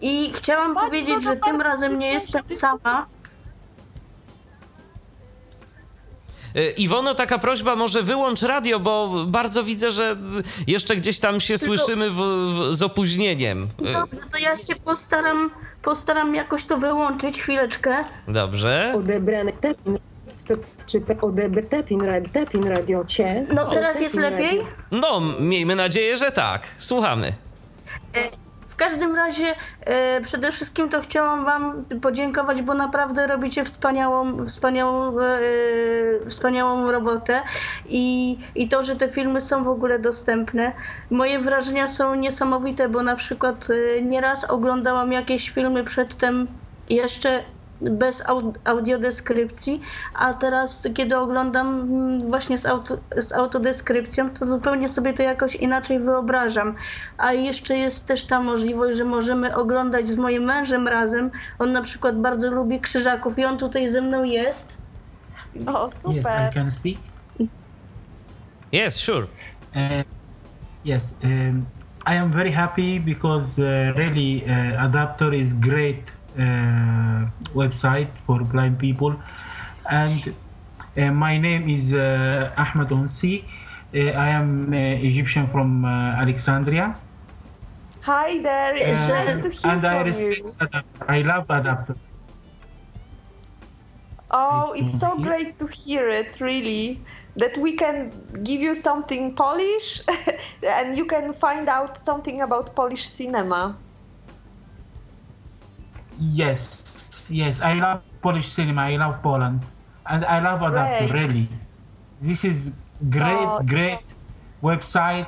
i 0.00 0.32
chciałam 0.34 0.74
powiedzieć, 0.74 1.16
no 1.16 1.30
że 1.30 1.36
tym 1.36 1.60
razem 1.60 1.98
nie 1.98 2.12
jestem 2.12 2.42
sama. 2.48 3.06
Iwono, 6.76 7.14
taka 7.14 7.38
prośba, 7.38 7.76
może 7.76 8.02
wyłącz 8.02 8.42
radio, 8.42 8.80
bo 8.80 9.24
bardzo 9.26 9.64
widzę, 9.64 9.90
że 9.90 10.16
jeszcze 10.66 10.96
gdzieś 10.96 11.20
tam 11.20 11.40
się 11.40 11.58
Tylko... 11.58 11.76
słyszymy 11.76 12.10
w, 12.10 12.14
w, 12.14 12.74
z 12.74 12.82
opóźnieniem. 12.82 13.68
Y, 13.88 13.92
Dobrze, 13.92 14.20
to 14.32 14.38
ja 14.38 14.56
się 14.56 14.76
postaram, 14.76 15.50
postaram 15.82 16.34
jakoś 16.34 16.64
to 16.64 16.78
wyłączyć, 16.78 17.42
chwileczkę. 17.42 18.04
Dobrze. 18.28 18.92
Odebrane 18.96 19.52
Tepin 22.32 22.64
radiocie. 22.64 23.46
No 23.54 23.70
teraz 23.70 24.00
jest 24.00 24.14
lepiej? 24.14 24.62
No, 24.90 25.20
miejmy 25.40 25.76
nadzieję, 25.76 26.16
że 26.16 26.32
tak. 26.32 26.66
Słuchamy. 26.78 27.28
Y, 28.16 28.49
każdym 28.80 29.16
razie 29.16 29.54
e, 29.80 30.20
przede 30.20 30.52
wszystkim 30.52 30.88
to 30.88 31.00
chciałam 31.00 31.44
Wam 31.44 31.84
podziękować, 32.02 32.62
bo 32.62 32.74
naprawdę 32.74 33.26
robicie 33.26 33.64
wspaniałą, 33.64 34.46
wspaniałą, 34.46 35.20
e, 35.20 35.30
wspaniałą 36.28 36.90
robotę 36.92 37.42
I, 37.88 38.38
i 38.54 38.68
to, 38.68 38.82
że 38.82 38.96
te 38.96 39.08
filmy 39.08 39.40
są 39.40 39.64
w 39.64 39.68
ogóle 39.68 39.98
dostępne. 39.98 40.72
Moje 41.10 41.38
wrażenia 41.38 41.88
są 41.88 42.14
niesamowite, 42.14 42.88
bo 42.88 43.02
na 43.02 43.16
przykład 43.16 43.68
e, 43.70 44.02
nieraz 44.02 44.44
oglądałam 44.44 45.12
jakieś 45.12 45.50
filmy 45.50 45.84
przedtem 45.84 46.46
jeszcze 46.90 47.42
bez 47.80 48.22
au- 48.26 48.52
audiodeskrypcji, 48.64 49.80
a 50.14 50.34
teraz 50.34 50.88
kiedy 50.94 51.16
oglądam 51.18 51.80
mm, 51.80 52.28
właśnie 52.28 52.58
z, 52.58 52.66
auto, 52.66 52.98
z 53.16 53.32
autodeskrypcją, 53.32 54.30
to 54.30 54.46
zupełnie 54.46 54.88
sobie 54.88 55.12
to 55.14 55.22
jakoś 55.22 55.56
inaczej 55.56 55.98
wyobrażam. 56.00 56.74
A 57.18 57.32
jeszcze 57.32 57.76
jest 57.76 58.06
też 58.06 58.24
ta 58.24 58.40
możliwość, 58.40 58.98
że 58.98 59.04
możemy 59.04 59.56
oglądać 59.56 60.08
z 60.08 60.16
moim 60.16 60.42
mężem 60.44 60.88
razem. 60.88 61.30
On 61.58 61.72
na 61.72 61.82
przykład 61.82 62.20
bardzo 62.20 62.50
lubi 62.50 62.80
krzyżaków 62.80 63.38
i 63.38 63.44
on 63.44 63.58
tutaj 63.58 63.88
ze 63.88 64.00
mną 64.00 64.22
jest. 64.24 64.78
O, 65.66 65.86
Yes, 65.86 65.94
I 65.94 66.00
super. 66.00 66.54
can 66.54 66.70
speak. 66.70 66.96
Yes, 68.72 68.96
sure. 68.96 69.26
Uh, 69.74 70.04
yes, 70.84 71.16
um, 71.24 71.66
I 72.06 72.16
am 72.16 72.30
very 72.32 72.52
happy 72.52 73.00
because 73.00 73.58
uh, 73.58 73.96
really 73.96 74.44
uh, 74.44 74.82
Adapter 74.84 75.34
is 75.34 75.54
great 75.54 76.12
website 77.54 78.08
for 78.26 78.40
blind 78.44 78.78
people, 78.78 79.14
and 79.90 80.34
uh, 80.96 81.10
my 81.10 81.38
name 81.38 81.68
is 81.68 81.94
uh, 81.94 82.52
Ahmed 82.56 82.88
Onsi. 82.88 83.44
Uh, 83.92 83.98
I 84.14 84.28
am 84.28 84.72
uh, 84.72 84.76
Egyptian 84.76 85.48
from 85.48 85.84
uh, 85.84 86.22
Alexandria, 86.22 86.96
Hi 88.02 88.40
there, 88.40 88.76
it's 88.76 89.10
Uh, 89.10 89.24
nice 89.24 89.42
to 89.44 89.50
hear 89.50 89.72
and 89.72 89.84
I 89.84 90.00
respect 90.00 90.38
you. 90.38 90.52
Adapter. 90.58 91.04
I 91.06 91.20
love 91.20 91.44
Adapter. 91.50 91.96
Oh, 94.30 94.72
it's 94.74 94.98
so 94.98 95.18
great 95.18 95.58
to 95.58 95.66
hear 95.66 96.08
it, 96.08 96.40
really. 96.40 97.02
That 97.36 97.58
we 97.58 97.72
can 97.72 98.10
give 98.42 98.62
you 98.62 98.74
something 98.74 99.34
Polish 99.34 100.00
and 100.62 100.96
you 100.96 101.04
can 101.04 101.32
find 101.34 101.68
out 101.68 101.98
something 101.98 102.40
about 102.40 102.74
Polish 102.74 103.06
cinema. 103.06 103.76
Yes, 106.20 107.26
yes, 107.30 107.62
I 107.62 107.80
love 107.80 108.00
Polish 108.22 108.48
cinema. 108.48 108.82
I 108.90 108.96
love 108.98 109.22
Poland, 109.22 109.62
and 110.04 110.24
I 110.24 110.40
love 110.40 110.62
Adapter. 110.62 111.06
Great. 111.08 111.26
Really, 111.26 111.46
this 112.22 112.44
is 112.44 112.72
great, 113.10 113.48
Oh, 113.48 113.60
great 113.64 114.14
website. 114.62 115.26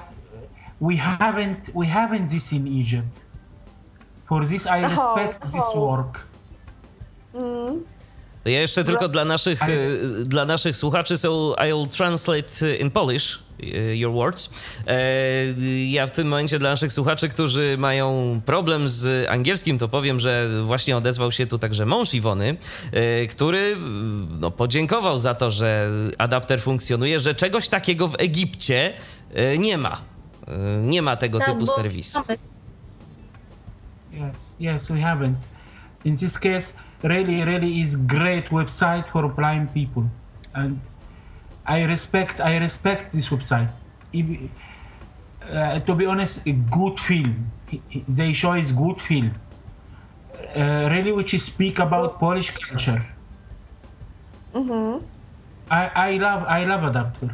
We 0.81 0.97
haven't 0.97 1.71
we 1.75 1.87
haven't 1.87 2.29
this 2.31 2.53
in 2.53 2.67
Egypt. 2.67 3.25
For 4.29 4.45
this, 4.47 4.67
I 4.67 4.85
Oh, 4.85 4.89
respect 4.89 5.43
this 5.53 5.71
oh. 5.75 5.81
work. 5.81 6.27
Mm. 7.35 7.83
Ja 8.45 8.61
jeszcze 8.61 8.85
tylko 8.85 9.09
dla 9.09 9.25
naszych, 9.25 9.63
A 9.63 9.69
jest- 9.69 10.23
dla 10.29 10.45
naszych 10.45 10.77
słuchaczy, 10.77 11.17
so 11.19 11.29
I'll 11.59 11.97
translate 11.97 12.77
in 12.77 12.91
Polish 12.91 13.42
your 13.95 14.13
words. 14.13 14.51
E, 14.87 14.95
Ja 15.91 16.07
w 16.07 16.11
tym 16.11 16.29
momencie 16.29 16.59
dla 16.59 16.71
naszych 16.71 16.93
słuchaczy, 16.93 17.29
którzy 17.29 17.77
mają 17.79 18.41
problem 18.47 18.89
z 18.89 19.29
angielskim, 19.29 19.79
to 19.79 19.89
powiem, 19.89 20.21
że 20.21 20.49
właśnie 20.65 20.97
odezwał 20.97 21.33
się 21.33 21.47
tu 21.47 21.59
także 21.59 21.87
mąż 21.87 22.15
Iwony, 22.15 22.57
e, 22.93 23.27
który 23.27 23.77
no, 24.41 24.51
podziękował 24.51 25.19
za 25.19 25.35
to, 25.35 25.51
że 25.51 25.91
adapter 26.19 26.61
funkcjonuje, 26.61 27.21
że 27.21 27.35
czegoś 27.35 27.69
takiego 27.69 28.09
w 28.09 28.15
Egipcie 28.19 28.93
e, 29.35 29.59
nie 29.59 29.79
ma. 29.79 30.01
Nie 30.83 31.03
ma 31.03 31.17
tego 31.17 31.39
Tak, 31.39 31.49
typu 31.49 31.67
serwisu. 31.67 32.21
Yes, 34.13 34.57
yes, 34.61 34.89
we 34.89 34.95
haven't. 35.01 35.49
In 36.05 36.17
this 36.17 36.39
case, 36.39 36.75
really, 37.03 37.45
really 37.45 37.81
is 37.81 37.97
great 37.97 38.49
website 38.51 39.11
for 39.13 39.35
blind 39.35 39.71
people, 39.71 40.03
and 40.53 40.92
I 41.67 41.85
respect 41.85 42.41
I 42.41 42.57
respect 42.59 43.13
this 43.13 43.29
website. 43.29 43.71
Uh, 45.51 45.81
to 45.81 45.95
be 45.95 46.07
honest, 46.07 46.47
a 46.47 46.53
good 46.53 46.99
film. 47.01 47.51
They 48.09 48.33
show 48.33 48.53
is 48.53 48.73
good 48.73 49.01
film. 49.01 49.35
Uh, 50.55 50.89
really, 50.91 51.13
which 51.13 51.35
is 51.35 51.45
speak 51.45 51.79
about 51.79 52.19
Polish 52.19 52.51
culture. 52.51 53.05
I, 55.71 55.91
I 55.95 56.11
love 56.19 56.45
I 56.45 56.65
love 56.65 56.85
adapter. 56.85 57.31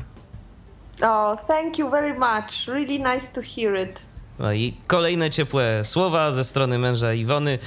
Oh, 1.03 1.35
thank 1.35 1.79
you 1.79 1.91
very 1.91 2.17
much. 2.17 2.69
Really 2.69 2.99
nice 2.99 3.29
to 3.31 3.43
hear 3.43 3.75
it. 3.75 4.07
No 4.39 4.53
i 4.53 4.75
kolejne 4.87 5.31
ciepłe 5.31 5.85
słowa 5.85 6.31
ze 6.31 6.45
strony 6.45 6.79
męża 6.79 7.15
Iwony, 7.15 7.59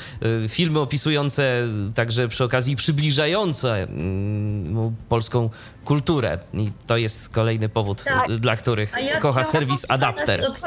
y, 0.45 0.49
filmy 0.49 0.79
opisujące, 0.79 1.67
także 1.95 2.27
przy 2.27 2.43
okazji 2.43 2.75
przybliżające 2.75 3.73
mm, 3.83 4.73
mu 4.73 4.93
polską 5.09 5.49
kulturę. 5.85 6.37
I 6.53 6.71
to 6.87 6.97
jest 6.97 7.29
kolejny 7.29 7.69
powód, 7.69 8.03
Tak. 8.03 8.29
y, 8.29 8.39
dla 8.39 8.55
których 8.55 8.93
ja 9.03 9.17
kocha 9.19 9.43
serwis 9.43 9.85
Adapter. 9.89 10.45
Od, 10.45 10.59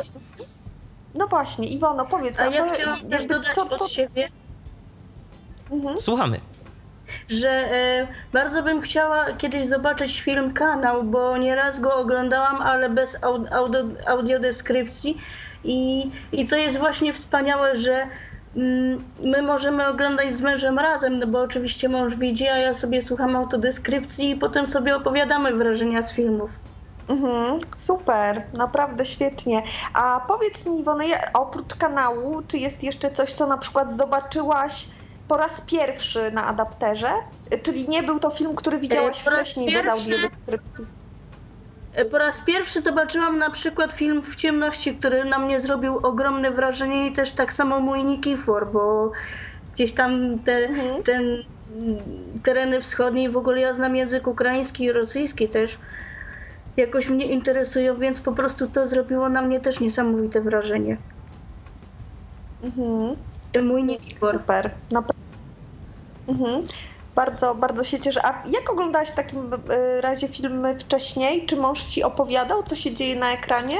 No 1.15 1.27
właśnie, 1.27 1.69
Iwono, 1.69 2.07
powiedz, 2.07 2.41
a 2.41 2.47
ja 2.47 2.67
to 2.69 2.75
chciałam 2.75 3.01
też 3.01 3.13
jakby 3.21 3.35
dodać 3.35 3.55
co, 3.55 3.67
co, 3.77 3.85
od 3.85 3.91
siebie, 3.91 4.29
Słuchamy. 5.99 6.41
że 7.29 7.51
e, 7.51 8.07
bardzo 8.33 8.63
bym 8.63 8.81
chciała 8.81 9.33
kiedyś 9.33 9.67
zobaczyć 9.67 10.21
film 10.21 10.53
Kanał, 10.53 11.05
bo 11.05 11.37
nieraz 11.37 11.81
go 11.81 11.97
oglądałam, 11.97 12.63
ale 12.63 12.91
bez 12.91 13.17
au- 13.23 13.53
audio, 13.55 13.81
audiodeskrypcji 14.07 15.19
i, 15.65 16.11
i 16.33 16.47
to 16.47 16.57
jest 16.57 16.79
właśnie 16.79 17.12
wspaniałe, 17.12 17.77
że 17.77 18.07
mm, 18.57 19.05
my 19.25 19.43
możemy 19.43 19.87
oglądać 19.89 20.35
z 20.35 20.41
mężem 20.41 20.79
razem, 20.79 21.19
no 21.19 21.27
bo 21.27 21.41
oczywiście 21.41 21.89
mąż 21.89 22.15
widzi, 22.15 22.49
a 22.49 22.57
ja 22.57 22.75
sobie 22.75 23.03
słucham 23.03 23.37
autodeskrypcji 23.37 24.31
i 24.31 24.37
potem 24.37 24.67
sobie 24.67 24.97
opowiadamy 24.97 25.55
wrażenia 25.55 26.03
z 26.03 26.12
filmów. 26.12 26.51
Mhm, 27.09 27.59
super, 27.77 28.43
naprawdę 28.55 29.07
świetnie. 29.07 29.62
A 29.95 30.21
powiedz 30.29 30.67
mi, 30.67 30.81
Iwona, 30.81 31.05
ja- 31.05 31.33
oprócz 31.35 31.75
kanału, 31.75 32.43
czy 32.49 32.59
jest 32.59 32.85
jeszcze 32.85 33.11
coś, 33.11 33.33
co 33.33 33.47
na 33.47 33.59
przykład 33.59 33.93
zobaczyłaś 33.93 34.89
po 35.29 35.37
raz 35.37 35.61
pierwszy 35.61 36.31
na 36.33 36.45
adapterze? 36.47 37.09
Czyli 37.62 37.89
nie 37.89 38.03
był 38.03 38.19
to 38.19 38.31
film, 38.31 38.55
który 38.55 38.79
widziałaś 38.79 39.23
po 39.23 39.31
raz 39.31 39.39
wcześniej 39.39 39.67
bez 39.67 39.85
pierwszy- 39.87 39.91
audiodeskrypcji? 40.15 40.85
E, 41.95 42.05
Po 42.05 42.18
raz 42.18 42.40
pierwszy 42.40 42.80
zobaczyłam 42.82 43.38
na 43.38 43.51
przykład 43.51 43.92
film 43.92 44.22
w 44.22 44.36
ciemności, 44.36 44.95
który 44.97 45.24
na 45.24 45.38
mnie 45.38 45.61
zrobił 45.61 45.97
ogromne 46.03 46.51
wrażenie 46.51 47.07
i 47.07 47.12
też 47.12 47.32
tak 47.32 47.53
samo 47.53 47.80
mój 47.80 48.05
Nikifor, 48.05 48.72
bo 48.72 49.12
gdzieś 49.74 49.92
tam 49.92 50.38
te, 50.38 50.57
Mhm. 50.57 51.03
ten 51.03 51.24
tereny 52.42 52.80
wschodnie, 52.80 53.30
w 53.30 53.36
ogóle 53.36 53.61
ja 53.61 53.74
znam 53.74 53.97
język 53.97 54.26
ukraiński 54.26 54.84
i 54.84 54.92
rosyjski 54.92 55.49
też, 55.49 55.78
jakoś 56.76 57.09
mnie 57.09 57.26
interesują, 57.26 57.99
więc 57.99 58.20
po 58.20 58.32
prostu 58.32 58.66
to 58.68 58.86
zrobiło 58.86 59.28
na 59.28 59.42
mnie 59.42 59.61
też 59.61 59.80
niesamowite 59.80 60.40
wrażenie. 60.40 60.97
Mhm. 62.64 63.16
Mój 63.68 63.84
Nikifor. 63.84 64.32
Super. 64.32 64.70
Napra- 64.92 65.14
mhm. 66.28 66.62
Bardzo, 67.15 67.55
bardzo 67.55 67.85
się 67.85 67.99
cieszę. 67.99 68.27
A 68.27 68.43
jak 68.53 68.71
oglądałaś 68.73 69.09
w 69.09 69.15
takim 69.15 69.51
e, 69.55 70.01
razie 70.01 70.29
filmy 70.29 70.79
wcześniej? 70.79 71.47
Czy 71.47 71.57
mąż 71.57 71.85
ci 71.85 72.03
opowiadał, 72.03 72.62
co 72.62 72.77
się 72.77 72.95
dzieje 72.95 73.17
na 73.17 73.33
ekranie? 73.33 73.77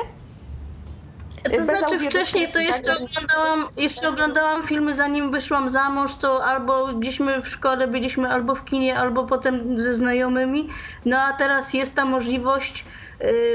To 1.45 1.51
Bez 1.51 1.67
znaczy 1.67 1.99
wcześniej 1.99 2.47
to 2.47 2.55
tak? 2.55 2.63
jeszcze 2.63 2.97
oglądałam, 2.97 3.69
jeszcze 3.77 4.09
oglądałam 4.09 4.67
filmy 4.67 4.95
zanim 4.95 5.31
wyszłam 5.31 5.71
za 5.71 5.91
mąż, 5.91 6.15
to 6.15 6.45
albo 6.45 6.87
gdzieśmy 6.87 7.43
w 7.43 7.49
szkole 7.49 7.89
byliśmy 7.89 8.29
albo 8.29 8.55
w 8.55 8.65
kinie, 8.65 8.99
albo 8.99 9.25
potem 9.25 9.79
ze 9.79 9.95
znajomymi. 9.95 10.69
No 11.05 11.19
a 11.19 11.33
teraz 11.33 11.75
jest 11.75 11.95
ta 11.95 12.05
możliwość 12.05 12.85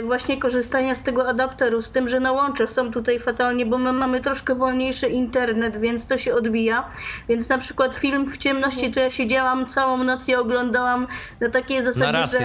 właśnie 0.03 0.39
korzystania 0.39 0.95
z 0.95 1.03
tego 1.03 1.28
adapteru, 1.28 1.82
z 1.82 1.91
tym, 1.91 2.07
że 2.07 2.20
na 2.20 2.32
łączach 2.32 2.70
są 2.70 2.91
tutaj 2.91 3.20
fatalnie, 3.20 3.66
bo 3.66 3.78
my 3.78 3.93
mamy 3.93 4.22
troszkę 4.22 4.55
wolniejszy 4.55 5.07
internet, 5.07 5.80
więc 5.80 6.07
to 6.07 6.18
się 6.18 6.34
odbija. 6.34 6.89
Więc 7.30 7.49
na 7.49 7.57
przykład 7.57 7.95
film 7.95 8.30
w 8.30 8.38
ciemności 8.38 8.91
to 8.91 8.99
ja 8.99 9.10
siedziałam 9.10 9.66
całą 9.66 10.03
noc 10.03 10.30
i 10.30 10.36
oglądałam 10.36 11.07
na 11.39 11.49
takiej 11.49 11.84
zasadzie, 11.84 12.12
Na 12.12 12.28
że 12.28 12.39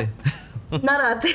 na 0.83 0.99
raty. 0.99 1.29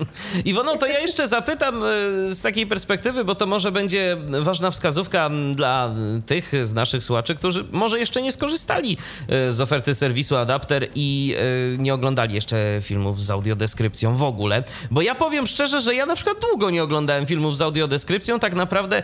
Iwono, 0.44 0.76
to 0.76 0.86
ja 0.86 0.98
jeszcze 0.98 1.28
zapytam 1.28 1.82
e, 1.84 1.86
z 2.26 2.42
takiej 2.42 2.66
perspektywy, 2.66 3.24
bo 3.24 3.34
to 3.34 3.46
może 3.46 3.72
będzie 3.72 4.16
ważna 4.40 4.70
wskazówka 4.70 5.30
dla 5.54 5.94
tych 6.26 6.52
z 6.66 6.72
naszych 6.72 7.04
słuchaczy, 7.04 7.34
którzy 7.34 7.64
może 7.72 7.98
jeszcze 7.98 8.22
nie 8.22 8.32
skorzystali 8.32 8.98
e, 9.28 9.52
z 9.52 9.60
oferty 9.60 9.94
serwisu 9.94 10.36
Adapter 10.36 10.88
i 10.94 11.34
e, 11.74 11.78
nie 11.78 11.94
oglądali 11.94 12.34
jeszcze 12.34 12.78
filmów 12.82 13.22
z 13.22 13.30
audiodeskrypcją 13.30 14.16
w 14.16 14.22
ogóle. 14.22 14.64
Bo 14.90 15.02
ja 15.02 15.14
powiem 15.14 15.46
szczerze, 15.46 15.80
że 15.80 15.94
ja 15.94 16.06
na 16.06 16.14
przykład 16.14 16.36
długo 16.40 16.70
nie 16.70 16.82
oglądałem 16.82 17.26
filmów 17.26 17.56
z 17.56 17.62
audiodeskrypcją. 17.62 18.38
Tak 18.38 18.54
naprawdę 18.54 19.02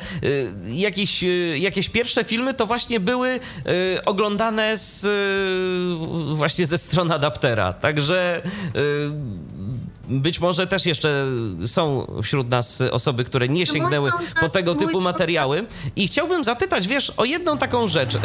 jakieś, 0.67 1.25
jakieś 1.57 1.89
pierwsze 1.89 2.25
filmy 2.25 2.55
to 2.55 2.67
właśnie 2.67 3.01
były 3.01 3.41
oglądane 4.05 4.79
z, 4.79 5.07
właśnie 6.35 6.67
ze 6.67 6.79
strony 6.79 7.15
Adaptera. 7.15 7.73
Także 7.73 8.43
być 10.09 10.41
może 10.41 10.67
też 10.67 10.87
jeszcze 10.87 11.27
są 11.67 12.07
wśród 12.23 12.51
nas 12.51 12.81
osoby, 12.81 13.25
które 13.25 13.49
nie 13.49 13.67
sięgnęły 13.67 14.11
Mój 14.11 14.21
po 14.21 14.41
kontakt- 14.41 14.51
tego 14.53 14.75
typu 14.75 15.01
materiały. 15.01 15.67
I 15.97 16.09
chciałbym 16.09 16.45
zapytać, 16.45 16.89
wiesz, 16.89 17.13
o 17.17 17.25
jedną 17.25 17.59
taką 17.59 17.87
rzecz. 17.87 18.15
Y, 18.15 18.21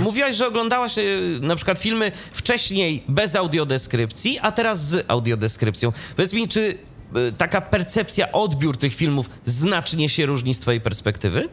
Mówiłaś, 0.00 0.36
że 0.36 0.46
oglądałaś 0.46 0.98
y, 0.98 1.38
na 1.42 1.56
przykład 1.56 1.78
filmy 1.78 2.12
wcześniej 2.32 3.04
bez 3.08 3.36
audiodeskrypcji, 3.36 4.38
a 4.42 4.52
teraz 4.52 4.88
z 4.88 5.04
audiodeskrypcją. 5.08 5.92
Powiedz 6.16 6.32
mi, 6.32 6.48
czy 6.48 6.60
y, 6.60 7.32
taka 7.38 7.60
percepcja, 7.60 8.32
odbiór 8.32 8.76
tych 8.76 8.94
filmów 8.94 9.30
znacznie 9.44 10.08
się 10.08 10.26
różni 10.26 10.54
z 10.54 10.60
twojej 10.60 10.80
perspektywy? 10.80 11.48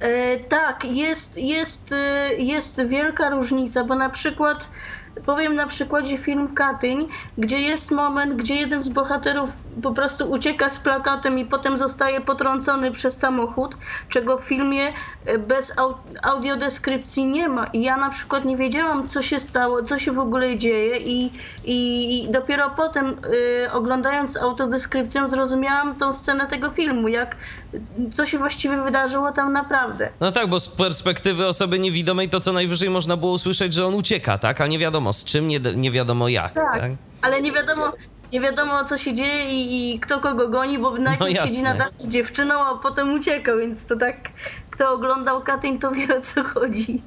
E, 0.00 0.38
tak, 0.38 0.84
jest, 0.84 1.36
jest, 1.36 1.94
jest 2.38 2.80
wielka 2.88 3.30
różnica, 3.30 3.84
bo 3.84 3.94
na 3.94 4.10
przykład 4.10 4.68
powiem 5.26 5.54
na 5.54 5.66
przykładzie 5.66 6.18
film 6.18 6.54
Katyń, 6.54 7.08
gdzie 7.38 7.58
jest 7.58 7.90
moment, 7.90 8.34
gdzie 8.34 8.54
jeden 8.54 8.82
z 8.82 8.88
bohaterów 8.88 9.50
po 9.82 9.92
prostu 9.92 10.30
ucieka 10.30 10.70
z 10.70 10.78
plakatem 10.78 11.38
i 11.38 11.44
potem 11.44 11.78
zostaje 11.78 12.20
potrącony 12.20 12.90
przez 12.90 13.18
samochód, 13.18 13.76
czego 14.08 14.38
w 14.38 14.44
filmie 14.44 14.92
e, 15.26 15.38
bez 15.38 15.78
au- 15.78 15.94
audiodeskrypcji 16.22 17.24
nie 17.24 17.48
ma. 17.48 17.66
I 17.66 17.82
ja 17.82 17.96
na 17.96 18.10
przykład 18.10 18.44
nie 18.44 18.56
wiedziałam, 18.56 19.08
co 19.08 19.22
się 19.22 19.40
stało, 19.40 19.82
co 19.82 19.98
się 19.98 20.12
w 20.12 20.18
ogóle 20.18 20.58
dzieje 20.58 20.96
i, 20.98 21.30
i 21.64 22.28
dopiero 22.30 22.70
potem 22.70 23.06
y, 23.08 23.72
oglądając 23.72 24.36
autodeskrypcją 24.36 25.30
zrozumiałam 25.30 25.94
tą 25.94 26.12
scenę 26.12 26.46
tego 26.46 26.70
filmu, 26.70 27.08
jak 27.08 27.36
co 28.12 28.26
się 28.26 28.38
właściwie 28.38 28.82
wydarzyło 28.82 29.32
tam 29.32 29.52
naprawdę. 29.52 30.08
No 30.20 30.32
tak, 30.32 30.46
bo 30.46 30.60
z 30.60 30.68
perspektywy 30.68 31.46
osoby 31.46 31.78
niewidomej 31.78 32.28
to 32.28 32.40
co 32.40 32.52
najwyżej 32.52 32.90
można 32.90 33.16
było 33.16 33.32
usłyszeć, 33.32 33.74
że 33.74 33.86
on 33.86 33.94
ucieka, 33.94 34.38
tak? 34.38 34.60
A 34.60 34.66
nie 34.66 34.78
wiadomo 34.78 35.12
z 35.12 35.24
czym, 35.24 35.48
nie, 35.48 35.60
nie 35.76 35.90
wiadomo 35.90 36.28
jak, 36.28 36.52
tak? 36.52 36.80
Tak, 36.80 36.90
ale 37.22 37.42
nie 37.42 37.52
wiadomo, 37.52 37.92
nie 38.32 38.40
wiadomo 38.40 38.84
co 38.84 38.98
się 38.98 39.14
dzieje 39.14 39.50
i, 39.50 39.94
i 39.94 40.00
kto 40.00 40.20
kogo 40.20 40.48
goni, 40.48 40.78
bo 40.78 40.98
najpierw 40.98 41.30
jasne. 41.30 41.48
siedzi 41.48 41.62
na 41.62 41.74
dachu 41.74 41.94
z 41.98 42.08
dziewczyną, 42.08 42.66
a 42.66 42.78
potem 42.78 43.14
ucieka, 43.14 43.56
więc 43.56 43.86
to 43.86 43.96
tak, 43.96 44.16
kto 44.70 44.92
oglądał 44.92 45.42
Katyń, 45.42 45.78
to 45.78 45.90
wie 45.90 46.18
o 46.18 46.20
co 46.20 46.44
chodzi. 46.44 47.02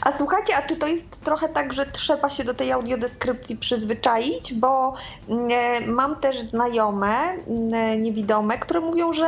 A 0.00 0.12
słuchajcie, 0.12 0.56
a 0.56 0.62
czy 0.62 0.76
to 0.76 0.86
jest 0.86 1.20
trochę 1.20 1.48
tak, 1.48 1.72
że 1.72 1.86
trzeba 1.86 2.28
się 2.28 2.44
do 2.44 2.54
tej 2.54 2.72
audiodeskrypcji 2.72 3.56
przyzwyczaić? 3.56 4.54
Bo 4.54 4.94
mm, 5.28 5.94
mam 5.94 6.16
też 6.16 6.40
znajome 6.40 7.08
mm, 7.08 8.02
niewidome, 8.02 8.58
które 8.58 8.80
mówią, 8.80 9.12
że 9.12 9.26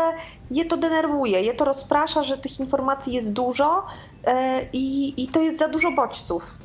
je 0.51 0.65
to 0.65 0.77
denerwuje, 0.77 1.41
je 1.41 1.55
to 1.55 1.65
rozprasza, 1.65 2.23
że 2.23 2.37
tych 2.37 2.61
informacji 2.61 3.13
jest 3.13 3.33
dużo 3.33 3.87
e, 4.25 4.61
i, 4.73 5.15
i 5.23 5.29
to 5.29 5.41
jest 5.41 5.59
za 5.59 5.69
dużo 5.69 5.91
bodźców. 5.91 6.59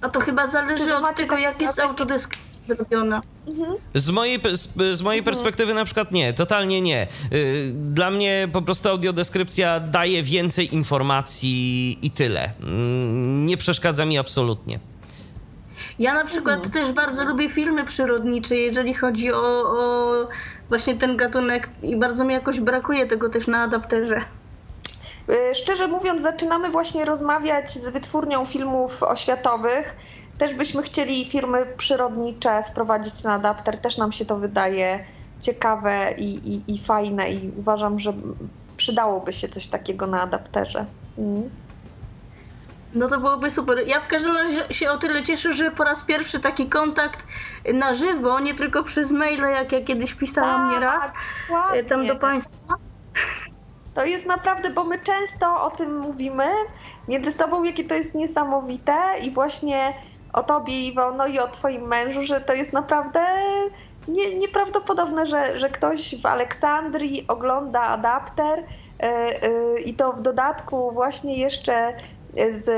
A 0.00 0.08
to 0.08 0.20
chyba 0.20 0.46
zależy 0.46 0.96
od 0.96 1.16
tego, 1.16 1.36
jak 1.36 1.60
jest 1.60 1.78
autodeskrypcja 1.78 2.53
zrobiona. 2.66 3.22
Z 3.94 4.10
mojej, 4.10 4.40
z, 4.52 4.96
z 4.96 5.02
mojej 5.02 5.22
perspektywy 5.22 5.74
na 5.74 5.84
przykład 5.84 6.12
nie, 6.12 6.32
totalnie 6.32 6.80
nie. 6.80 7.06
Y, 7.32 7.72
Dla 7.74 8.10
mnie 8.10 8.48
po 8.52 8.62
prostu 8.62 8.88
audiodeskrypcja 8.88 9.80
daje 9.80 10.22
więcej 10.22 10.74
informacji 10.74 11.98
i 12.02 12.10
tyle. 12.10 12.50
Mm, 12.62 13.46
Nie 13.46 13.56
przeszkadza 13.56 14.04
mi 14.04 14.18
absolutnie. 14.18 14.78
Ja 15.98 16.14
na 16.14 16.24
przykład 16.24 16.70
też 16.72 16.92
bardzo 16.92 17.24
lubię 17.24 17.48
filmy 17.50 17.84
przyrodnicze, 17.84 18.56
jeżeli 18.56 18.94
chodzi 18.94 19.32
o, 19.32 19.38
o 19.66 20.12
właśnie 20.68 20.94
ten 20.96 21.16
gatunek 21.16 21.68
i 21.82 21.96
bardzo 21.96 22.24
mi 22.24 22.34
jakoś 22.34 22.60
brakuje 22.60 23.06
tego 23.06 23.28
też 23.28 23.46
na 23.46 23.58
adapterze. 23.62 24.20
E, 25.50 25.54
Szczerze 25.54 25.88
mówiąc, 25.88 26.22
zaczynamy 26.22 26.70
właśnie 26.70 27.04
rozmawiać 27.04 27.70
z 27.70 27.90
wytwórnią 27.90 28.46
filmów 28.46 29.02
oświatowych. 29.02 29.96
Też 30.38 30.54
byśmy 30.54 30.82
chcieli 30.82 31.24
firmy 31.24 31.66
przyrodnicze 31.76 32.62
wprowadzić 32.62 33.24
na 33.24 33.32
adapter. 33.32 33.78
Też 33.78 33.98
nam 33.98 34.12
się 34.12 34.24
to 34.24 34.36
wydaje 34.36 35.04
ciekawe 35.40 36.14
i, 36.18 36.54
i, 36.54 36.74
i 36.74 36.78
fajne 36.78 37.30
i 37.30 37.50
uważam, 37.58 37.98
że 37.98 38.12
przydałoby 38.76 39.32
się 39.32 39.48
coś 39.48 39.66
takiego 39.66 40.06
na 40.06 40.20
adapterze. 40.20 40.86
Mm. 41.18 41.50
No 42.94 43.08
to 43.08 43.20
byłoby 43.20 43.50
super. 43.50 43.78
Ja 43.86 44.00
w 44.00 44.08
każdym 44.08 44.36
razie 44.36 44.74
się 44.74 44.90
o 44.90 44.98
tyle 44.98 45.22
cieszę, 45.22 45.52
że 45.52 45.70
po 45.70 45.84
raz 45.84 46.02
pierwszy 46.02 46.40
taki 46.40 46.68
kontakt 46.68 47.26
na 47.74 47.94
żywo, 47.94 48.40
nie 48.40 48.54
tylko 48.54 48.84
przez 48.84 49.12
maile, 49.12 49.50
jak 49.50 49.72
ja 49.72 49.84
kiedyś 49.84 50.14
pisałam 50.14 50.62
Tak, 50.62 50.72
nieraz 50.72 51.12
e, 51.74 51.82
tam 51.82 52.06
do. 52.06 52.16
Państwa. 52.16 52.74
To 53.94 54.04
jest 54.04 54.26
naprawdę, 54.26 54.70
bo 54.70 54.84
my 54.84 54.98
często 54.98 55.62
o 55.62 55.70
tym 55.70 55.98
mówimy 55.98 56.44
między 57.08 57.32
sobą, 57.32 57.64
jakie 57.64 57.84
to 57.84 57.94
jest 57.94 58.14
niesamowite 58.14 58.96
i 59.22 59.30
właśnie 59.30 59.94
o 60.34 60.42
tobie, 60.42 60.86
Iwono, 60.86 61.26
i 61.26 61.38
o 61.38 61.48
twoim 61.48 61.82
mężu, 61.82 62.22
że 62.22 62.40
to 62.40 62.54
jest 62.54 62.72
naprawdę 62.72 63.20
nie, 64.08 64.34
nieprawdopodobne, 64.34 65.26
że, 65.26 65.58
że 65.58 65.68
ktoś 65.68 66.20
w 66.22 66.26
Aleksandrii 66.26 67.24
ogląda 67.28 67.80
adapter 67.80 68.58
yy, 68.58 69.08
yy, 69.48 69.80
i 69.80 69.94
to 69.94 70.12
w 70.12 70.20
dodatku 70.20 70.92
właśnie 70.92 71.38
jeszcze 71.38 71.92
z 72.50 72.70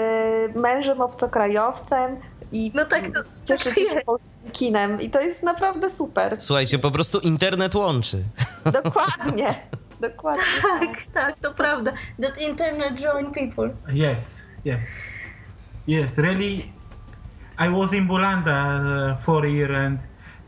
mężem 0.56 1.00
obcokrajowcem 1.00 2.16
i 2.52 2.72
No 2.74 2.84
tak, 2.84 3.06
to, 3.06 3.12
tak 3.12 3.26
cieszycie 3.44 3.86
się 3.86 3.94
jest. 3.94 4.06
polskim 4.06 4.50
kinem 4.52 5.00
i 5.00 5.10
to 5.10 5.20
jest 5.20 5.42
naprawdę 5.42 5.90
super. 5.90 6.36
Słuchajcie, 6.38 6.78
po 6.78 6.90
prostu 6.90 7.18
internet 7.18 7.74
łączy. 7.74 8.22
Dokładnie. 8.82 9.54
Dokładnie. 10.00 10.42
Tak, 10.62 10.90
tak, 11.14 11.38
to 11.38 11.54
prawda. 11.54 11.92
That 12.22 12.38
internet 12.38 12.94
join 13.00 13.32
people. 13.32 13.70
Yes, 13.94 14.46
yes, 14.66 14.84
yes. 15.88 16.18
Really, 16.18 16.62
I 17.58 17.68
was 17.80 17.92
in 17.92 18.06
Bolanda 18.08 18.80
uh, 19.18 19.24
for 19.24 19.44
a 19.44 19.48
year, 19.48 19.72
and 19.72 19.98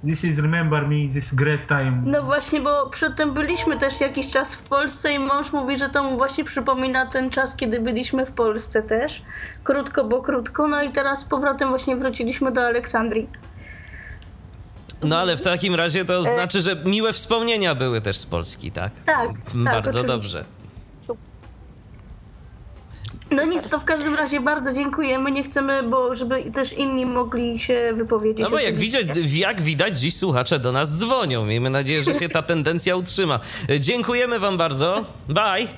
this 0.05 0.25
is 0.25 0.39
remember 0.39 0.89
me 0.89 1.09
this 1.13 1.35
great 1.35 1.67
time. 1.69 2.03
No 2.05 2.23
właśnie, 2.23 2.61
bo 2.61 2.91
przedtem 2.91 3.35
byliśmy 3.35 3.79
też 3.79 4.01
jakiś 4.01 4.31
czas 4.31 4.55
w 4.55 4.63
Polsce 4.63 5.13
i 5.13 5.19
mąż 5.19 5.53
mówi, 5.53 5.79
że 5.79 5.89
to 5.89 6.03
mu 6.03 6.17
właśnie 6.17 6.45
przypomina 6.45 7.07
ten 7.07 7.31
czas, 7.31 7.57
kiedy 7.57 7.81
byliśmy 7.81 8.27
w 8.27 8.33
Polsce 8.33 8.83
też. 8.83 9.23
Krótko, 9.65 10.05
bo 10.05 10.23
krótko. 10.23 10.69
No 10.69 10.83
i 10.83 10.93
teraz 10.93 11.21
z 11.21 11.25
powrotem 11.25 11.69
właśnie 11.69 11.97
wróciliśmy 11.97 12.53
do 12.53 12.61
Aleksandrii. 12.67 13.29
No 15.03 15.19
ale 15.19 15.37
w 15.37 15.43
takim 15.43 15.75
razie 15.75 16.05
to 16.05 16.23
znaczy, 16.23 16.61
że 16.61 16.77
miłe 16.85 17.13
wspomnienia 17.13 17.75
były 17.75 18.01
też 18.01 18.19
z 18.19 18.27
Polski, 18.27 18.73
tak? 18.73 18.93
Tak, 19.07 19.29
tak, 19.29 19.55
Bardzo 19.55 20.01
oczywiście. 20.01 20.07
dobrze. 20.07 20.58
No 23.31 23.45
nic, 23.45 23.68
to 23.68 23.79
w 23.81 23.85
każdym 23.85 24.14
razie 24.14 24.41
bardzo 24.41 24.72
dziękujemy. 24.72 25.31
Nie 25.31 25.43
chcemy, 25.43 25.83
bo 25.83 26.14
żeby 26.14 26.51
też 26.51 26.72
inni 26.72 27.07
mogli 27.07 27.59
się 27.59 27.93
wypowiedzieć. 27.97 28.45
No 28.45 28.51
bo 28.51 28.59
jak 28.59 28.76
widać, 28.79 29.07
jak 29.33 29.62
widać, 29.62 30.01
dziś 30.01 30.16
słuchacze 30.16 30.59
do 30.59 30.72
nas 30.72 30.99
dzwonią. 30.99 31.47
Miejmy 31.47 31.70
nadzieję, 31.70 32.03
że 32.03 32.14
się 32.14 32.29
ta 32.29 32.43
tendencja 32.43 32.97
utrzyma. 32.97 33.41
Dziękujemy 33.81 34.39
wam 34.39 34.57
bardzo. 34.59 35.05
Bye. 35.29 35.68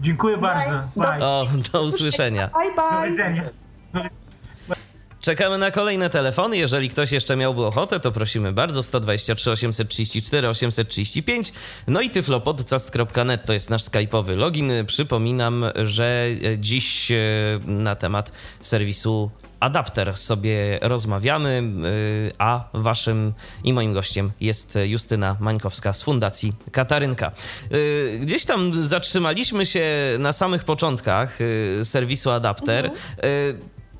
Dziękuję 0.00 0.36
bardzo. 0.38 0.80
Bye. 0.96 1.18
O, 1.26 1.46
do 1.72 1.80
usłyszenia. 1.80 2.50
Bye 2.58 2.74
Do 2.76 3.00
bye. 3.00 3.10
widzenia. 3.10 3.42
Czekamy 5.22 5.58
na 5.58 5.70
kolejne 5.70 6.10
telefony. 6.10 6.56
Jeżeli 6.56 6.88
ktoś 6.88 7.12
jeszcze 7.12 7.36
miałby 7.36 7.66
ochotę, 7.66 8.00
to 8.00 8.12
prosimy 8.12 8.52
bardzo. 8.52 8.82
123 8.82 9.50
834 9.50 10.48
835. 10.48 11.52
No 11.86 12.00
i 12.00 12.10
tyflopodcast.net 12.10 13.44
to 13.44 13.52
jest 13.52 13.70
nasz 13.70 13.82
skype'owy 13.82 14.36
login. 14.36 14.72
Przypominam, 14.86 15.64
że 15.84 16.28
dziś 16.58 17.10
e, 17.10 17.16
na 17.66 17.96
temat 17.96 18.32
serwisu 18.60 19.30
Adapter 19.60 20.16
sobie 20.16 20.78
rozmawiamy, 20.82 21.62
y, 22.28 22.32
a 22.38 22.68
waszym 22.74 23.32
i 23.64 23.72
moim 23.72 23.94
gościem 23.94 24.32
jest 24.40 24.78
Justyna 24.84 25.36
Mańkowska 25.40 25.92
z 25.92 26.02
Fundacji 26.02 26.52
Katarynka. 26.72 27.32
Gdzieś 28.20 28.44
tam 28.46 28.74
zatrzymaliśmy 28.74 29.66
się 29.66 29.86
na 30.18 30.32
samych 30.32 30.64
początkach 30.64 31.38
serwisu 31.82 32.30
Adapter. 32.30 32.86
Y, 32.86 32.90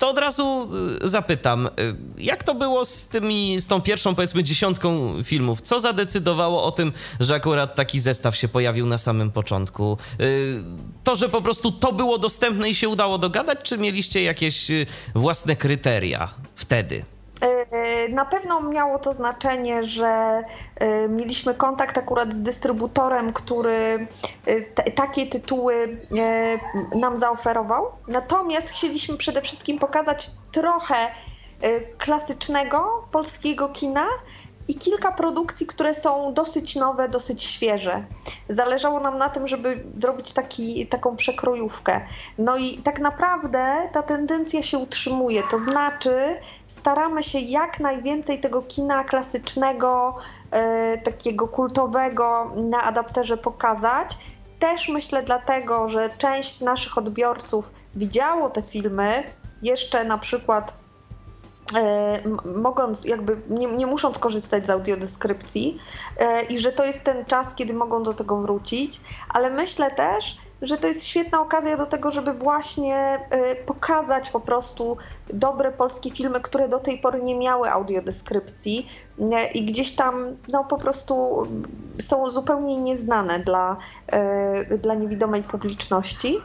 to 0.03 0.09
od 0.09 0.19
razu 0.19 0.69
y, 1.05 1.09
zapytam, 1.09 1.67
y, 1.67 1.71
jak 2.19 2.43
to 2.43 2.55
było 2.55 2.85
z 2.85 3.07
tymi, 3.07 3.61
z 3.61 3.67
tą 3.67 3.81
pierwszą 3.81 4.15
powiedzmy 4.15 4.45
dziesiątką 4.45 5.15
filmów? 5.25 5.61
Co 5.63 5.81
zadecydowało 5.81 6.65
o 6.65 6.71
tym, 6.71 6.93
że 7.21 7.35
akurat 7.35 7.75
taki 7.75 8.01
zestaw 8.01 8.37
się 8.37 8.49
pojawił 8.49 8.87
na 8.87 8.99
samym 8.99 9.31
początku? 9.31 9.99
Y, 10.21 10.63
To, 11.05 11.17
że 11.17 11.29
po 11.29 11.43
prostu 11.43 11.73
to 11.73 11.93
było 11.93 12.19
dostępne 12.19 12.71
i 12.71 12.75
się 12.75 12.89
udało 12.89 13.19
dogadać, 13.19 13.59
czy 13.63 13.79
mieliście 13.79 14.23
jakieś 14.23 14.69
własne 15.15 15.57
kryteria 15.57 16.35
wtedy? 16.57 17.05
E, 17.43 18.09
Na 18.09 18.25
pewno 18.25 18.61
miało 18.61 18.99
to 18.99 19.13
znaczenie, 19.13 19.83
że 19.83 20.43
e, 20.81 21.09
mieliśmy 21.09 21.55
kontakt 21.55 21.99
akurat 21.99 22.35
z 22.35 22.43
dystrybutorem, 22.43 23.33
który 23.33 24.07
t- 24.75 24.91
takie 24.91 25.27
tytuły 25.27 26.01
nam 26.95 27.17
zaoferował. 27.17 27.87
Natomiast 28.09 28.71
chcieliśmy 28.71 29.17
przede 29.17 29.43
wszystkim 29.43 29.79
pokazać 29.79 30.31
trochę 30.53 30.95
klasycznego 31.99 33.09
polskiego 33.11 33.69
kina 33.69 34.07
i 34.69 34.75
kilka 34.75 35.13
produkcji, 35.13 35.67
które 35.67 35.95
są 35.95 36.35
dosyć 36.35 36.77
nowe, 36.77 37.09
dosyć 37.09 37.43
świeże. 37.43 38.05
Zależało 38.49 39.01
nam 39.01 39.19
na 39.19 39.29
tym, 39.29 39.47
żeby 39.47 39.85
zrobić 39.95 40.33
taki, 40.33 40.87
taką 40.87 41.17
przekrojówkę. 41.17 42.01
No 42.39 42.57
i 42.57 42.77
tak 42.77 43.01
naprawdę 43.01 43.89
ta 43.93 44.03
tendencja 44.03 44.63
się 44.63 44.79
utrzymuje, 44.79 45.43
to 45.51 45.59
znaczy 45.59 46.17
staramy 46.69 47.23
się 47.23 47.39
jak 47.39 47.81
najwięcej 47.81 48.41
tego 48.41 48.63
kina 48.63 49.05
klasycznego, 49.05 50.17
e, 50.51 50.99
takiego 50.99 51.49
kultowego 51.49 52.53
na 52.57 52.83
adapterze 52.83 53.37
pokazać. 53.37 54.19
Też 54.59 54.89
myślę 54.89 55.23
dlatego, 55.23 55.89
że 55.89 56.11
część 56.19 56.61
naszych 56.61 56.99
odbiorców 56.99 57.71
widziało 57.95 58.51
te 58.51 58.63
filmy 58.63 59.25
jeszcze 59.63 60.05
na 60.05 60.19
przykład 60.19 60.82
mogąc 62.45 63.05
jakby, 63.05 63.41
nie, 63.51 63.67
nie, 63.67 63.87
musząc 63.87 64.19
korzystać 64.19 64.67
z 64.67 64.71
audiodeskrypcji 64.71 65.79
e, 66.19 66.43
i 66.43 66.59
że 66.59 66.73
to 66.73 66.85
jest 66.85 67.05
ten 67.05 67.25
czas, 67.25 67.55
kiedy 67.55 67.75
mogą 67.75 68.03
do 68.03 68.15
tego 68.15 68.37
wrócić, 68.37 69.01
ale 69.29 69.51
myślę 69.51 69.91
też, 69.91 70.37
że 70.63 70.79
to 70.79 70.87
jest 70.87 71.05
świetna 71.05 71.41
okazja 71.41 71.77
do 71.77 71.87
tego, 71.87 72.11
żeby 72.11 72.33
właśnie 72.33 72.97
e, 73.31 73.57
pokazać 73.57 74.31
po 74.31 74.41
prostu 74.41 74.97
dobre 75.29 75.73
polskie 75.73 76.11
filmy, 76.11 76.41
które 76.41 76.69
do 76.69 76.79
tej 76.79 76.99
pory 76.99 77.23
nie 77.23 77.35
miały 77.35 77.71
audiodeskrypcji 77.71 78.87
i 79.55 79.65
gdzieś 79.65 79.93
tam 79.97 80.37
no 80.53 80.65
po 80.65 80.79
prostu 80.79 81.47
są 82.01 82.31
zupełnie 82.31 82.77
nieznane 82.77 83.41
dla, 83.41 83.77
e, 84.07 84.79
dla 84.79 84.95
niewidomej 84.95 85.43
publiczności. 85.43 86.39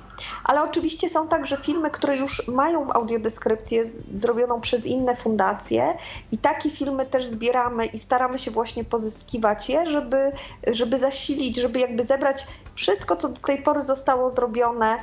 Ale 0.43 0.63
oczywiście 0.63 1.09
są 1.09 1.27
także 1.27 1.57
filmy, 1.57 1.91
które 1.91 2.17
już 2.17 2.47
mają 2.47 2.93
audiodeskrypcję 2.93 3.83
zrobioną 4.15 4.61
przez 4.61 4.85
inne 4.85 5.15
fundacje 5.15 5.97
i 6.31 6.37
takie 6.37 6.69
filmy 6.69 7.05
też 7.05 7.25
zbieramy 7.25 7.85
i 7.85 7.99
staramy 7.99 8.39
się 8.39 8.51
właśnie 8.51 8.83
pozyskiwać 8.83 9.69
je, 9.69 9.85
żeby, 9.85 10.31
żeby 10.67 10.97
zasilić, 10.97 11.57
żeby 11.57 11.79
jakby 11.79 12.03
zebrać 12.03 12.47
wszystko, 12.73 13.15
co 13.15 13.29
do 13.29 13.41
tej 13.41 13.61
pory 13.61 13.81
zostało 13.81 14.29
zrobione 14.29 14.97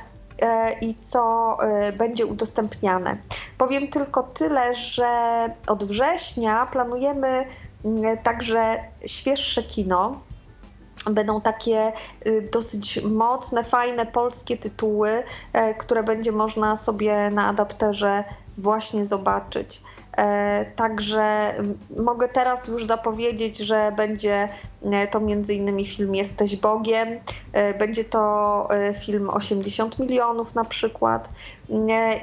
i 0.81 0.95
co 0.95 1.57
e, 1.61 1.91
będzie 1.91 2.25
udostępniane. 2.25 3.17
Powiem 3.57 3.87
tylko 3.87 4.23
tyle, 4.23 4.73
że 4.73 5.07
od 5.67 5.83
września 5.83 6.65
planujemy 6.65 7.45
mm, 7.85 8.17
także 8.17 8.79
świeższe 9.05 9.63
kino. 9.63 10.21
Będą 11.09 11.41
takie 11.41 11.93
y, 12.27 12.49
dosyć 12.51 12.99
mocne, 13.03 13.63
fajne 13.63 14.05
polskie 14.05 14.57
tytuły, 14.57 15.23
e, 15.53 15.73
które 15.73 16.03
będzie 16.03 16.31
można 16.31 16.75
sobie 16.75 17.29
na 17.29 17.47
adapterze 17.47 18.23
właśnie 18.57 19.05
zobaczyć. 19.05 19.81
E, 20.17 20.65
także 20.75 21.53
mogę 21.97 22.27
teraz 22.27 22.67
już 22.67 22.85
zapowiedzieć, 22.85 23.57
że 23.57 23.91
będzie 23.97 24.49
e, 24.91 25.07
to 25.07 25.19
m.in. 25.19 25.85
film 25.85 26.15
Jesteś 26.15 26.55
Bogiem, 26.55 27.07
będzie 27.79 28.03
to 28.03 28.67
film 29.05 29.29
80 29.29 29.99
milionów 29.99 30.55
na 30.55 30.65
przykład 30.65 31.29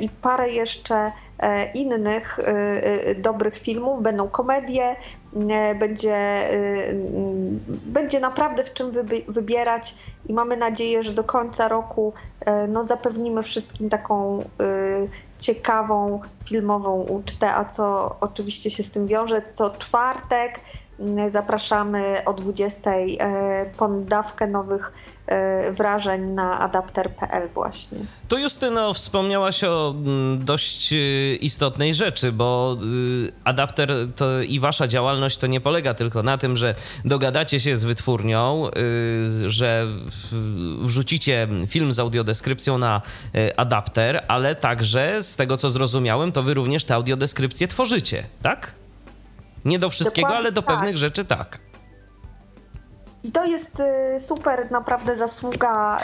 i 0.01 0.09
parę 0.09 0.51
jeszcze 0.51 1.13
innych 1.75 2.41
dobrych 3.17 3.59
filmów. 3.59 4.03
Będą 4.03 4.29
komedie, 4.29 4.97
będzie, 5.79 6.49
będzie 7.69 8.21
naprawdę 8.21 8.65
w 8.65 8.73
czym 8.73 8.93
wybierać 9.29 9.95
i 10.25 10.33
mamy 10.33 10.57
nadzieję, 10.57 11.03
że 11.03 11.13
do 11.13 11.25
końca 11.25 11.69
roku 11.69 12.15
no, 12.69 12.83
zapewnimy 12.83 13.43
wszystkim 13.43 13.89
taką 13.89 14.45
ciekawą 15.39 16.21
filmową 16.45 17.03
ucztę, 17.03 17.55
a 17.55 17.65
co 17.65 18.17
oczywiście 18.21 18.71
się 18.71 18.83
z 18.83 18.91
tym 18.91 19.07
wiąże, 19.07 19.43
co 19.43 19.71
czwartek 19.71 20.61
zapraszamy 21.29 22.25
o 22.27 22.33
20 22.33 22.91
po 23.77 23.89
dawkę 23.89 24.47
nowych 24.47 24.93
E, 25.27 25.73
wrażeń 25.73 26.23
na 26.23 26.59
adapter.pl 26.59 27.49
właśnie. 27.49 27.99
Tu 28.29 28.39
Justyno 28.39 28.95
wspomniałaś 28.95 29.65
o 29.65 29.95
mm, 29.97 30.45
dość 30.45 30.95
istotnej 31.41 31.95
rzeczy, 31.95 32.33
bo 32.33 32.77
adapter 33.45 33.93
to 34.17 34.41
i 34.41 34.61
wasza 34.61 34.87
działalność 34.87 35.39
to 35.39 35.47
nie 35.47 35.61
polega 35.61 35.95
tylko 35.95 36.23
na 36.23 36.39
tym, 36.39 36.57
że 36.57 36.75
dogadacie 37.05 37.61
się 37.61 37.77
z 37.77 37.85
wytwórnią, 37.85 38.71
że 39.47 39.87
wrzucicie 40.83 41.49
film 41.67 41.93
z 41.93 41.99
audiodeskrypcją 41.99 42.79
na 42.79 43.03
adapter, 43.57 44.25
ale 44.29 44.55
także 44.55 45.23
z 45.23 45.37
tego 45.37 45.57
co 45.57 45.71
zrozumiałem, 45.71 46.33
to 46.33 46.43
wy 46.43 46.55
również 46.55 46.85
tę 46.85 46.95
audiodeskrypcję 46.95 47.69
tworzycie, 47.69 48.25
tak? 48.43 48.82
Nie 49.65 49.79
do 49.79 49.91
wszystkiego, 49.91 50.29
Dokładnie 50.29 50.47
ale 50.47 50.53
do 50.53 50.63
tak. 50.63 50.77
pewnych 50.77 50.97
rzeczy 50.97 51.25
tak. 51.25 51.59
I 53.23 53.33
to 53.33 53.45
jest 53.45 53.81
y, 54.17 54.21
super 54.21 54.71
naprawdę 54.71 55.17
zasługa 55.17 55.99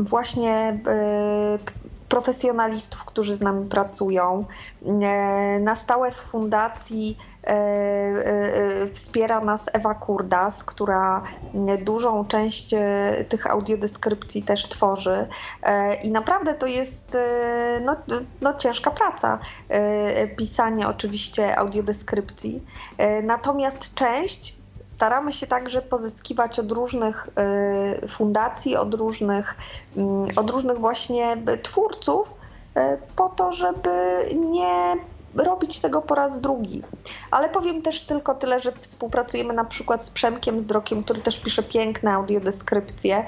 właśnie 0.00 0.80
y, 0.88 1.89
profesjonalistów, 2.10 3.04
którzy 3.04 3.34
z 3.34 3.40
nami 3.40 3.68
pracują. 3.68 4.44
E, 4.86 5.58
na 5.58 5.74
stałe 5.74 6.10
w 6.10 6.16
fundacji 6.16 7.16
e, 7.44 7.48
e, 7.48 8.86
wspiera 8.86 9.40
nas 9.40 9.70
Ewa 9.72 9.94
Kurdas, 9.94 10.64
która 10.64 11.22
dużą 11.84 12.24
część 12.24 12.74
tych 13.28 13.46
audiodeskrypcji 13.46 14.42
też 14.42 14.68
tworzy. 14.68 15.26
I 16.02 16.10
naprawdę 16.10 16.54
to 16.54 16.66
jest 16.66 17.16
no, 17.80 17.96
no 18.40 18.54
ciężka 18.54 18.90
praca, 18.90 19.38
pisanie 20.36 20.88
oczywiście 20.88 21.58
audiodeskrypcji. 21.58 22.64
Natomiast 23.22 23.94
część 23.94 24.59
staramy 24.90 25.32
się 25.32 25.46
także 25.46 25.82
pozyskiwać 25.82 26.58
od 26.58 26.72
różnych 26.72 27.28
y, 28.04 28.08
fundacji, 28.08 28.76
od 28.76 28.94
różnych, 28.94 29.56
mm, 29.96 30.28
od 30.36 30.50
różnych 30.50 30.78
właśnie 30.78 31.36
twórców, 31.62 32.34
y, 32.76 32.80
po 33.16 33.28
to, 33.28 33.52
żeby 33.52 33.90
nie 34.34 34.96
robić 35.34 35.80
tego 35.80 36.02
po 36.02 36.14
raz 36.14 36.40
drugi. 36.40 36.82
Ale 37.30 37.48
powiem 37.48 37.82
też 37.82 38.00
tylko 38.00 38.34
tyle, 38.34 38.60
że 38.60 38.72
współpracujemy 38.72 39.54
na 39.54 39.64
przykład 39.64 40.04
z 40.04 40.10
Przemkiem 40.10 40.60
Zdrokiem, 40.60 41.04
który 41.04 41.20
też 41.20 41.40
pisze 41.40 41.62
piękne 41.62 42.12
audiodeskrypcje, 42.12 43.24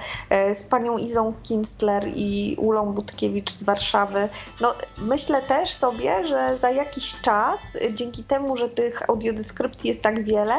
y, 0.51 0.55
z 0.55 0.65
panią 0.65 0.99
Izą 0.99 1.35
Kinstler 1.43 2.05
i 2.15 2.57
Ulą 2.59 2.93
Budkiewicz 2.93 3.51
z 3.51 3.63
Warszawy. 3.63 4.29
No, 4.61 4.75
myślę 4.99 5.43
też 5.43 5.75
sobie, 5.75 6.27
że 6.27 6.59
za 6.59 6.71
jakiś 6.71 7.21
czas, 7.21 7.61
dzięki 7.93 8.25
temu, 8.25 8.57
że 8.57 8.69
tych 8.69 9.11
audiodeskrypcji 9.11 9.89
jest 9.89 10.03
tak 10.03 10.25
wiele, 10.25 10.55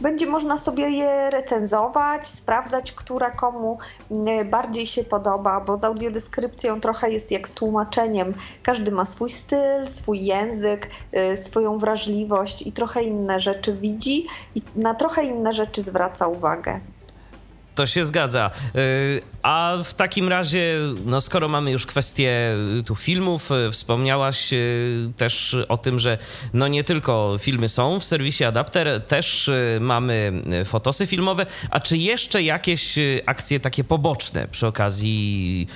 będzie 0.00 0.26
można 0.26 0.58
sobie 0.58 0.90
je 0.90 1.30
recenzować, 1.30 2.26
sprawdzać, 2.26 2.92
która 2.92 3.30
komu 3.30 3.78
mm, 4.10 4.50
bardziej 4.50 4.86
się 4.86 5.04
podoba, 5.04 5.60
bo 5.60 5.76
z 5.76 5.84
audiodeskrypcją 5.84 6.80
trochę 6.80 7.10
jest 7.10 7.30
jak 7.30 7.48
z 7.48 7.54
tłumaczeniem. 7.54 8.34
Każdy 8.62 8.92
ma 8.92 9.04
swój 9.04 9.30
styl, 9.30 9.86
swój 9.86 10.24
język, 10.24 10.90
y, 11.32 11.36
swoją 11.36 11.78
wrażliwość 11.78 12.66
i 12.66 12.72
trochę 12.72 13.02
inne 13.02 13.40
rzeczy 13.40 13.72
widzi 13.72 14.26
i 14.54 14.62
na 14.76 14.94
trochę 14.94 15.24
inne 15.24 15.52
rzeczy 15.52 15.82
zwraca 15.82 16.26
uwagę. 16.26 16.80
To 17.78 17.86
się 17.86 18.04
zgadza. 18.04 18.50
Y, 18.76 19.22
a 19.42 19.74
w 19.84 19.94
takim 19.94 20.28
razie, 20.28 20.74
no 21.04 21.20
skoro 21.20 21.48
mamy 21.48 21.70
już 21.70 21.86
kwestię 21.86 22.54
y, 22.78 22.82
tu 22.82 22.94
filmów, 22.94 23.50
y, 23.50 23.70
wspomniałaś 23.70 24.50
też 25.16 25.56
o 25.68 25.76
tym, 25.76 25.98
że 25.98 26.18
no 26.52 26.68
nie 26.68 26.84
tylko 26.84 27.36
filmy 27.38 27.68
są 27.68 28.00
w 28.00 28.04
serwisie 28.04 28.44
Adapter, 28.44 29.02
też 29.06 29.50
mamy 29.80 30.42
fotosy 30.64 31.06
filmowe. 31.06 31.46
A 31.70 31.80
czy 31.80 31.96
jeszcze 31.96 32.42
jakieś 32.42 32.94
akcje 33.26 33.60
takie 33.60 33.84
poboczne 33.84 34.48
przy 34.48 34.66
okazji 34.66 35.66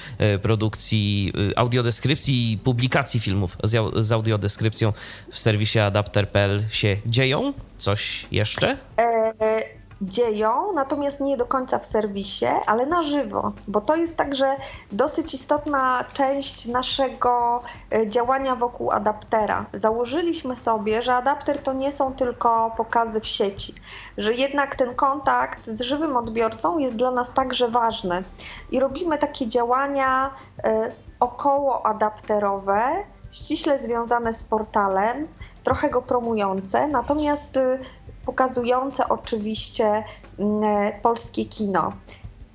produkcji 0.43 1.33
audiodeskrypcji 1.57 2.53
i 2.53 2.59
publikacji 2.59 3.21
filmów 3.21 3.57
z 3.95 4.13
audiodeskrypcją 4.13 4.93
w 5.31 5.39
serwisie 5.39 5.79
adapter.pl 5.79 6.63
się 6.71 6.97
dzieją? 7.07 7.53
Coś 7.79 8.27
jeszcze? 8.31 8.77
E 8.99 9.82
dzieją, 10.03 10.73
natomiast 10.73 11.21
nie 11.21 11.37
do 11.37 11.47
końca 11.47 11.79
w 11.79 11.87
serwisie, 11.87 12.47
ale 12.67 12.87
na 12.87 13.03
żywo, 13.03 13.53
bo 13.69 13.81
to 13.81 13.97
jest 13.97 14.17
także 14.17 14.57
dosyć 14.93 15.35
istotna 15.35 16.05
część 16.13 16.67
naszego 16.67 17.63
e, 17.95 18.07
działania 18.07 18.57
wokół 18.57 18.91
adaptera. 18.91 19.67
Założyliśmy 19.73 20.57
sobie, 20.57 21.03
że 21.03 21.15
adapter 21.15 21.63
to 21.63 21.73
nie 21.73 21.93
są 21.93 22.15
tylko 22.15 22.73
pokazy 22.77 23.21
w 23.21 23.27
sieci, 23.27 23.75
że 24.19 24.35
jednak 24.35 24.77
ten 24.77 24.95
kontakt 24.95 25.67
z 25.67 25.81
żywym 25.81 26.17
odbiorcą 26.17 26.79
jest 26.79 26.97
dla 26.97 27.11
nas 27.11 27.33
także 27.35 27.69
ważny 27.69 28.25
i 28.71 28.81
robimy 28.81 29.19
takie 29.19 29.47
działania 29.47 30.35
e, 30.65 30.93
około 31.21 31.87
adapterowe, 31.87 32.83
ściśle 33.31 33.79
związane 33.79 34.33
z 34.33 34.43
portalem, 34.43 35.29
trochę 35.63 35.91
go 35.91 36.03
promujące, 36.03 36.89
natomiast 36.89 37.57
e, 37.57 37.79
pokazujące 38.27 39.09
oczywiście 39.09 40.05
mm, 40.39 40.93
polskie 41.03 41.45
kino. 41.45 41.93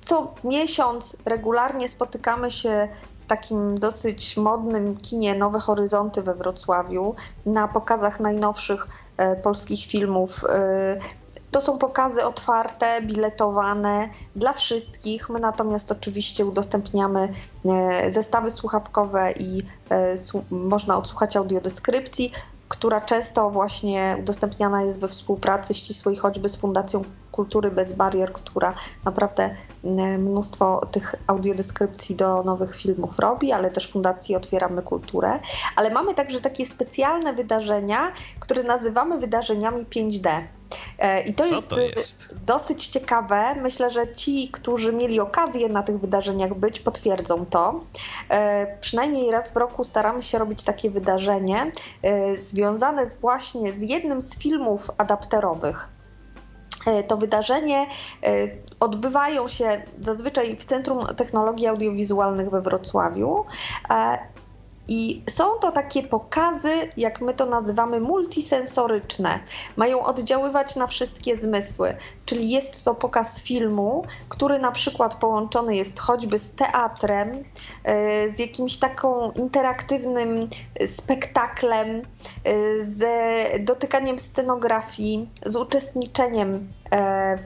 Co 0.00 0.34
miesiąc 0.44 1.16
regularnie 1.24 1.88
spotykamy 1.88 2.50
się 2.50 2.88
w 3.18 3.26
takim 3.26 3.78
dosyć 3.78 4.36
modnym 4.36 4.96
kinie 4.96 5.34
Nowe 5.34 5.58
Horyzonty 5.58 6.22
we 6.22 6.34
Wrocławiu, 6.34 7.14
na 7.46 7.68
pokazach 7.68 8.20
najnowszych 8.20 8.88
e, 9.16 9.36
polskich 9.36 9.86
filmów. 9.86 10.44
E, 10.44 10.98
to 11.50 11.60
są 11.60 11.78
pokazy 11.78 12.24
otwarte, 12.24 13.02
biletowane 13.02 14.08
dla 14.36 14.52
wszystkich. 14.52 15.30
My 15.30 15.40
natomiast 15.40 15.92
oczywiście 15.92 16.46
udostępniamy 16.46 17.28
e, 17.64 18.10
zestawy 18.12 18.50
słuchawkowe 18.50 19.32
i 19.32 19.62
można 20.50 20.96
odsłuchać 20.96 21.36
audiodeskrypcji 21.36 22.32
która 22.68 23.00
często 23.00 23.50
właśnie 23.50 24.16
udostępniana 24.20 24.82
jest 24.82 25.00
we 25.00 25.08
współpracy 25.08 25.74
ścisłej 25.74 26.16
choćby 26.16 26.48
z 26.48 26.56
Fundacją 26.56 27.04
Kultury 27.32 27.70
Bez 27.70 27.92
Barier, 27.92 28.32
która 28.32 28.74
naprawdę 29.04 29.54
mm, 29.84 30.22
mnóstwo 30.22 30.80
tych 30.90 31.14
audiodeskrypcji 31.26 32.16
do 32.16 32.42
nowych 32.42 32.76
filmów 32.76 33.18
robi, 33.18 33.52
ale 33.52 33.70
też 33.70 33.90
Fundacji 33.90 34.36
Otwieramy 34.36 34.82
Kulturę. 34.82 35.40
Ale 35.76 35.90
mamy 35.90 36.14
także 36.14 36.40
takie 36.40 36.66
specjalne 36.66 37.32
wydarzenia, 37.32 38.12
które 38.40 38.62
nazywamy 38.62 39.18
wydarzeniami 39.18 39.86
5D. 39.86 40.30
E, 40.98 41.20
I 41.20 41.34
to 41.34 41.44
jest, 41.44 41.68
to 41.68 41.80
jest, 41.80 42.34
dosyć 42.46 42.88
ciekawe. 42.88 43.54
Myślę, 43.54 43.90
że 43.90 44.12
ci, 44.12 44.48
którzy 44.48 44.92
mieli 44.92 45.20
okazję 45.20 45.68
na 45.68 45.82
tych 45.82 46.00
wydarzeniach 46.00 46.54
być, 46.54 46.80
potwierdzą 46.80 47.46
to. 47.46 47.80
E, 48.28 48.78
przynajmniej 48.80 49.30
raz 49.30 49.52
w 49.52 49.56
roku 49.56 49.84
staramy 49.84 50.22
się 50.22 50.38
robić 50.38 50.62
takie 50.62 50.90
wydarzenie 50.90 51.72
e, 52.02 52.42
związane 52.42 53.10
z 53.10 53.16
właśnie 53.16 53.72
z 53.72 53.82
jednym 53.82 54.22
z 54.22 54.38
filmów 54.38 54.90
adapterowych. 54.98 55.88
To 57.08 57.16
wydarzenie 57.16 57.86
odbywają 58.80 59.48
się 59.48 59.82
zazwyczaj 60.00 60.56
w 60.56 60.64
Centrum 60.64 61.06
Technologii 61.16 61.66
Audiowizualnych 61.66 62.50
we 62.50 62.60
Wrocławiu 62.60 63.44
i 64.88 65.22
są 65.30 65.44
to 65.60 65.72
takie 65.72 66.02
pokazy, 66.02 66.72
jak 66.96 67.20
my 67.20 67.34
to 67.34 67.46
nazywamy, 67.46 68.00
multisensoryczne. 68.00 69.40
Mają 69.76 70.04
oddziaływać 70.04 70.76
na 70.76 70.86
wszystkie 70.86 71.36
zmysły. 71.36 71.96
Czyli 72.26 72.50
jest 72.50 72.84
to 72.84 72.94
pokaz 72.94 73.42
filmu, 73.42 74.04
który 74.28 74.58
na 74.58 74.72
przykład 74.72 75.14
połączony 75.14 75.76
jest 75.76 75.98
choćby 75.98 76.38
z 76.38 76.52
teatrem, 76.52 77.44
e, 77.84 78.28
z 78.28 78.38
jakimś 78.38 78.76
taką 78.76 79.30
interaktywnym 79.30 80.48
spektaklem, 80.86 81.88
e, 81.98 82.02
z 82.80 83.04
dotykaniem 83.64 84.18
scenografii, 84.18 85.28
z 85.46 85.56
uczestniczeniem 85.56 86.72
e, 86.90 87.38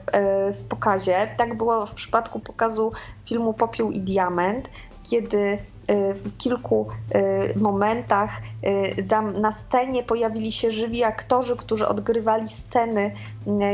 w 0.53 0.63
pokazie. 0.69 1.35
Tak 1.37 1.57
było 1.57 1.85
w 1.85 1.93
przypadku 1.93 2.39
pokazu 2.39 2.91
filmu 3.25 3.53
Popiół 3.53 3.91
i 3.91 3.99
Diament, 3.99 4.69
kiedy 5.09 5.72
w 6.15 6.37
kilku 6.37 6.87
y, 7.15 7.59
momentach 7.59 8.41
y, 8.67 9.41
na 9.41 9.51
scenie 9.51 10.03
pojawili 10.03 10.51
się 10.51 10.71
żywi 10.71 11.03
aktorzy, 11.03 11.55
którzy 11.55 11.87
odgrywali 11.87 12.49
sceny, 12.49 13.11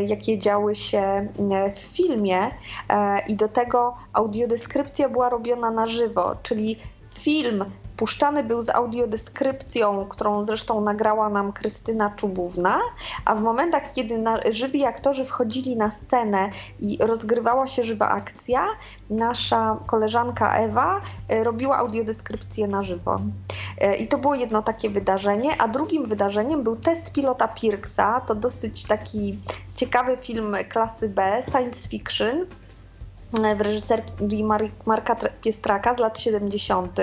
jakie 0.07 0.38
działy 0.38 0.76
się 0.76 1.28
w 1.74 1.80
filmie, 1.80 2.39
i 3.28 3.36
do 3.36 3.47
tego 3.47 3.95
audiodeskrypcja 4.14 5.10
była 5.10 5.30
robiona 5.30 5.72
na 5.72 5.88
żywo, 5.88 6.36
czyli 6.43 6.78
film 7.20 7.66
puszczany 8.00 8.43
był 8.43 8.62
z 8.62 8.70
audiodeskrypcją, 8.70 10.06
którą 10.06 10.43
zresztą 10.43 10.82
nagrała 10.82 11.30
nam 11.30 11.54
Krystyna 11.54 12.10
Czubówna, 12.10 12.80
a 13.26 13.36
w 13.36 13.41
momentach, 13.41 13.91
kiedy 13.91 14.18
na, 14.18 14.39
żywi 14.52 14.86
aktorzy 14.86 15.26
wchodzili 15.26 15.78
na 15.78 15.91
scenę 15.91 16.50
i 16.80 16.97
rozgrywała 17.02 17.68
się 17.68 17.84
żywa 17.84 18.10
akcja, 18.10 18.66
nasza 19.10 19.78
koleżanka 19.86 20.58
Ewa 20.58 21.02
e, 21.30 21.43
robiła 21.43 21.78
audiodeskrypcję 21.78 22.68
na 22.68 22.84
żywo. 22.84 23.20
E, 23.82 23.95
I 23.95 24.08
to 24.08 24.18
było 24.18 24.36
jedno 24.36 24.62
takie 24.62 24.89
wydarzenie, 24.89 25.62
a 25.62 25.68
drugim 25.68 26.06
wydarzeniem 26.06 26.64
był 26.64 26.76
test 26.76 27.14
pilota 27.14 27.47
Pirksa. 27.47 28.22
To 28.22 28.36
dosyć 28.36 28.84
taki 28.84 29.39
ciekawy 29.76 30.18
film 30.18 30.56
klasy 30.70 31.10
B, 31.10 31.41
science 31.52 31.89
fiction 31.89 32.45
w 33.34 33.61
reżyserii 33.61 34.43
Marka 34.86 35.15
Piestraka 35.41 35.93
z 35.93 35.99
lat 35.99 36.19
70. 36.19 36.99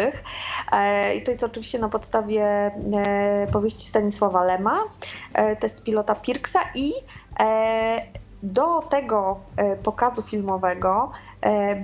E, 0.72 1.14
I 1.14 1.22
to 1.22 1.30
jest 1.30 1.44
oczywiście 1.44 1.78
na 1.78 1.88
podstawie 1.88 2.44
e, 2.44 3.46
powieści 3.52 3.86
Stanisława 3.86 4.44
Lema, 4.44 4.84
e, 5.34 5.56
test 5.56 5.84
pilota 5.84 6.14
Pirksa 6.14 6.60
i 6.74 6.92
do 8.42 8.80
tego 8.80 9.40
pokazu 9.82 10.22
filmowego 10.22 11.10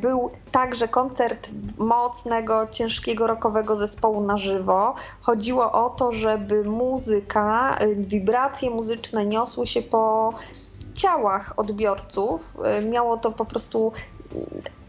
był 0.00 0.30
także 0.52 0.88
koncert 0.88 1.50
mocnego, 1.78 2.66
ciężkiego 2.70 3.26
rockowego 3.26 3.76
zespołu 3.76 4.20
na 4.20 4.36
żywo. 4.36 4.94
Chodziło 5.20 5.72
o 5.72 5.90
to, 5.90 6.12
żeby 6.12 6.64
muzyka, 6.64 7.76
wibracje 7.96 8.70
muzyczne 8.70 9.26
niosły 9.26 9.66
się 9.66 9.82
po 9.82 10.32
ciałach 10.94 11.52
odbiorców. 11.56 12.56
Miało 12.90 13.16
to 13.16 13.32
po 13.32 13.44
prostu 13.44 13.92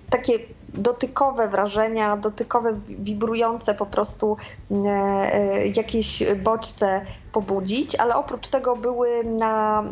takie 0.09 0.39
dotykowe 0.73 1.47
wrażenia, 1.47 2.17
dotykowe, 2.17 2.79
wibrujące 2.85 3.75
po 3.75 3.85
prostu 3.85 4.37
e, 4.71 4.75
e, 4.85 5.67
jakieś 5.67 6.23
bodźce 6.43 7.05
pobudzić, 7.31 7.95
ale 7.95 8.15
oprócz 8.15 8.47
tego 8.47 8.75
były 8.75 9.23
na, 9.23 9.83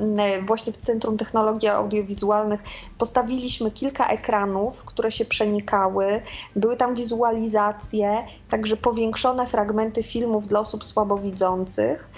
właśnie 0.47 0.73
w 0.73 0.77
Centrum 0.77 1.17
Technologii 1.17 1.69
Audiowizualnych 1.69 2.63
postawiliśmy 2.97 3.71
kilka 3.71 4.07
ekranów, 4.07 4.83
które 4.85 5.11
się 5.11 5.25
przenikały, 5.25 6.21
były 6.55 6.75
tam 6.75 6.95
wizualizacje, 6.95 8.25
także 8.49 8.77
powiększone 8.77 9.47
fragmenty 9.47 10.03
filmów 10.03 10.47
dla 10.47 10.59
osób 10.59 10.83
słabowidzących, 10.83 12.09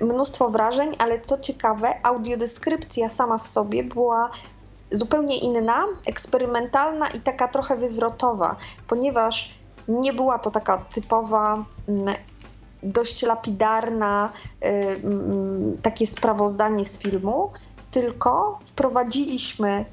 mnóstwo 0.00 0.48
wrażeń, 0.48 0.90
ale 0.98 1.20
co 1.20 1.38
ciekawe, 1.38 2.06
audiodeskrypcja 2.06 3.08
sama 3.08 3.38
w 3.38 3.48
sobie 3.48 3.84
była 3.84 4.30
zupełnie 4.96 5.38
inna, 5.38 5.84
eksperymentalna 6.06 7.08
i 7.08 7.20
taka 7.20 7.48
trochę 7.48 7.76
wywrotowa, 7.76 8.56
ponieważ 8.88 9.54
nie 9.88 10.12
była 10.12 10.38
to 10.38 10.50
taka 10.50 10.78
typowa, 10.78 11.64
mm, 11.88 12.14
dość 12.82 13.22
lapidarna, 13.22 14.32
y, 14.64 14.68
mm, 14.68 15.76
takie 15.82 16.06
sprawozdanie 16.06 16.84
z 16.84 16.98
filmu, 16.98 17.50
tylko 17.90 18.58
wprowadziliśmy 18.66 19.84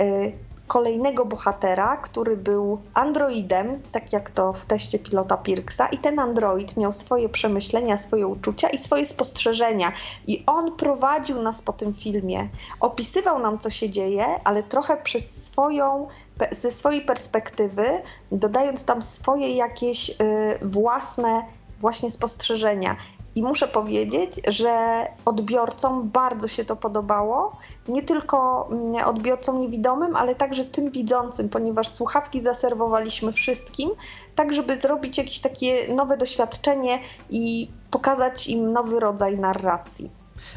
y, 0.00 0.32
kolejnego 0.66 1.24
bohatera, 1.24 1.96
który 1.96 2.36
był 2.36 2.78
androidem, 2.94 3.82
tak 3.92 4.12
jak 4.12 4.30
to 4.30 4.52
w 4.52 4.66
teście 4.66 4.98
pilota 4.98 5.36
Pirksa, 5.36 5.86
i 5.86 5.98
ten 5.98 6.18
android 6.18 6.76
miał 6.76 6.92
swoje 6.92 7.28
przemyślenia, 7.28 7.98
swoje 7.98 8.26
uczucia 8.26 8.68
i 8.68 8.78
swoje 8.78 9.06
spostrzeżenia. 9.06 9.92
I 10.26 10.44
on 10.46 10.76
prowadził 10.76 11.42
nas 11.42 11.62
po 11.62 11.72
tym 11.72 11.94
filmie, 11.94 12.48
opisywał 12.80 13.38
nam, 13.38 13.58
co 13.58 13.70
się 13.70 13.90
dzieje, 13.90 14.24
ale 14.44 14.62
trochę 14.62 14.96
przez 14.96 15.44
swoją, 15.44 16.08
ze 16.50 16.70
swojej 16.70 17.00
perspektywy, 17.00 17.86
dodając 18.32 18.84
tam 18.84 19.02
swoje 19.02 19.56
jakieś 19.56 20.10
y, 20.10 20.14
własne 20.62 21.42
właśnie 21.80 22.10
spostrzeżenia. 22.10 22.96
I 23.36 23.42
muszę 23.42 23.68
powiedzieć, 23.68 24.40
że 24.48 25.06
odbiorcom 25.24 26.10
bardzo 26.10 26.48
się 26.48 26.64
to 26.64 26.76
podobało. 26.76 27.56
Nie 27.88 28.02
tylko 28.02 28.68
mm, 28.70 28.94
odbiorcom 29.08 29.60
niewidomym, 29.60 30.16
ale 30.16 30.34
także 30.34 30.64
tym 30.64 30.90
widzącym, 30.90 31.48
ponieważ 31.48 31.88
słuchawki 31.88 32.40
zaserwowaliśmy 32.42 33.32
wszystkim, 33.32 33.90
tak 34.34 34.52
żeby 34.52 34.78
zrobić 34.80 35.18
jakieś 35.18 35.40
takie 35.40 35.94
nowe 35.94 36.16
doświadczenie 36.16 36.98
i 37.30 37.70
pokazać 37.90 38.46
im 38.46 38.72
nowy 38.72 39.00
rodzaj 39.00 39.38
narracji. 39.38 40.10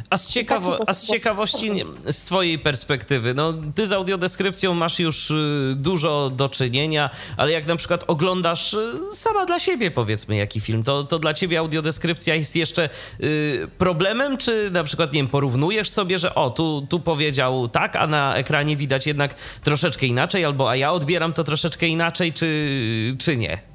A 0.10 0.18
z, 0.18 0.30
ciekawo, 0.30 0.78
a 0.88 0.94
z 0.94 1.06
ciekawości, 1.06 1.72
z 2.12 2.26
twojej 2.26 2.60
perspektywy, 2.60 3.34
no 3.34 3.54
ty 3.76 3.88
z 3.88 3.92
audiodeskrypcją 3.92 4.74
masz 4.74 5.00
już 5.00 5.32
y, 5.32 5.74
dużo 5.76 6.30
do 6.30 6.50
czynienia, 6.50 7.10
ale 7.38 7.52
jak 7.52 7.68
na 7.68 7.76
przykład 7.76 8.04
oglądasz 8.08 8.74
y, 8.74 8.92
sama 9.14 9.46
dla 9.46 9.60
siebie 9.60 9.92
powiedzmy 9.92 10.36
jaki 10.36 10.62
film, 10.62 10.84
to, 10.84 11.04
to 11.04 11.20
dla 11.20 11.34
ciebie 11.34 11.60
audiodeskrypcja 11.60 12.36
jest 12.36 12.56
jeszcze 12.56 12.90
y, 13.24 13.68
problemem, 13.78 14.38
czy 14.38 14.72
na 14.72 14.84
przykład, 14.84 15.14
nie 15.14 15.20
wiem, 15.20 15.28
porównujesz 15.28 15.90
sobie, 15.90 16.20
że 16.20 16.36
o, 16.36 16.50
tu, 16.50 16.88
tu 16.90 17.00
powiedział 17.00 17.68
tak, 17.68 17.96
a 17.96 18.08
na 18.08 18.36
ekranie 18.36 18.78
widać 18.78 19.08
jednak 19.08 19.36
troszeczkę 19.64 20.06
inaczej, 20.06 20.46
albo 20.46 20.70
a 20.70 20.76
ja 20.76 20.92
odbieram 20.92 21.34
to 21.34 21.44
troszeczkę 21.44 21.88
inaczej, 21.88 22.34
czy, 22.34 23.16
czy 23.20 23.38
nie? 23.38 23.69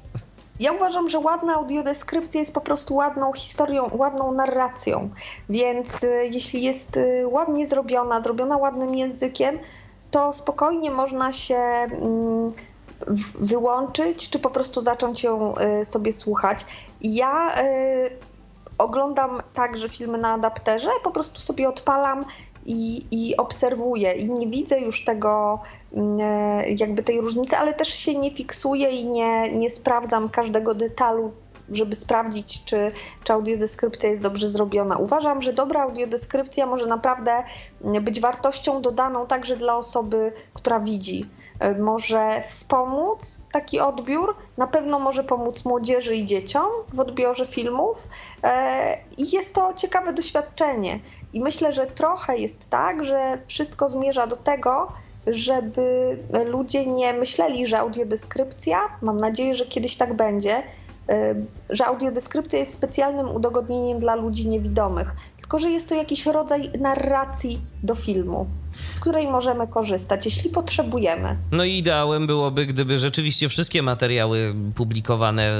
Ja 0.59 0.71
uważam, 0.71 1.09
że 1.09 1.19
ładna 1.19 1.55
audiodeskrypcja 1.55 2.39
jest 2.39 2.53
po 2.53 2.61
prostu 2.61 2.95
ładną 2.95 3.33
historią, 3.33 3.89
ładną 3.93 4.31
narracją. 4.31 5.09
Więc 5.49 6.03
y, 6.03 6.27
jeśli 6.31 6.63
jest 6.63 6.97
y, 6.97 7.27
ładnie 7.27 7.67
zrobiona, 7.67 8.21
zrobiona 8.21 8.57
ładnym 8.57 8.95
językiem, 8.95 9.59
to 10.11 10.31
spokojnie 10.31 10.91
można 10.91 11.31
się 11.31 11.55
mm, 11.55 12.51
wyłączyć, 13.35 14.29
czy 14.29 14.39
po 14.39 14.49
prostu 14.49 14.81
zacząć 14.81 15.23
ją 15.23 15.53
y, 15.81 15.85
sobie 15.85 16.13
słuchać. 16.13 16.65
Ja 17.01 17.55
oglądam 18.77 19.41
także 19.53 19.89
filmy 19.89 20.17
na 20.17 20.33
adapterze, 20.33 20.89
po 21.03 21.11
prostu 21.11 21.39
sobie 21.39 21.69
odpalam 21.69 22.25
i, 22.65 23.01
i 23.11 23.37
obserwuję 23.37 24.11
i 24.13 24.31
nie 24.31 24.47
widzę 24.47 24.79
już 24.79 25.03
tego, 25.03 25.61
mm, 25.93 26.17
e, 26.19 26.69
jakby 26.69 27.03
tej 27.03 27.21
różnicy, 27.21 27.57
ale 27.57 27.73
też 27.73 27.87
się 27.87 28.15
nie 28.15 28.31
fiksuję 28.31 28.89
i 28.89 29.07
nie, 29.07 29.51
nie 29.51 29.69
sprawdzam 29.69 30.29
każdego 30.29 30.75
detalu 30.75 31.31
żeby 31.71 31.95
sprawdzić, 31.95 32.63
czy, 32.63 32.91
czy 33.23 33.33
audiodeskrypcja 33.33 34.09
jest 34.09 34.21
dobrze 34.21 34.47
zrobiona. 34.47 34.97
Uważam, 34.97 35.41
że 35.41 35.53
dobra 35.53 35.81
audiodeskrypcja 35.81 36.65
może 36.65 36.85
naprawdę 36.85 37.43
być 38.01 38.21
wartością 38.21 38.81
dodaną 38.81 39.27
także 39.27 39.55
dla 39.55 39.77
osoby, 39.77 40.33
która 40.53 40.79
widzi. 40.79 41.25
E, 41.59 41.81
może 41.81 42.41
wspomóc? 42.41 43.45
Taki 43.51 43.79
odbiór, 43.79 44.35
na 44.57 44.67
pewno 44.67 44.99
może 44.99 45.23
pomóc 45.23 45.65
młodzieży 45.65 46.15
i 46.15 46.25
dzieciom 46.25 46.67
w 46.93 46.99
odbiorze 46.99 47.45
filmów. 47.45 48.07
E, 48.43 48.97
i 49.17 49.31
jest 49.35 49.53
to 49.53 49.73
ciekawe 49.73 50.13
doświadczenie. 50.13 50.99
I 51.33 51.41
myślę, 51.41 51.73
że 51.73 51.87
trochę 51.87 52.37
jest 52.37 52.69
tak, 52.69 53.03
że 53.03 53.37
wszystko 53.47 53.89
zmierza 53.89 54.27
do 54.27 54.35
tego, 54.35 54.91
żeby 55.27 56.17
ludzie 56.45 56.85
nie 56.87 57.13
myśleli, 57.13 57.67
że 57.67 57.79
audiodeskrypcja, 57.79 58.79
mam 59.01 59.17
nadzieję, 59.17 59.53
że 59.53 59.65
kiedyś 59.65 59.97
tak 59.97 60.13
będzie, 60.13 60.63
że 61.69 61.85
audiodeskrypcja 61.85 62.59
jest 62.59 62.73
specjalnym 62.73 63.29
udogodnieniem 63.29 63.99
dla 63.99 64.15
ludzi 64.15 64.47
niewidomych, 64.47 65.15
tylko 65.45 65.59
że 65.59 65.69
jest 65.69 65.89
to 65.89 65.95
jakiś 65.95 66.25
rodzaj 66.25 66.69
narracji 66.79 67.59
do 67.83 67.95
filmu 67.95 68.47
z 68.89 68.99
której 68.99 69.27
możemy 69.27 69.67
korzystać, 69.67 70.25
jeśli 70.25 70.49
potrzebujemy. 70.49 71.37
No 71.51 71.63
i 71.63 71.77
ideałem 71.77 72.27
byłoby, 72.27 72.65
gdyby 72.65 72.99
rzeczywiście 72.99 73.49
wszystkie 73.49 73.81
materiały 73.81 74.55
publikowane 74.75 75.59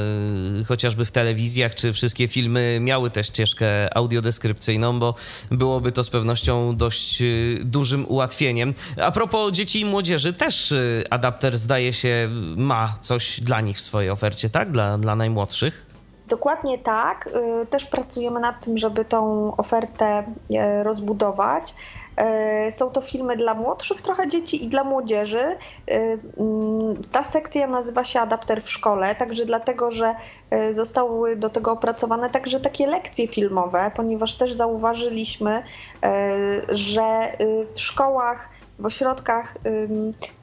y, 0.62 0.66
chociażby 0.66 1.06
w 1.06 1.12
telewizjach, 1.12 1.76
czy 1.76 1.94
wszystkie 1.94 2.28
filmy 2.28 2.78
miały 2.82 3.10
też 3.10 3.28
ścieżkę 3.28 3.98
audiodeskrypcyjną, 3.98 5.00
bo 5.00 5.16
byłoby 5.52 5.92
to 5.92 6.04
z 6.04 6.10
pewnością 6.10 6.76
dość 6.76 7.22
y, 7.22 7.60
dużym 7.64 8.06
ułatwieniem. 8.08 8.74
A 9.02 9.12
propos 9.12 9.52
dzieci 9.52 9.80
i 9.80 9.86
młodzieży, 9.86 10.34
też 10.34 10.72
y, 10.72 11.04
adapter 11.10 11.58
zdaje 11.58 11.94
się 11.94 12.30
ma 12.58 12.98
coś 13.02 13.40
dla 13.40 13.62
nich 13.62 13.78
w 13.78 13.82
swojej 13.82 14.10
ofercie, 14.10 14.50
tak? 14.50 14.72
Dla, 14.72 14.98
dla 14.98 15.16
najmłodszych. 15.16 15.85
Dokładnie 16.28 16.78
tak. 16.78 17.30
Też 17.70 17.86
pracujemy 17.86 18.40
nad 18.40 18.62
tym, 18.62 18.78
żeby 18.78 19.06
tą 19.06 19.52
ofertę 19.58 20.24
e, 20.54 20.84
rozbudować. 20.84 21.76
E, 22.18 22.72
są 22.72 22.90
to 22.90 23.02
filmy 23.02 23.36
dla 23.36 23.54
młodszych 23.54 24.02
trochę 24.02 24.28
dzieci 24.28 24.64
i 24.64 24.68
dla 24.68 24.84
młodzieży. 24.84 25.58
Mm, 25.88 27.02
ta 27.12 27.24
sekcja 27.24 27.68
nazywa 27.68 28.04
się 28.04 28.20
Adapter 28.20 28.64
w 28.64 28.72
szkole, 28.72 29.16
także 29.16 29.46
dlatego, 29.46 29.92
że 29.92 30.16
zostały 30.72 31.36
do 31.36 31.50
tego 31.50 31.72
opracowane 31.72 32.30
także 32.30 32.60
takie 32.60 32.88
lekcje 32.88 33.28
filmowe, 33.28 33.92
ponieważ 33.96 34.38
też 34.38 34.54
zauważyliśmy, 34.54 35.64
że 36.72 37.32
w 37.74 37.80
szkołach 37.80 38.50
w 38.80 38.86
ośrodkach 38.86 39.58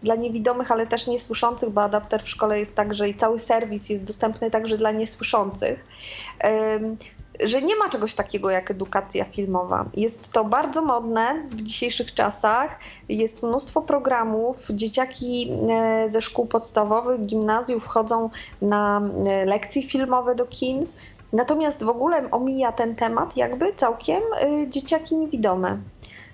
dla 0.02 0.14
niewidomych, 0.14 0.72
ale 0.72 0.86
też 0.86 1.06
niesłyszących, 1.06 1.70
bo 1.70 1.82
adapter 1.82 2.22
w 2.22 2.28
szkole 2.28 2.58
jest 2.58 2.76
także 2.76 3.08
i 3.08 3.14
cały 3.14 3.38
serwis 3.38 3.88
jest 3.88 4.04
dostępny 4.04 4.50
także 4.50 4.76
dla 4.76 4.90
niesłyszących 4.90 5.84
że 7.40 7.62
nie 7.62 7.76
ma 7.76 7.88
czegoś 7.88 8.14
takiego 8.14 8.50
jak 8.50 8.70
edukacja 8.70 9.24
filmowa. 9.24 9.84
Jest 9.94 10.32
to 10.32 10.44
bardzo 10.44 10.82
modne 10.82 11.42
w 11.50 11.62
dzisiejszych 11.62 12.14
czasach. 12.14 12.78
Jest 13.08 13.42
mnóstwo 13.42 13.82
programów. 13.82 14.66
Dzieciaki 14.70 15.52
e, 15.70 16.08
ze 16.08 16.22
szkół 16.22 16.46
podstawowych, 16.46 17.20
gimnazjów 17.20 17.84
wchodzą 17.84 18.30
na 18.62 19.02
e, 19.26 19.44
lekcje 19.44 19.82
filmowe 19.82 20.34
do 20.34 20.46
kin. 20.46 20.86
Natomiast 21.32 21.84
w 21.84 21.88
ogóle 21.88 22.30
omija 22.30 22.72
ten 22.72 22.96
temat 22.96 23.36
jakby 23.36 23.72
całkiem 23.74 24.22
e, 24.40 24.68
dzieciaki 24.68 25.16
niewidome 25.16 25.78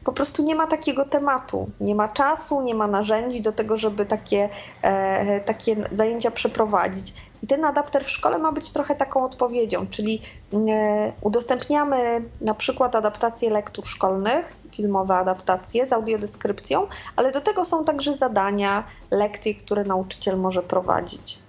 po 0.04 0.12
prostu 0.12 0.42
nie 0.42 0.54
ma 0.54 0.66
takiego 0.66 1.04
tematu, 1.04 1.70
nie 1.80 1.94
ma 1.94 2.08
czasu, 2.08 2.60
nie 2.60 2.74
ma 2.74 2.86
narzędzi 2.86 3.40
do 3.40 3.52
tego, 3.52 3.76
żeby 3.76 4.06
takie, 4.06 4.48
e, 4.82 5.40
takie 5.40 5.76
zajęcia 5.92 6.30
przeprowadzić. 6.30 7.14
I 7.42 7.46
ten 7.46 7.64
adapter 7.64 8.04
w 8.04 8.10
szkole 8.10 8.38
ma 8.38 8.52
być 8.52 8.72
trochę 8.72 8.94
taką 8.94 9.24
odpowiedzią, 9.24 9.86
czyli 9.86 10.22
e, 10.52 11.12
udostępniamy 11.20 12.24
na 12.40 12.54
przykład 12.54 12.96
adaptacje 12.96 13.50
lektur 13.50 13.86
szkolnych, 13.86 14.52
filmowe 14.74 15.14
adaptacje 15.14 15.86
z 15.86 15.92
audiodeskrypcją, 15.92 16.86
ale 17.16 17.30
do 17.30 17.40
tego 17.40 17.64
są 17.64 17.84
także 17.84 18.12
zadania, 18.12 18.84
lekcje, 19.10 19.54
które 19.54 19.84
nauczyciel 19.84 20.38
może 20.38 20.62
prowadzić. 20.62 21.47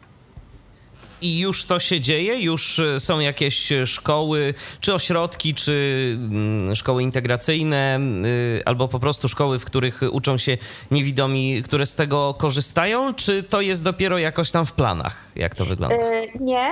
I 1.22 1.39
już 1.39 1.65
to 1.65 1.80
się 1.80 2.01
dzieje? 2.01 2.39
Już 2.39 2.80
e, 2.80 2.99
są 2.99 3.20
jakieś 3.20 3.70
szkoły, 3.86 4.53
czy 4.82 4.93
ośrodki, 4.93 5.53
czy 5.53 5.74
mm, 6.15 6.76
szkoły 6.76 7.03
integracyjne, 7.03 7.99
y, 8.26 8.61
albo 8.65 8.88
po 8.88 8.99
prostu 8.99 9.30
szkoły, 9.30 9.59
w 9.59 9.65
których 9.65 10.01
uczą 10.11 10.38
się 10.38 10.57
niewidomi, 10.91 11.63
które 11.63 11.86
z 11.86 11.95
tego 11.95 12.34
korzystają? 12.34 13.13
Czy 13.13 13.43
to 13.43 13.61
jest 13.61 13.84
dopiero 13.84 14.17
jakoś 14.17 14.51
tam 14.51 14.65
w 14.65 14.72
planach? 14.72 15.26
Jak 15.36 15.55
to 15.55 15.65
wygląda? 15.65 15.95
E, 15.95 16.22
nie. 16.39 16.70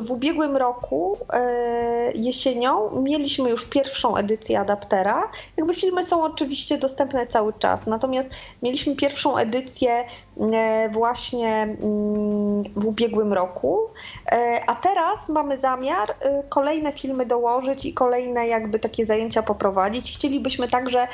W 0.00 0.10
ubiegłym 0.10 0.56
roku 0.56 1.18
e, 1.32 2.12
jesienią 2.14 3.00
mieliśmy 3.02 3.50
już 3.50 3.64
pierwszą 3.64 4.16
edycję 4.16 4.60
adaptera. 4.60 5.30
Jakby 5.56 5.74
filmy 5.74 6.06
są 6.06 6.24
oczywiście 6.24 6.78
dostępne 6.78 7.26
cały 7.26 7.52
czas, 7.52 7.86
natomiast 7.86 8.30
mieliśmy 8.62 8.96
pierwszą 8.96 9.36
edycję 9.36 10.04
E, 10.40 10.88
właśnie 10.88 11.62
mm, 11.62 12.62
w 12.76 12.86
ubiegłym 12.86 13.32
roku. 13.32 13.80
E, 14.32 14.60
a 14.66 14.74
teraz 14.74 15.28
mamy 15.28 15.58
zamiar 15.58 16.14
kolejne 16.48 16.92
filmy 16.92 17.26
dołożyć 17.26 17.84
i 17.86 17.94
kolejne 17.94 18.46
jakby 18.48 18.78
takie 18.78 19.06
zajęcia 19.06 19.42
poprowadzić. 19.42 20.12
Chcielibyśmy 20.12 20.68
także 20.68 21.08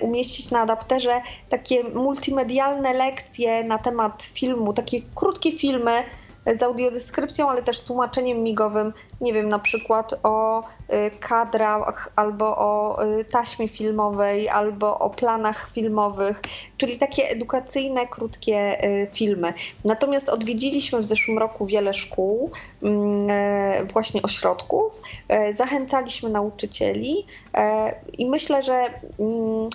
umieścić 0.00 0.50
na 0.50 0.60
adapterze 0.60 1.20
takie 1.48 1.84
multimedialne 1.84 2.92
lekcje 2.92 3.64
na 3.64 3.78
temat 3.78 4.22
filmu, 4.22 4.72
takie 4.72 5.00
krótkie 5.14 5.52
filmy, 5.52 6.02
z 6.54 6.62
audiodeskrypcją, 6.62 7.50
ale 7.50 7.62
też 7.62 7.78
z 7.78 7.84
tłumaczeniem 7.84 8.42
migowym, 8.42 8.92
nie 9.20 9.32
wiem, 9.32 9.48
na 9.48 9.58
przykład 9.58 10.14
o 10.22 10.62
y, 10.62 11.10
kadrach 11.20 12.12
albo 12.16 12.56
o 12.56 13.04
y, 13.04 13.24
taśmie 13.24 13.68
filmowej, 13.68 14.48
albo 14.48 14.98
o 14.98 15.10
planach 15.10 15.70
filmowych, 15.72 16.42
czyli 16.76 16.98
takie 16.98 17.28
edukacyjne, 17.28 18.06
krótkie 18.06 18.84
y, 18.84 19.08
filmy. 19.12 19.52
Natomiast 19.84 20.28
odwiedziliśmy 20.28 21.00
w 21.00 21.06
zeszłym 21.06 21.38
roku 21.38 21.66
wiele 21.66 21.94
szkół, 21.94 22.50
mm, 22.82 23.26
e, 23.30 23.84
właśnie 23.92 24.22
ośrodków, 24.22 25.00
e, 25.28 25.52
zachęcaliśmy 25.52 26.30
nauczycieli 26.30 27.26
e, 27.54 27.94
i 28.18 28.26
myślę, 28.30 28.62
że 28.62 28.74
mm, 29.18 29.68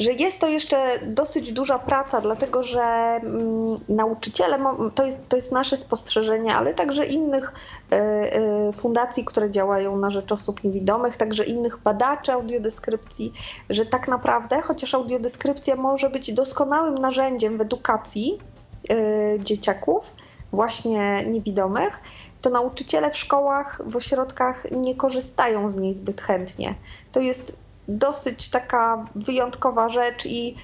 że 0.00 0.12
jest 0.12 0.40
to 0.40 0.48
jeszcze 0.48 0.98
dosyć 1.06 1.52
duża 1.52 1.78
praca, 1.78 2.20
dlatego 2.20 2.62
że 2.62 2.82
mm, 2.82 3.76
nauczyciele, 3.88 4.58
to 4.94 5.04
jest, 5.04 5.28
to 5.28 5.36
jest 5.36 5.52
nasze 5.52 5.76
spostrzeżenie, 5.76 6.54
ale 6.54 6.74
także 6.74 7.06
innych 7.06 7.52
e, 7.92 7.96
e, 7.96 8.72
fundacji, 8.72 9.24
które 9.24 9.50
działają 9.50 9.96
na 9.96 10.10
rzecz 10.10 10.32
osób 10.32 10.64
niewidomych, 10.64 11.16
także 11.16 11.44
innych 11.44 11.78
badaczy 11.78 12.32
audiodeskrypcji, 12.32 13.32
że 13.70 13.86
tak 13.86 14.08
naprawdę, 14.08 14.62
chociaż 14.62 14.94
audiodeskrypcja 14.94 15.76
może 15.76 16.10
być 16.10 16.32
doskonałym 16.32 16.94
narzędziem 16.94 17.58
w 17.58 17.60
edukacji 17.60 18.38
e, 18.90 18.94
dzieciaków, 19.40 20.14
właśnie 20.52 21.24
niewidomych, 21.26 22.00
to 22.40 22.50
nauczyciele 22.50 23.10
w 23.10 23.16
szkołach, 23.16 23.80
w 23.86 23.96
ośrodkach 23.96 24.70
nie 24.70 24.94
korzystają 24.94 25.68
z 25.68 25.76
niej 25.76 25.94
zbyt 25.94 26.20
chętnie. 26.20 26.74
To 27.12 27.20
jest 27.20 27.65
dosyć 27.88 28.50
taka 28.50 29.04
wyjątkowa 29.14 29.88
rzecz 29.88 30.26
i 30.26 30.56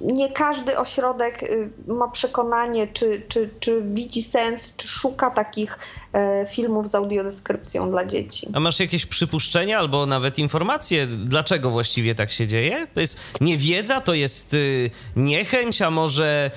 nie 0.00 0.32
każdy 0.32 0.78
ośrodek 0.78 1.42
y, 1.42 1.70
ma 1.86 2.08
przekonanie, 2.08 2.86
czy, 2.86 3.22
czy, 3.28 3.50
czy 3.60 3.82
widzi 3.82 4.22
sens, 4.22 4.76
czy 4.76 4.88
szuka 4.88 5.30
takich 5.30 5.78
e, 6.12 6.46
filmów 6.46 6.88
z 6.88 6.94
audiodeskrypcją 6.94 7.90
dla 7.90 8.04
dzieci. 8.04 8.48
A 8.52 8.60
masz 8.60 8.80
jakieś 8.80 9.06
przypuszczenia 9.06 9.78
albo 9.78 10.06
nawet 10.06 10.38
informacje, 10.38 11.06
dlaczego 11.06 11.70
właściwie 11.70 12.14
tak 12.14 12.30
się 12.30 12.46
dzieje? 12.46 12.86
To 12.94 13.00
jest 13.00 13.18
niewiedza, 13.40 14.00
to 14.00 14.14
jest 14.14 14.54
y, 14.54 14.90
niechęć, 15.16 15.82
a 15.82 15.90
może, 15.90 16.50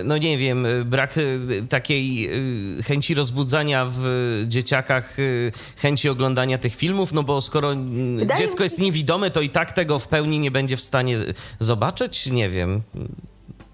y, 0.00 0.04
no 0.04 0.18
nie 0.18 0.38
wiem, 0.38 0.66
brak 0.84 1.14
takiej 1.68 2.30
chęci 2.84 3.14
rozbudzania 3.14 3.86
w 3.90 4.04
dzieciakach, 4.48 5.16
chęci 5.76 6.08
oglądania 6.08 6.58
tych 6.58 6.74
filmów, 6.74 7.12
no 7.12 7.22
bo 7.22 7.40
skoro 7.40 7.72
Wydaje 8.16 8.40
dziecko 8.40 8.58
się... 8.58 8.64
jest 8.64 8.78
niewidome, 8.78 9.30
to 9.30 9.40
i 9.40 9.50
tak 9.50 9.72
tego 9.72 9.98
w 9.98 10.08
pełni 10.08 10.40
nie 10.40 10.50
będzie 10.50 10.76
w 10.76 10.80
stanie 10.80 11.18
zobaczyć? 11.60 12.26
Nie 12.26 12.49
wiem. 12.50 12.82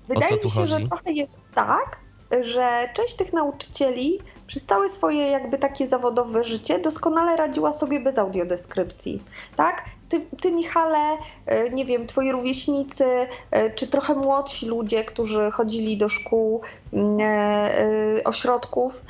Wydaje 0.08 0.36
mi 0.36 0.50
się, 0.50 0.60
chodzi? 0.60 0.70
że 0.70 0.80
trochę 0.80 1.12
jest 1.12 1.32
tak, 1.54 2.06
że 2.40 2.88
część 2.94 3.14
tych 3.14 3.32
nauczycieli 3.32 4.18
przez 4.46 4.66
całe 4.66 4.88
swoje 4.88 5.30
jakby 5.30 5.58
takie 5.58 5.88
zawodowe 5.88 6.44
życie 6.44 6.78
doskonale 6.78 7.36
radziła 7.36 7.72
sobie 7.72 8.00
bez 8.00 8.18
audiodeskrypcji, 8.18 9.22
tak? 9.56 9.84
Ty, 10.08 10.26
ty 10.42 10.52
Michale, 10.52 11.18
e, 11.46 11.70
nie 11.70 11.84
wiem, 11.84 12.06
twoi 12.06 12.32
rówieśnicy, 12.32 13.04
e, 13.50 13.70
czy 13.70 13.86
trochę 13.86 14.14
młodsi 14.14 14.66
ludzie, 14.66 15.04
którzy 15.04 15.50
chodzili 15.50 15.96
do 15.96 16.08
szkół, 16.08 16.60
mm, 16.92 17.16
e, 17.20 18.24
ośrodków, 18.24 19.02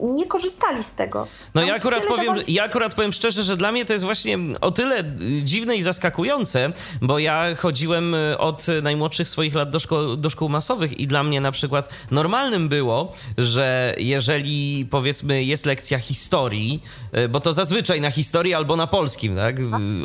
nie 0.00 0.26
korzystali 0.26 0.82
z 0.82 0.92
tego. 0.92 1.26
No 1.54 1.62
ja 1.62 1.74
akurat, 1.74 2.06
powiem, 2.06 2.34
ja 2.48 2.64
akurat 2.64 2.94
powiem 2.94 3.12
szczerze, 3.12 3.42
że 3.42 3.56
dla 3.56 3.72
mnie 3.72 3.84
to 3.84 3.92
jest 3.92 4.04
właśnie 4.04 4.38
o 4.60 4.70
tyle 4.70 5.04
dziwne 5.42 5.76
i 5.76 5.82
zaskakujące, 5.82 6.72
bo 7.02 7.18
ja 7.18 7.56
chodziłem 7.56 8.14
y, 8.14 8.38
od 8.38 8.66
najmłodszych 8.82 9.28
swoich 9.28 9.54
lat 9.54 9.70
do, 9.70 9.78
szko 9.78 10.16
do 10.16 10.30
szkół 10.30 10.48
masowych 10.48 11.00
i 11.00 11.06
dla 11.06 11.22
mnie 11.22 11.40
na 11.40 11.52
przykład 11.52 11.88
normalnym 12.10 12.68
było, 12.68 13.12
że 13.38 13.94
jeżeli 13.98 14.86
powiedzmy 14.90 15.44
jest 15.44 15.66
lekcja 15.66 15.98
historii, 15.98 16.82
y, 17.16 17.28
bo 17.28 17.40
to 17.40 17.52
zazwyczaj 17.52 18.00
na 18.00 18.10
historii 18.10 18.54
albo 18.54 18.76
na 18.76 18.86
polskim, 18.86 19.36
tak? 19.36 19.56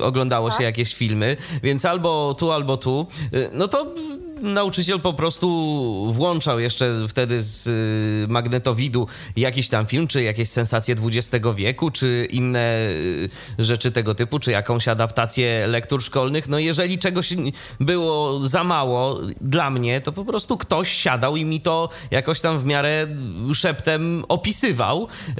Oglądało 0.01 0.49
się 0.49 0.57
tak. 0.57 0.65
jakieś 0.65 0.95
filmy, 0.95 1.37
więc 1.63 1.85
albo 1.85 2.35
tu, 2.39 2.51
albo 2.51 2.77
tu, 2.77 3.07
no 3.51 3.67
to 3.67 3.93
nauczyciel 4.43 4.99
po 4.99 5.13
prostu 5.13 5.47
włączał 6.13 6.59
jeszcze 6.59 7.07
wtedy 7.07 7.41
z 7.41 7.67
y, 7.67 8.27
magnetowidu 8.27 9.07
jakiś 9.35 9.69
tam 9.69 9.85
film, 9.85 10.07
czy 10.07 10.23
jakieś 10.23 10.49
sensacje 10.49 10.95
XX 11.01 11.45
wieku, 11.55 11.91
czy 11.91 12.27
inne 12.31 12.89
y, 12.89 13.29
rzeczy 13.59 13.91
tego 13.91 14.15
typu, 14.15 14.39
czy 14.39 14.51
jakąś 14.51 14.87
adaptację 14.87 15.67
lektur 15.67 16.03
szkolnych. 16.03 16.49
No 16.49 16.59
jeżeli 16.59 16.99
czegoś 16.99 17.33
było 17.79 18.39
za 18.39 18.63
mało 18.63 19.19
dla 19.41 19.69
mnie, 19.69 20.01
to 20.01 20.11
po 20.11 20.25
prostu 20.25 20.57
ktoś 20.57 20.91
siadał 20.91 21.35
i 21.35 21.45
mi 21.45 21.61
to 21.61 21.89
jakoś 22.11 22.41
tam 22.41 22.59
w 22.59 22.65
miarę 22.65 23.07
szeptem 23.53 24.25
opisywał, 24.27 25.07
y, 25.29 25.35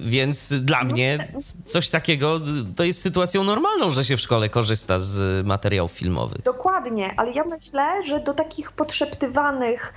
więc 0.00 0.52
dla 0.52 0.84
no 0.84 0.94
mnie 0.94 1.18
coś 1.64 1.90
takiego 1.90 2.40
to 2.76 2.84
jest 2.84 3.02
sytuacją 3.02 3.44
normalną, 3.44 3.90
że 3.90 4.04
się 4.04 4.16
w 4.16 4.20
szkole 4.20 4.48
korzysta 4.48 4.98
z 4.98 5.46
materiałów 5.46 5.92
filmowych. 5.92 6.42
Dokładnie, 6.42 7.14
ale 7.16 7.32
ja 7.32 7.44
myślę, 7.44 8.02
że 8.06 8.20
do 8.20 8.34
takich 8.46 8.72
podszeptywanych 8.72 9.92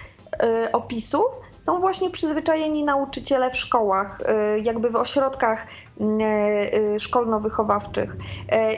y, 0.66 0.72
opisów 0.72 1.40
są 1.58 1.80
właśnie 1.80 2.10
przyzwyczajeni 2.10 2.84
nauczyciele 2.84 3.52
w 3.52 3.58
szkołach, 3.58 4.22
y, 4.22 4.60
jakby 4.64 4.90
w 4.90 4.96
ośrodkach 4.96 5.66
y, 6.02 7.00
szkolno-wychowawczych. 7.00 8.18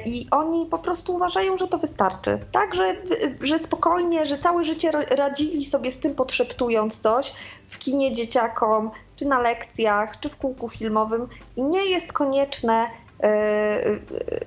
I 0.05 0.27
oni 0.31 0.65
po 0.65 0.79
prostu 0.79 1.15
uważają, 1.15 1.57
że 1.57 1.67
to 1.67 1.77
wystarczy. 1.77 2.39
Tak, 2.51 2.75
że, 2.75 2.95
że 3.41 3.59
spokojnie, 3.59 4.25
że 4.25 4.37
całe 4.37 4.63
życie 4.63 4.91
radzili 4.91 5.65
sobie 5.65 5.91
z 5.91 5.99
tym 5.99 6.15
podszeptując 6.15 6.99
coś 6.99 7.33
w 7.67 7.77
kinie 7.77 8.11
dzieciakom, 8.11 8.91
czy 9.15 9.25
na 9.25 9.39
lekcjach, 9.39 10.19
czy 10.19 10.29
w 10.29 10.37
kółku 10.37 10.69
filmowym 10.69 11.27
i 11.57 11.63
nie 11.63 11.85
jest 11.85 12.13
konieczne, 12.13 12.87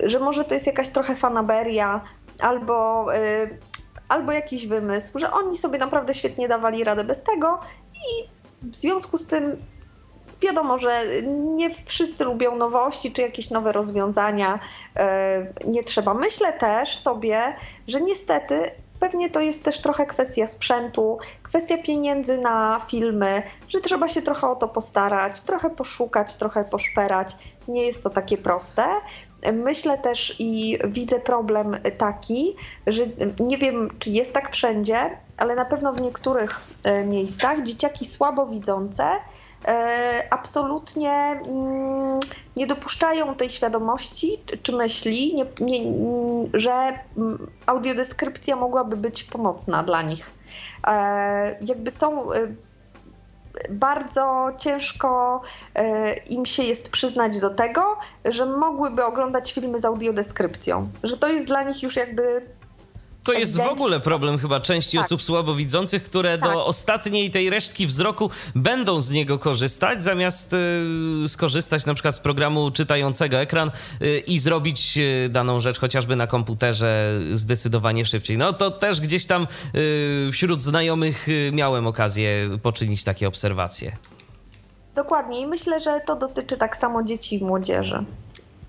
że 0.03 0.19
może 0.19 0.43
to 0.43 0.53
jest 0.53 0.67
jakaś 0.67 0.89
trochę 0.89 1.15
fanaberia, 1.15 2.01
albo 2.41 3.05
albo 4.09 4.31
jakiś 4.31 4.67
wymysł, 4.67 5.19
że 5.19 5.31
oni 5.31 5.57
sobie 5.57 5.79
naprawdę 5.79 6.13
świetnie 6.13 6.47
dawali 6.47 6.83
radę 6.83 7.03
bez 7.03 7.23
tego 7.23 7.59
i 7.93 8.29
w 8.69 8.75
związku 8.75 9.17
z 9.17 9.27
tym 9.27 9.63
wiadomo, 10.41 10.77
że 10.77 11.01
nie 11.27 11.69
wszyscy 11.85 12.25
lubią 12.25 12.55
nowości 12.55 13.11
czy 13.11 13.21
jakieś 13.21 13.49
nowe 13.49 13.71
rozwiązania. 13.71 14.59
E, 14.97 15.53
nie 15.67 15.83
trzeba. 15.83 16.13
Myślę 16.13 16.53
też 16.53 16.97
sobie, 16.97 17.55
że 17.87 18.01
niestety 18.01 18.71
Pewnie 18.99 19.29
to 19.29 19.39
jest 19.39 19.63
też 19.63 19.79
trochę 19.79 20.05
kwestia 20.05 20.47
sprzętu, 20.47 21.17
kwestia 21.43 21.77
pieniędzy 21.77 22.37
na 22.37 22.79
filmy, 22.87 23.43
że 23.67 23.79
trzeba 23.79 24.07
się 24.07 24.21
trochę 24.21 24.47
o 24.47 24.55
to 24.55 24.67
postarać, 24.67 25.41
trochę 25.41 25.69
poszukać, 25.69 26.35
trochę 26.35 26.65
poszperać. 26.65 27.37
Nie 27.67 27.85
jest 27.85 28.03
to 28.03 28.09
takie 28.09 28.37
proste. 28.37 28.85
Myślę 29.53 29.97
też 29.97 30.35
i 30.39 30.77
widzę 30.85 31.19
problem 31.19 31.77
taki, 31.97 32.55
że 32.87 33.03
nie 33.39 33.57
wiem, 33.57 33.89
czy 33.99 34.09
jest 34.09 34.33
tak 34.33 34.51
wszędzie, 34.51 35.17
ale 35.37 35.55
na 35.55 35.65
pewno 35.65 35.93
w 35.93 36.01
niektórych 36.01 36.61
e, 36.83 37.03
miejscach 37.03 37.63
dzieciaki 37.63 38.05
słabowidzące 38.05 39.03
E, 39.67 40.27
absolutnie 40.29 41.11
mm, 41.11 42.19
nie 42.57 42.67
dopuszczają 42.67 43.35
tej 43.35 43.49
świadomości 43.49 44.43
czy 44.63 44.71
myśli, 44.71 45.35
nie, 45.35 45.45
nie, 45.61 45.79
że 46.53 46.99
mm, 47.17 47.51
audiodeskrypcja 47.65 48.55
mogłaby 48.55 48.97
być 48.97 49.23
pomocna 49.23 49.83
dla 49.83 50.01
nich. 50.01 50.31
E, 50.87 51.57
jakby 51.67 51.91
są 51.91 52.29
bardzo 53.69 54.49
ciężko 54.57 55.41
im 56.29 56.45
się 56.45 56.63
jest 56.63 56.89
przyznać 56.89 57.39
do 57.39 57.49
tego, 57.49 57.97
że 58.25 58.45
mogłyby 58.45 59.05
oglądać 59.05 59.53
filmy 59.53 59.79
z 59.79 59.85
audiodeskrypcją, 59.85 60.89
że 61.03 61.17
to 61.17 61.27
jest 61.27 61.47
dla 61.47 61.63
nich 61.63 61.83
już 61.83 61.95
jakby 61.95 62.41
to 63.25 63.33
jest 63.33 63.57
w 63.57 63.59
ogóle 63.59 63.99
problem 63.99 64.37
chyba 64.37 64.59
części 64.59 64.97
tak. 64.97 65.05
osób 65.05 65.23
słabowidzących, 65.23 66.03
które 66.03 66.37
tak. 66.37 66.51
do 66.51 66.65
ostatniej 66.65 67.31
tej 67.31 67.49
resztki 67.49 67.87
wzroku 67.87 68.29
będą 68.55 69.01
z 69.01 69.11
niego 69.11 69.39
korzystać, 69.39 70.03
zamiast 70.03 70.53
y, 70.53 71.29
skorzystać 71.29 71.85
na 71.85 71.93
przykład 71.93 72.15
z 72.15 72.19
programu 72.19 72.71
czytającego 72.71 73.37
ekran 73.37 73.71
y, 74.01 74.19
i 74.19 74.39
zrobić 74.39 74.97
y, 74.97 75.29
daną 75.29 75.59
rzecz 75.59 75.79
chociażby 75.79 76.15
na 76.15 76.27
komputerze 76.27 77.19
zdecydowanie 77.33 78.05
szybciej. 78.05 78.37
No 78.37 78.53
to 78.53 78.71
też 78.71 79.01
gdzieś 79.01 79.25
tam 79.25 79.47
y, 79.75 80.31
wśród 80.31 80.61
znajomych 80.61 81.29
y, 81.29 81.51
miałem 81.53 81.87
okazję 81.87 82.57
poczynić 82.63 83.03
takie 83.03 83.27
obserwacje. 83.27 83.97
Dokładnie 84.95 85.39
i 85.39 85.47
myślę, 85.47 85.79
że 85.79 85.99
to 86.05 86.15
dotyczy 86.15 86.57
tak 86.57 86.77
samo 86.77 87.03
dzieci 87.03 87.35
i 87.35 87.43
młodzieży. 87.43 88.05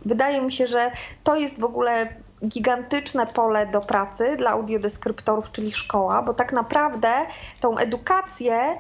Wydaje 0.04 0.42
mi 0.42 0.52
się, 0.52 0.66
że 0.66 0.90
to 1.24 1.36
jest 1.36 1.60
w 1.60 1.64
ogóle 1.64 2.16
gigantyczne 2.44 3.26
pole 3.26 3.66
do 3.66 3.80
pracy 3.80 4.36
dla 4.36 4.50
audiodeskryptorów, 4.50 5.52
czyli 5.52 5.72
szkoła, 5.72 6.22
bo 6.22 6.34
tak 6.34 6.52
naprawdę 6.52 7.12
tą 7.60 7.76
edukację 7.76 8.78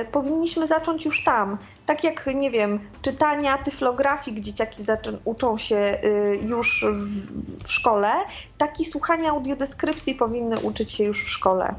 y, 0.00 0.04
powinniśmy 0.04 0.66
zacząć 0.66 1.04
już 1.04 1.24
tam. 1.24 1.58
Tak 1.86 2.04
jak, 2.04 2.26
nie 2.34 2.50
wiem, 2.50 2.80
czytania 3.02 3.58
tyflografii, 3.58 4.40
dzieciaki 4.40 4.84
uczą 5.24 5.56
się 5.56 5.98
y, 6.04 6.38
już 6.46 6.86
w, 6.92 7.32
w 7.64 7.72
szkole, 7.72 8.12
tak 8.58 8.80
i 8.80 8.84
słuchania 8.84 9.30
audiodeskrypcji 9.30 10.14
powinny 10.14 10.60
uczyć 10.60 10.90
się 10.90 11.04
już 11.04 11.24
w 11.24 11.28
szkole. 11.28 11.74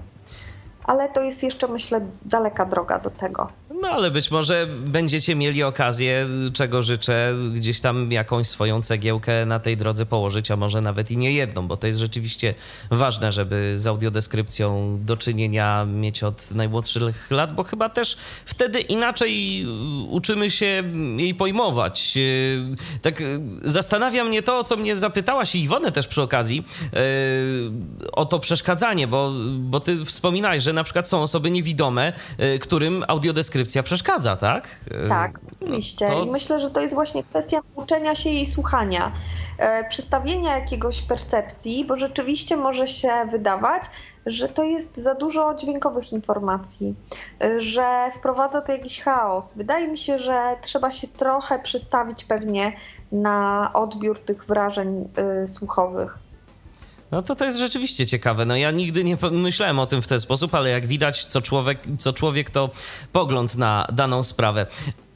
Ale 0.84 1.10
to 1.10 1.22
jest 1.22 1.44
jeszcze, 1.44 1.68
myślę, 1.68 2.02
daleka 2.26 2.66
droga 2.66 3.00
do 3.00 3.10
tego. 3.10 3.50
No 3.82 3.88
ale 3.88 4.12
być 4.12 4.32
może 4.32 4.68
będziecie 4.86 5.36
mieli 5.36 5.64
okazję, 5.64 6.28
czego 6.54 6.82
życzę, 6.82 7.34
gdzieś 7.56 7.80
tam 7.80 8.12
jakąś 8.12 8.48
swoją 8.48 8.82
cegiełkę 8.82 9.46
na 9.46 9.60
tej 9.60 9.78
drodze 9.78 10.06
położyć, 10.06 10.52
a 10.52 10.56
może 10.56 10.82
nawet 10.82 11.12
i 11.12 11.18
nie 11.18 11.32
jedną, 11.32 11.68
bo 11.68 11.78
to 11.78 11.88
jest 11.88 12.00
rzeczywiście 12.00 12.54
ważne, 12.92 13.32
żeby 13.32 13.74
z 13.76 13.88
audiodeskrypcją 13.88 14.98
do 15.02 15.18
czynienia 15.18 15.86
mieć 15.86 16.24
od 16.24 16.52
najmłodszych 16.52 17.32
lat, 17.32 17.56
bo 17.56 17.64
chyba 17.64 17.90
też 17.90 18.18
wtedy 18.46 18.80
inaczej 18.80 19.66
uczymy 20.10 20.52
się 20.52 20.84
jej 21.18 21.36
pojmować. 21.36 22.18
Tak 23.02 23.24
zastanawia 23.64 24.24
mnie 24.24 24.44
to, 24.44 24.60
o 24.60 24.64
co 24.64 24.78
mnie 24.78 24.98
zapytałaś 24.98 25.56
i 25.56 25.64
Iwonę 25.64 25.92
też 25.92 26.08
przy 26.08 26.22
okazji, 26.22 26.66
o 28.12 28.26
to 28.26 28.40
przeszkadzanie, 28.40 29.08
bo, 29.08 29.32
bo 29.60 29.80
ty 29.80 30.06
wspominałeś, 30.06 30.64
że 30.64 30.74
na 30.74 30.84
przykład 30.84 31.10
są 31.10 31.22
osoby 31.22 31.52
niewidome, 31.52 32.14
którym 32.60 33.04
audiodeskrypcja 33.08 33.65
przeszkadza, 33.84 34.36
tak? 34.36 34.68
Tak, 35.10 35.40
oczywiście. 35.52 36.08
To... 36.08 36.24
I 36.24 36.30
myślę, 36.30 36.60
że 36.60 36.70
to 36.70 36.82
jest 36.82 36.94
właśnie 36.94 37.24
kwestia 37.24 37.60
uczenia 37.76 38.16
się 38.16 38.30
jej 38.30 38.46
słuchania, 38.46 39.12
e, 39.58 39.88
przestawienia 39.90 40.58
jakiegoś 40.58 41.02
percepcji, 41.02 41.86
bo 41.86 41.96
rzeczywiście 41.96 42.58
może 42.58 42.88
się 42.88 43.10
wydawać, 43.32 43.84
że 44.26 44.50
to 44.50 44.64
jest 44.64 44.98
za 44.98 45.16
dużo 45.16 45.56
dźwiękowych 45.56 46.14
informacji, 46.14 46.96
e, 47.44 47.62
że 47.62 48.10
wprowadza 48.14 48.62
to 48.62 48.72
jakiś 48.72 49.02
chaos. 49.02 49.54
Wydaje 49.54 49.88
mi 49.88 49.98
się, 49.98 50.18
że 50.18 50.54
trzeba 50.62 50.92
się 50.92 51.08
trochę 51.08 51.60
przestawić 51.60 52.24
pewnie 52.24 52.74
na 53.12 53.70
odbiór 53.74 54.20
tych 54.20 54.46
wrażeń 54.46 55.10
e, 55.16 55.48
słuchowych. 55.48 56.25
No 57.16 57.22
to 57.22 57.36
to 57.36 57.46
jest 57.46 57.58
rzeczywiście 57.58 58.06
ciekawe. 58.06 58.46
No 58.46 58.56
ja 58.56 58.72
nigdy 58.72 59.04
nie 59.04 59.18
myślałem 59.32 59.80
o 59.80 59.86
tym 59.86 60.02
w 60.02 60.08
ten 60.08 60.20
sposób, 60.20 60.56
ale 60.56 60.70
jak 60.70 60.88
widać, 60.88 61.26
co 61.26 61.42
człowiek, 61.42 61.80
co 62.00 62.14
człowiek 62.14 62.50
to 62.50 62.70
pogląd 63.12 63.56
na 63.56 63.88
daną 63.94 64.24
sprawę. 64.24 64.68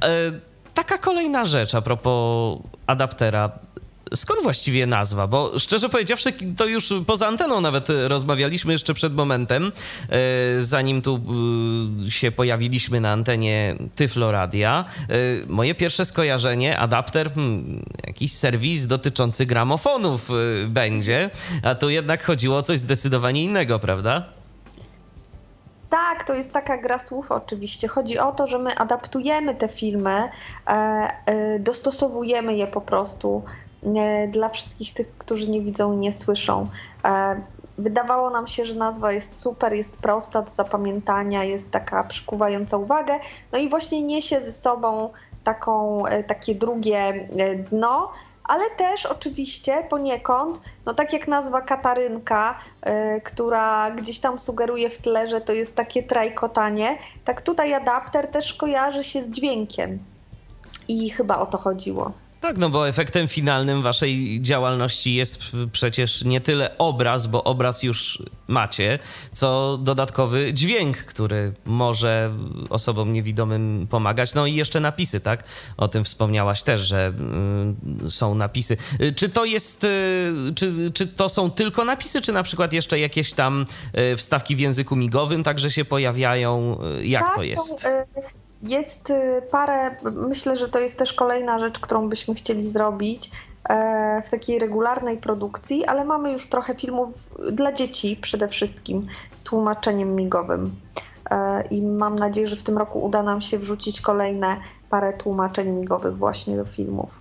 E, 0.02 0.32
taka 0.74 0.98
kolejna 0.98 1.46
rzecz 1.46 1.76
a 1.76 1.82
propos 1.82 2.58
adaptera. 2.88 3.60
Skąd 4.16 4.44
właściwie 4.44 4.88
nazwa? 4.88 5.28
Bo 5.28 5.60
szczerze 5.60 5.90
powiedziawszy, 5.90 6.34
to 6.58 6.66
już 6.66 6.94
poza 7.08 7.28
anteną 7.28 7.62
nawet 7.62 7.88
rozmawialiśmy 8.08 8.74
jeszcze 8.74 8.94
przed 8.94 9.14
momentem, 9.14 9.72
e, 10.10 10.62
zanim 10.62 11.02
tu 11.02 11.20
e, 12.08 12.12
się 12.12 12.32
pojawiliśmy 12.32 13.02
na 13.02 13.12
antenie 13.12 13.76
Tyfloradia. 13.96 14.86
E, 15.10 15.16
moje 15.48 15.76
pierwsze 15.76 16.06
skojarzenie, 16.06 16.78
adapter, 16.78 17.34
hmm, 17.34 17.86
jakiś 18.08 18.34
serwis 18.34 18.88
dotyczący 18.88 19.46
gramofonów 19.46 20.30
będzie, 20.68 21.30
a 21.64 21.76
tu 21.76 21.90
jednak 21.90 22.24
chodziło 22.24 22.58
o 22.58 22.62
coś 22.62 22.80
zdecydowanie 22.80 23.44
innego, 23.44 23.80
prawda? 23.80 24.24
Tak, 25.90 26.24
to 26.24 26.34
jest 26.34 26.54
taka 26.54 26.78
gra 26.78 27.00
słów 27.00 27.32
oczywiście. 27.32 27.88
Chodzi 27.88 28.20
o 28.20 28.32
to, 28.32 28.48
że 28.48 28.60
my 28.60 28.76
adaptujemy 28.76 29.56
te 29.56 29.68
filmy, 29.68 30.30
dostosowujemy 31.60 32.56
je 32.56 32.68
po 32.68 32.82
prostu 32.82 33.44
dla 34.28 34.50
wszystkich 34.50 34.94
tych, 34.94 35.18
którzy 35.18 35.52
nie 35.52 35.62
widzą 35.62 35.94
i 35.94 35.98
nie 35.98 36.12
słyszą. 36.12 36.68
E, 37.06 37.42
wydawało 37.78 38.30
nam 38.30 38.48
się, 38.48 38.66
że 38.66 38.76
nazwa 38.76 39.12
jest 39.12 39.38
super, 39.38 39.74
jest 39.74 39.98
prosta 39.98 40.42
do 40.42 40.52
zapamiętania, 40.52 41.44
jest 41.44 41.72
taka 41.72 42.04
przykuwająca 42.04 42.78
uwagę, 42.78 43.20
no 43.52 43.60
i 43.60 43.70
właśnie 43.70 44.02
niesie 44.02 44.42
ze 44.42 44.52
sobą 44.52 45.10
taką, 45.44 46.04
takie 46.28 46.56
drugie 46.56 47.30
dno 47.72 48.12
ale 48.50 48.70
też 48.70 49.06
oczywiście 49.06 49.84
poniekąd, 49.90 50.62
no 50.86 50.94
tak 50.94 51.14
jak 51.14 51.28
nazwa 51.28 51.62
Katarynka, 51.62 52.60
która 53.24 53.92
gdzieś 53.92 54.20
tam 54.20 54.40
sugeruje 54.40 54.90
w 54.90 54.98
tle, 54.98 55.28
że 55.28 55.42
to 55.42 55.54
jest 55.54 55.76
takie 55.76 56.04
trajkotanie, 56.04 56.98
tak 57.26 57.42
tutaj 57.42 57.74
adapter 57.74 58.28
też 58.28 58.54
kojarzy 58.54 59.04
się 59.04 59.22
z 59.22 59.32
dźwiękiem. 59.32 60.00
I 60.88 61.10
chyba 61.10 61.40
o 61.40 61.46
to 61.46 61.58
chodziło. 61.58 62.12
Tak, 62.42 62.58
no 62.58 62.70
bo 62.70 62.88
efektem 62.88 63.28
finalnym 63.28 63.82
waszej 63.82 64.42
działalności 64.42 65.16
jest 65.16 65.40
przecież 65.72 66.24
nie 66.24 66.42
tyle 66.42 66.78
obraz, 66.78 67.28
bo 67.28 67.44
obraz 67.44 67.84
już 67.84 68.24
macie, 68.48 69.00
co 69.34 69.78
dodatkowy 69.82 70.54
dźwięk, 70.54 70.98
który 70.98 71.54
może 71.66 72.34
osobom 72.70 73.14
niewidomym 73.14 73.88
pomagać. 73.90 74.34
No 74.34 74.46
i 74.46 74.56
jeszcze 74.56 74.80
napisy, 74.80 75.20
tak? 75.20 75.44
O 75.78 75.88
tym 75.88 76.04
wspomniałaś 76.04 76.64
też, 76.64 76.82
że 76.82 77.14
y, 78.06 78.12
są 78.12 78.36
napisy. 78.36 78.78
Czy 79.16 79.30
to 79.30 79.46
jest, 79.46 79.84
y, 79.84 80.34
czy, 80.56 80.92
czy 80.94 81.08
to 81.08 81.30
są 81.30 81.52
tylko 81.52 81.86
napisy, 81.86 82.22
czy 82.22 82.32
na 82.32 82.44
przykład 82.44 82.74
jeszcze 82.74 83.00
jakieś 83.00 83.34
tam 83.34 83.66
y, 84.14 84.18
wstawki 84.18 84.56
w 84.56 84.60
języku 84.60 84.96
migowym 84.96 85.44
także 85.44 85.72
się 85.72 85.86
pojawiają? 85.86 86.80
Jak 87.02 87.24
tak, 87.24 87.36
to 87.36 87.44
jest? 87.44 87.82
Są, 87.82 87.88
jest 88.64 89.10
y, 89.10 89.42
parę, 89.52 89.96
myślę, 90.04 90.58
że 90.58 90.70
to 90.70 90.80
jest 90.80 91.00
też 91.00 91.14
kolejna 91.14 91.60
rzecz, 91.60 91.80
którą 91.80 92.10
byśmy 92.10 92.36
chcieli 92.36 92.64
zrobić 92.64 93.32
e, 93.70 94.22
w 94.26 94.30
takiej 94.30 94.60
regularnej 94.60 95.18
produkcji, 95.18 95.86
ale 95.86 96.06
mamy 96.06 96.32
już 96.32 96.50
trochę 96.50 96.76
filmów 96.76 97.30
dla 97.52 97.74
dzieci 97.74 98.18
przede 98.22 98.48
wszystkim 98.48 99.08
z 99.34 99.44
tłumaczeniem 99.44 100.16
migowym. 100.16 100.76
E, 101.32 101.64
I 101.72 101.82
mam 101.82 102.16
nadzieję, 102.16 102.48
że 102.48 102.56
w 102.56 102.64
tym 102.64 102.78
roku 102.78 103.04
uda 103.04 103.24
nam 103.24 103.42
się 103.42 103.60
wrzucić 103.60 104.02
kolejne 104.02 104.58
parę 104.90 105.14
tłumaczeń 105.14 105.70
migowych 105.70 106.18
właśnie 106.18 106.58
do 106.58 106.66
filmów. 106.66 107.20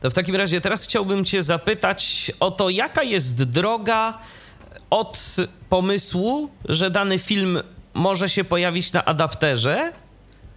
To 0.00 0.10
w 0.10 0.14
takim 0.14 0.36
razie 0.36 0.60
teraz 0.60 0.84
chciałbym 0.84 1.24
Cię 1.24 1.42
zapytać 1.42 2.32
o 2.40 2.50
to, 2.50 2.70
jaka 2.70 3.02
jest 3.02 3.42
droga 3.42 4.18
od 4.90 5.36
pomysłu, 5.68 6.48
że 6.64 6.90
dany 6.90 7.18
film 7.18 7.60
może 7.94 8.28
się 8.28 8.44
pojawić 8.44 8.92
na 8.92 9.04
adapterze, 9.04 9.92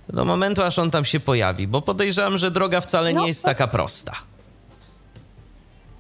do 0.10 0.26
momentu, 0.26 0.64
aż 0.64 0.80
on 0.80 0.92
tam 0.92 1.06
się 1.06 1.20
pojawi, 1.20 1.68
bo 1.68 1.82
podejrzewam, 1.82 2.38
że 2.38 2.52
droga 2.52 2.82
wcale 2.82 3.12
no, 3.12 3.22
nie 3.22 3.28
jest 3.28 3.44
taka 3.44 3.68
prosta. 3.68 4.12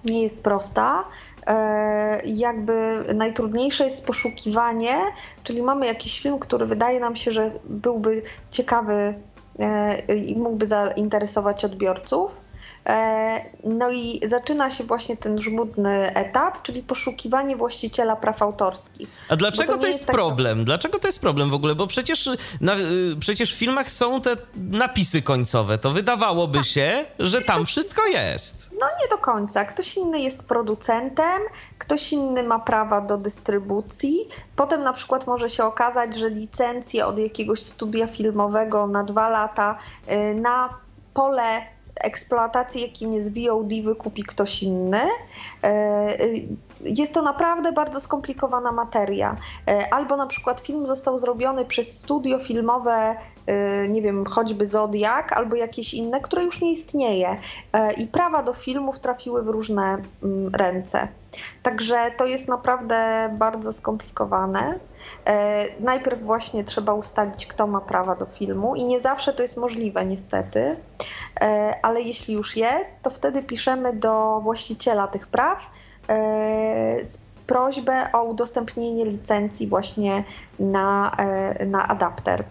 Nie 0.05 0.21
jest 0.21 0.43
prosta. 0.43 1.03
E, 1.47 2.21
jakby 2.25 3.05
najtrudniejsze 3.15 3.83
jest 3.83 4.05
poszukiwanie, 4.05 4.97
czyli 5.43 5.61
mamy 5.61 5.85
jakiś 5.85 6.21
film, 6.21 6.39
który 6.39 6.65
wydaje 6.65 6.99
nam 6.99 7.15
się, 7.15 7.31
że 7.31 7.51
byłby 7.65 8.21
ciekawy 8.51 9.13
e, 9.59 10.15
i 10.15 10.35
mógłby 10.35 10.65
zainteresować 10.65 11.65
odbiorców 11.65 12.46
no 13.63 13.91
i 13.91 14.19
zaczyna 14.25 14.69
się 14.69 14.83
właśnie 14.83 15.17
ten 15.17 15.39
żmudny 15.39 16.13
etap, 16.13 16.61
czyli 16.61 16.83
poszukiwanie 16.83 17.55
właściciela 17.55 18.15
praw 18.15 18.41
autorskich. 18.41 19.09
A 19.29 19.35
dlaczego 19.35 19.73
to, 19.73 19.79
to, 19.79 19.87
jest, 19.87 20.05
tak 20.05 20.15
problem? 20.15 20.63
Dlaczego 20.63 20.99
to 20.99 21.07
jest 21.07 21.21
problem 21.21 21.49
w 21.49 21.53
ogóle? 21.53 21.75
Bo 21.75 21.87
przecież, 21.87 22.29
na, 22.61 22.75
y, 22.75 23.15
przecież 23.19 23.55
w 23.55 23.57
filmach 23.57 23.91
są 23.91 24.21
te 24.21 24.37
napisy 24.55 25.21
końcowe. 25.21 25.77
To 25.77 25.91
wydawałoby 25.91 26.57
tak. 26.57 26.67
się, 26.67 27.05
że 27.19 27.41
tam 27.41 27.65
wszystko 27.65 28.05
jest. 28.05 28.69
No 28.79 28.87
nie 29.01 29.09
do 29.09 29.17
końca. 29.17 29.65
Ktoś 29.65 29.97
inny 29.97 30.19
jest 30.19 30.47
producentem, 30.47 31.41
ktoś 31.77 32.13
inny 32.13 32.43
ma 32.43 32.59
prawa 32.59 33.01
do 33.01 33.17
dystrybucji. 33.17 34.27
Potem 34.55 34.83
na 34.83 34.93
przykład 34.93 35.27
może 35.27 35.49
się 35.49 35.63
okazać, 35.63 36.15
że 36.15 36.29
licencję 36.29 37.05
od 37.05 37.19
jakiegoś 37.19 37.63
studia 37.63 38.07
filmowego 38.07 38.87
na 38.87 39.03
dwa 39.03 39.29
lata 39.29 39.77
y, 40.11 40.35
na 40.35 40.69
pole 41.13 41.76
eksploatacji, 42.01 42.81
jakim 42.81 43.13
jest 43.13 43.39
VOD, 43.39 43.73
wykupi 43.83 44.23
ktoś 44.23 44.63
inny. 44.63 45.01
E, 45.63 46.07
jest 46.85 47.13
to 47.13 47.21
naprawdę 47.21 47.71
bardzo 47.71 47.99
skomplikowana 47.99 48.71
materia. 48.71 49.37
E, 49.67 49.93
albo 49.93 50.17
na 50.17 50.27
przykład 50.27 50.59
film 50.59 50.85
został 50.85 51.17
zrobiony 51.17 51.65
przez 51.65 51.97
studio 51.97 52.39
filmowe, 52.39 53.15
e, 53.45 53.87
nie 53.87 54.01
wiem, 54.01 54.25
choćby 54.25 54.65
Zodiak, 54.65 55.33
albo 55.33 55.55
jakieś 55.55 55.93
inne, 55.93 56.21
które 56.21 56.43
już 56.43 56.61
nie 56.61 56.71
istnieje. 56.71 57.37
I 57.97 58.07
prawa 58.07 58.43
do 58.43 58.53
filmów 58.53 58.99
trafiły 58.99 59.43
w 59.43 59.47
różne 59.47 59.97
mm, 60.23 60.55
ręce. 60.55 61.07
Także 61.63 62.09
to 62.17 62.25
jest 62.25 62.47
naprawdę 62.47 63.29
bardzo 63.37 63.73
skomplikowane. 63.73 64.79
E, 65.25 65.65
najpierw 65.79 66.21
właśnie 66.21 66.63
trzeba 66.63 66.93
ustalić, 66.93 67.47
kto 67.47 67.67
ma 67.67 67.81
prawa 67.81 68.15
do 68.15 68.25
filmu, 68.25 68.75
i 68.75 68.85
nie 68.85 69.01
zawsze 69.01 69.33
to 69.33 69.41
jest 69.41 69.57
możliwe, 69.57 70.05
niestety, 70.05 70.77
e, 71.41 71.73
ale 71.81 72.01
jeśli 72.01 72.33
już 72.33 72.57
jest, 72.57 73.01
to 73.01 73.09
wtedy 73.09 73.43
piszemy 73.43 73.93
do 73.93 74.39
właściciela 74.43 75.07
tych 75.07 75.27
praw 75.27 75.71
e, 76.07 77.05
z 77.05 77.27
prośbę 77.47 78.11
o 78.13 78.23
udostępnienie 78.23 79.05
licencji 79.05 79.67
właśnie 79.67 80.23
na, 80.59 81.11
na 81.67 81.87
adapter. 81.87 82.43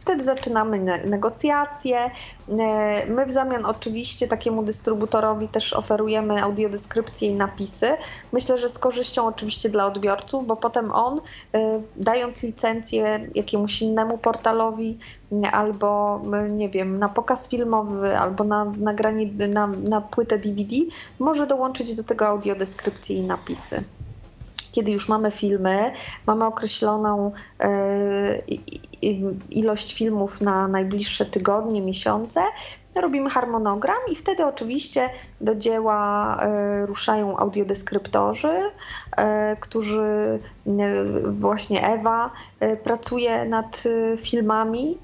Wtedy 0.00 0.24
zaczynamy 0.24 0.80
negocjacje. 1.04 2.10
E, 2.58 3.06
my 3.06 3.26
w 3.26 3.30
zamian 3.30 3.66
oczywiście 3.66 4.28
takiemu 4.28 4.62
dystrybutorowi 4.62 5.48
też 5.48 5.72
oferujemy 5.72 6.42
audiodeskrypcję 6.42 7.28
i 7.28 7.34
napisy. 7.34 7.86
Myślę, 8.32 8.58
że 8.58 8.68
z 8.68 8.78
korzyścią 8.78 9.26
oczywiście 9.26 9.68
dla 9.68 9.86
odbiorców, 9.86 10.46
bo 10.46 10.56
potem 10.56 10.92
on 10.92 11.20
e, 11.54 11.82
dając 11.96 12.42
licencję 12.42 13.28
jakiemuś 13.34 13.82
innemu 13.82 14.18
portalowi 14.18 14.98
albo 15.52 16.20
nie 16.50 16.68
wiem, 16.68 16.98
na 16.98 17.08
pokaz 17.08 17.48
filmowy, 17.48 18.18
albo 18.18 18.44
na 18.44 18.64
nagranie 18.64 19.26
na, 19.54 19.66
na 19.66 20.00
płytę 20.00 20.38
DVD, 20.38 20.76
może 21.18 21.46
dołączyć 21.46 21.94
do 21.94 22.04
tego 22.04 22.26
audiodeskrypcję 22.26 23.16
i 23.16 23.22
napisy 23.22 23.84
kiedy 24.72 24.92
już 24.92 25.08
mamy 25.08 25.30
filmy, 25.30 25.92
mamy 26.26 26.46
określoną 26.46 27.32
e, 27.60 27.68
ilość 29.50 29.94
filmów 29.94 30.40
na 30.40 30.68
najbliższe 30.68 31.26
tygodnie, 31.26 31.82
miesiące, 31.82 32.40
robimy 32.96 33.30
harmonogram 33.30 33.98
i 34.12 34.14
wtedy 34.14 34.46
oczywiście 34.46 35.10
do 35.40 35.54
dzieła 35.54 36.36
e, 36.42 36.86
ruszają 36.86 37.36
audiodeskryptorzy, 37.36 38.52
e, 39.16 39.56
którzy 39.60 40.38
właśnie 41.30 41.88
Ewa 41.88 42.30
pracuje 42.82 43.44
nad 43.44 43.84
filmami, 44.18 44.98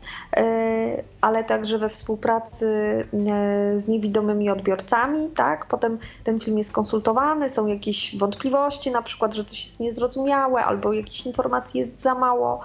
ale 1.20 1.44
także 1.44 1.78
we 1.78 1.88
współpracy 1.88 2.66
z 3.74 3.88
niewidomymi 3.88 4.50
odbiorcami, 4.50 5.30
tak? 5.30 5.66
Potem 5.66 5.98
ten 6.24 6.40
film 6.40 6.58
jest 6.58 6.72
konsultowany, 6.72 7.48
są 7.48 7.66
jakieś 7.66 8.18
wątpliwości, 8.18 8.90
na 8.90 9.02
przykład, 9.02 9.34
że 9.34 9.44
coś 9.44 9.64
jest 9.64 9.80
niezrozumiałe 9.80 10.64
albo 10.64 10.92
jakichś 10.92 11.26
informacji 11.26 11.80
jest 11.80 12.00
za 12.00 12.14
mało, 12.14 12.60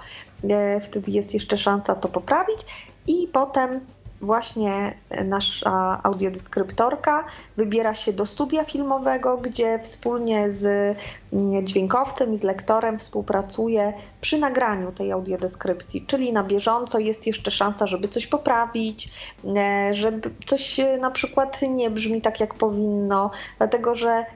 wtedy 0.80 1.10
jest 1.10 1.34
jeszcze 1.34 1.56
szansa 1.56 1.94
to 1.94 2.08
poprawić. 2.08 2.58
I 3.06 3.28
potem 3.32 3.80
właśnie 4.22 4.94
nasza 5.24 6.00
audiodeskryptorka 6.02 7.24
wybiera 7.56 7.94
się 7.94 8.12
do 8.12 8.26
studia 8.26 8.64
filmowego, 8.64 9.38
gdzie 9.38 9.78
wspólnie 9.78 10.50
z 10.50 10.96
mm, 11.32 11.64
dźwiękowcem 11.64 12.32
i 12.32 12.38
z 12.38 12.42
lektorem 12.42 12.98
współpracuje 12.98 13.92
przy 14.20 14.38
nagraniu 14.38 14.92
tej 14.92 15.12
audiodeskrypcji, 15.12 16.06
czyli 16.06 16.32
na 16.32 16.42
bieżąco 16.42 16.98
jest 16.98 17.26
jeszcze 17.26 17.50
szansa, 17.50 17.86
żeby 17.86 18.08
coś 18.08 18.26
poprawić, 18.26 19.10
e, 19.56 19.94
żeby 19.94 20.30
coś 20.46 20.80
na 21.00 21.10
przykład 21.10 21.60
nie 21.68 21.90
brzmi 21.90 22.20
tak, 22.20 22.40
jak 22.40 22.54
powinno, 22.54 23.30
dlatego 23.58 23.94
że 23.94 24.26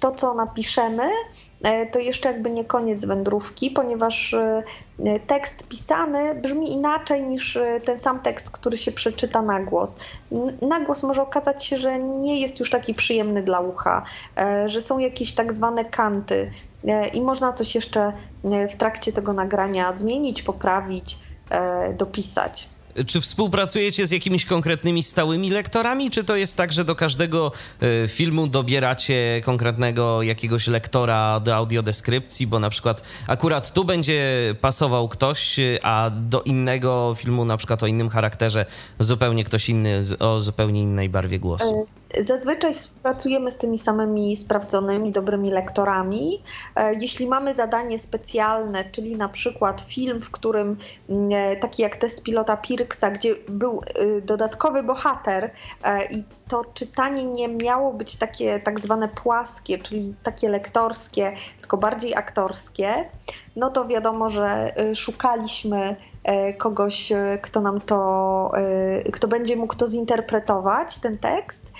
to, 0.00 0.12
co 0.12 0.34
napiszemy, 0.34 1.04
e, 1.04 1.49
to 1.90 1.98
jeszcze 1.98 2.28
jakby 2.28 2.50
nie 2.50 2.64
koniec 2.64 3.04
wędrówki, 3.04 3.70
ponieważ 3.70 4.34
e, 4.34 4.62
tekst 5.26 5.68
pisany 5.68 6.34
brzmi 6.34 6.72
inaczej 6.72 7.24
niż 7.24 7.56
e, 7.56 7.80
ten 7.80 8.00
sam 8.00 8.20
tekst, 8.20 8.50
który 8.50 8.76
się 8.76 8.92
przeczyta 8.92 9.42
na 9.42 9.60
głos. 9.60 9.96
Na 10.62 10.80
głos 10.80 11.02
może 11.02 11.22
okazać 11.22 11.64
się, 11.64 11.76
że 11.78 11.98
nie 11.98 12.40
jest 12.40 12.60
już 12.60 12.70
taki 12.70 12.94
przyjemny 12.94 13.42
dla 13.42 13.60
ucha, 13.60 14.02
że 14.66 14.80
są 14.80 14.98
jakieś 14.98 15.34
tak 15.34 15.52
zwane 15.52 15.84
kanty 15.84 16.50
i 17.14 17.20
można 17.20 17.52
coś 17.52 17.74
jeszcze 17.74 18.12
w 18.70 18.76
trakcie 18.76 19.12
tego 19.12 19.32
nagrania 19.32 19.96
zmienić, 19.96 20.42
poprawić, 20.42 21.18
dopisać. 21.96 22.68
Czy 23.06 23.20
współpracujecie 23.20 24.06
z 24.06 24.10
jakimiś 24.10 24.44
konkretnymi 24.44 25.02
stałymi 25.02 25.50
lektorami, 25.50 26.10
czy 26.10 26.24
to 26.24 26.36
jest 26.36 26.56
tak, 26.56 26.72
że 26.72 26.84
do 26.84 26.94
każdego 26.94 27.52
e, 27.80 28.08
filmu 28.08 28.46
dobieracie 28.46 29.40
konkretnego 29.44 30.22
jakiegoś 30.22 30.66
lektora 30.66 31.40
do 31.40 31.54
audiodeskrypcji, 31.56 32.46
bo 32.46 32.60
na 32.60 32.70
przykład 32.70 33.02
akurat 33.26 33.72
tu 33.72 33.84
będzie 33.84 34.20
pasował 34.60 35.08
ktoś, 35.08 35.56
a 35.82 36.10
do 36.10 36.42
innego 36.42 37.14
filmu, 37.18 37.44
na 37.44 37.56
przykład 37.56 37.82
o 37.82 37.86
innym 37.86 38.08
charakterze, 38.08 38.66
zupełnie 38.98 39.44
ktoś 39.44 39.68
inny, 39.68 40.00
o 40.18 40.40
zupełnie 40.40 40.82
innej 40.82 41.08
barwie 41.08 41.38
głosu? 41.38 41.86
Zazwyczaj 42.18 42.74
współpracujemy 42.74 43.50
z 43.50 43.58
tymi 43.58 43.78
samymi 43.78 44.36
sprawdzonymi, 44.36 45.12
dobrymi 45.12 45.50
lektorami. 45.50 46.42
E, 46.76 46.94
jeśli 46.94 47.26
mamy 47.26 47.54
zadanie 47.54 47.98
specjalne, 47.98 48.84
czyli 48.84 49.16
na 49.16 49.28
przykład 49.28 49.80
film, 49.80 50.20
w 50.20 50.30
którym 50.30 50.76
mm, 51.08 51.28
e, 51.32 51.56
taki 51.56 51.82
jak 51.82 51.96
test 51.96 52.22
pilota 52.22 52.56
Pirksa, 52.56 53.10
gdzie 53.10 53.34
był 53.48 53.80
e, 53.80 54.20
dodatkowy 54.20 54.82
bohater 54.82 55.50
i 56.10 56.24
to 56.48 56.64
czytanie 56.74 57.24
nie 57.24 57.48
miało 57.48 57.92
być 57.92 58.16
takie 58.16 58.60
tak 58.60 58.80
zwane 58.80 59.08
płaskie, 59.08 59.78
czyli 59.78 60.14
takie 60.22 60.48
lektorskie, 60.48 61.32
tylko 61.60 61.76
bardziej 61.76 62.14
aktorskie, 62.14 63.10
no 63.56 63.70
to 63.70 63.86
wiadomo, 63.86 64.30
że 64.30 64.72
szukaliśmy 64.94 65.96
kogoś, 66.58 67.12
e, 67.12 67.38
kto 67.42 67.60
nam 67.60 67.80
to, 67.80 68.52
e, 68.56 69.02
kto 69.02 69.28
będzie 69.28 69.56
mógł 69.56 69.76
to 69.76 69.86
zinterpretować, 69.86 70.98
ten 70.98 71.18
tekst. 71.18 71.72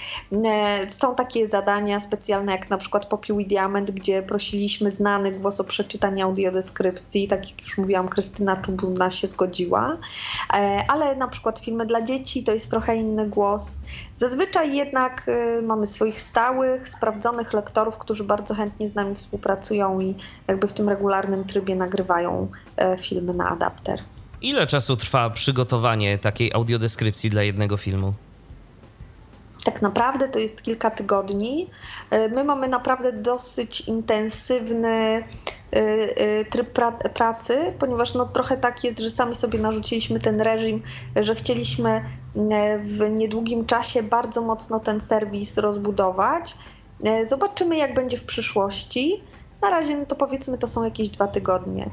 Są 0.91 1.15
takie 1.15 1.49
zadania 1.49 2.01
specjalne, 2.01 2.53
jak 2.53 2.71
na 2.71 2.79
przykład 2.79 3.07
Popiół 3.07 3.41
i 3.41 3.47
Diament, 3.47 3.91
gdzie 3.91 4.23
prosiliśmy 4.23 4.91
znanych 4.91 5.41
głos 5.41 5.61
o 5.61 5.65
przeczytanie 5.65 6.25
audiodeskrypcji, 6.25 7.29
tak 7.29 7.51
jak 7.51 7.61
już 7.61 7.79
mówiłam, 7.79 8.09
Krystyna 8.09 8.57
Czubuna 8.57 9.11
się 9.11 9.27
zgodziła, 9.27 9.99
ale 10.89 11.17
na 11.17 11.29
przykład 11.29 11.59
filmy 11.59 11.87
dla 11.87 12.03
dzieci 12.03 12.45
to 12.45 12.53
jest 12.53 12.71
trochę 12.71 12.97
inny 12.97 13.29
głos. 13.29 13.81
Zazwyczaj 14.15 14.77
jednak 14.77 15.27
mamy 15.63 15.87
swoich 15.87 16.21
stałych, 16.21 16.89
sprawdzonych 16.89 17.53
lektorów, 17.53 17.99
którzy 17.99 18.25
bardzo 18.25 18.55
chętnie 18.55 18.89
z 18.89 18.95
nami 18.95 19.15
współpracują 19.15 20.01
i 20.01 20.15
jakby 20.49 20.69
w 20.69 20.73
tym 20.73 20.89
regularnym 20.89 21.45
trybie 21.45 21.77
nagrywają 21.77 22.49
filmy 22.99 23.35
na 23.35 23.49
adapter. 23.49 24.01
Ile 24.43 24.67
czasu 24.67 24.97
trwa 24.97 25.31
przygotowanie 25.31 26.19
takiej 26.19 26.53
audiodeskrypcji 26.53 27.31
dla 27.31 27.43
jednego 27.43 27.77
filmu? 27.77 28.15
Tak 29.65 29.83
naprawdę 29.83 30.29
to 30.29 30.39
jest 30.39 30.63
kilka 30.63 30.91
tygodni. 30.91 31.71
E, 32.11 32.29
my 32.29 32.45
mamy 32.45 32.69
naprawdę 32.69 33.13
dosyć 33.13 33.81
intensywny 33.81 34.89
e, 34.89 35.23
e, 35.73 36.45
tryb 36.45 36.79
pracy, 37.15 37.73
ponieważ 37.79 38.15
no 38.15 38.25
trochę 38.25 38.57
tak 38.57 38.85
jest, 38.85 38.99
że 38.99 39.11
sami 39.11 39.35
sobie 39.35 39.59
narzuciliśmy 39.59 40.19
ten 40.19 40.41
reżim, 40.41 40.83
że 41.17 41.35
chcieliśmy 41.35 42.05
w 42.79 43.11
niedługim 43.11 43.67
czasie 43.67 44.03
bardzo 44.03 44.43
mocno 44.43 44.81
ten 44.81 45.01
serwis 45.01 45.59
rozbudować. 45.59 46.55
Zobaczymy, 47.25 47.77
jak 47.77 47.95
będzie 47.95 48.17
w 48.17 48.25
przyszłości. 48.25 49.23
Na 49.63 49.71
razie 49.71 49.97
no 49.97 50.07
to 50.07 50.17
powiedzmy, 50.17 50.59
to 50.59 50.69
są 50.69 50.85
jakieś 50.85 51.09
dwa 51.09 51.29
tygodnie. 51.29 51.91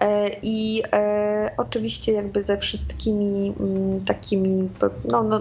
E, 0.00 0.30
i 0.42 0.82
e, 0.92 1.50
oczywiście 1.56 2.12
jakby 2.12 2.42
ze 2.42 2.58
wszystkimi 2.58 3.54
mm, 3.60 4.04
takimi, 4.04 4.68
no, 5.04 5.22
no 5.22 5.40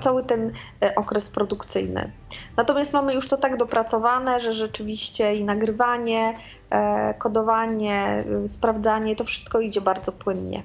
cały 0.00 0.24
ten 0.24 0.52
e, 0.82 0.94
okres 0.94 1.30
produkcyjny. 1.30 2.12
Natomiast 2.56 2.92
mamy 2.92 3.14
już 3.14 3.28
to 3.28 3.36
tak 3.36 3.56
dopracowane, 3.56 4.40
że 4.40 4.52
rzeczywiście 4.52 5.34
i 5.34 5.44
nagrywanie, 5.44 6.34
kodowanie, 7.18 8.24
sprawdzanie, 8.46 9.16
to 9.16 9.24
wszystko 9.24 9.60
idzie 9.60 9.80
bardzo 9.80 10.12
płynnie. 10.12 10.62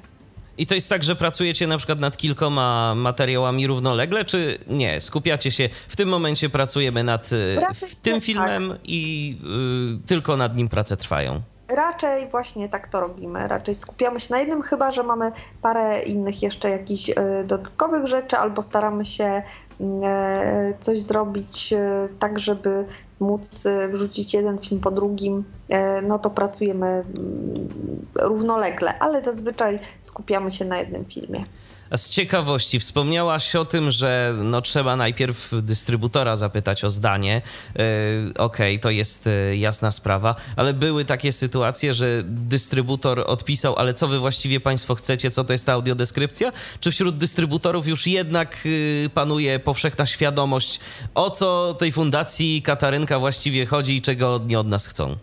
I 0.57 0.67
to 0.67 0.75
jest 0.75 0.89
tak, 0.89 1.03
że 1.03 1.15
pracujecie 1.15 1.67
na 1.67 1.77
przykład 1.77 1.99
nad 1.99 2.17
kilkoma 2.17 2.95
materiałami 2.95 3.67
równolegle, 3.67 4.25
czy 4.25 4.57
nie? 4.67 5.01
Skupiacie 5.01 5.51
się, 5.51 5.69
w 5.87 5.95
tym 5.95 6.09
momencie 6.09 6.49
pracujemy 6.49 7.03
nad 7.03 7.29
tym 8.03 8.21
filmem 8.21 8.69
tak. 8.69 8.79
i 8.83 9.37
y, 10.03 10.07
tylko 10.07 10.37
nad 10.37 10.55
nim 10.55 10.69
prace 10.69 10.97
trwają? 10.97 11.41
Raczej 11.69 12.29
właśnie 12.29 12.69
tak 12.69 12.87
to 12.87 12.99
robimy. 12.99 13.47
Raczej 13.47 13.75
skupiamy 13.75 14.19
się 14.19 14.33
na 14.33 14.39
jednym, 14.39 14.61
chyba 14.61 14.91
że 14.91 15.03
mamy 15.03 15.31
parę 15.61 15.99
innych 15.99 16.43
jeszcze 16.43 16.69
jakichś 16.69 17.09
e, 17.09 17.43
dodatkowych 17.43 18.07
rzeczy, 18.07 18.37
albo 18.37 18.61
staramy 18.61 19.05
się 19.05 19.41
mm, 19.79 20.01
e, 20.03 20.73
coś 20.79 20.99
zrobić 20.99 21.73
e, 21.73 22.07
tak, 22.19 22.39
żeby 22.39 22.85
móc 23.19 23.63
wrzucić 23.89 24.33
jeden 24.33 24.59
film 24.59 24.81
po 24.81 24.91
drugim, 24.91 25.43
no 26.07 26.19
to 26.19 26.29
pracujemy 26.29 26.87
mm, 26.87 27.05
równolegle, 28.15 28.99
ale 28.99 29.21
zazwyczaj 29.21 29.79
skupiamy 30.01 30.51
się 30.51 30.65
na 30.65 30.77
jednym 30.77 31.05
filmie. 31.05 31.43
Z 31.95 32.09
ciekawości 32.09 32.79
wspomniałaś 32.79 33.55
o 33.55 33.65
tym, 33.65 33.91
że 33.91 34.33
no, 34.43 34.61
trzeba 34.61 34.95
najpierw 34.95 35.51
dystrybutora 35.61 36.35
zapytać 36.35 36.83
o 36.83 36.89
zdanie. 36.89 37.41
Yy, 37.75 37.83
Okej, 38.37 38.75
okay, 38.75 38.79
to 38.79 38.89
jest 38.89 39.25
yy, 39.25 39.57
jasna 39.57 39.91
sprawa, 39.91 40.35
ale 40.55 40.73
były 40.73 41.05
takie 41.05 41.31
sytuacje, 41.31 41.93
że 41.93 42.23
dystrybutor 42.25 43.23
odpisał, 43.27 43.75
ale 43.75 43.93
co 43.93 44.07
wy 44.07 44.19
właściwie 44.19 44.59
państwo 44.59 44.95
chcecie, 44.95 45.31
co 45.31 45.43
to 45.43 45.53
jest 45.53 45.65
ta 45.65 45.73
audiodeskrypcja? 45.73 46.51
Czy 46.79 46.91
wśród 46.91 47.17
dystrybutorów 47.17 47.87
już 47.87 48.07
jednak 48.07 48.57
yy, 48.65 49.09
panuje 49.13 49.59
powszechna 49.59 50.05
świadomość, 50.05 50.79
o 51.15 51.29
co 51.29 51.73
tej 51.79 51.91
fundacji 51.91 52.61
Katarynka 52.61 53.19
właściwie 53.19 53.65
chodzi 53.65 53.95
i 53.95 54.01
czego 54.01 54.35
oni 54.35 54.55
od 54.55 54.67
nas 54.67 54.87
chcą? 54.87 55.17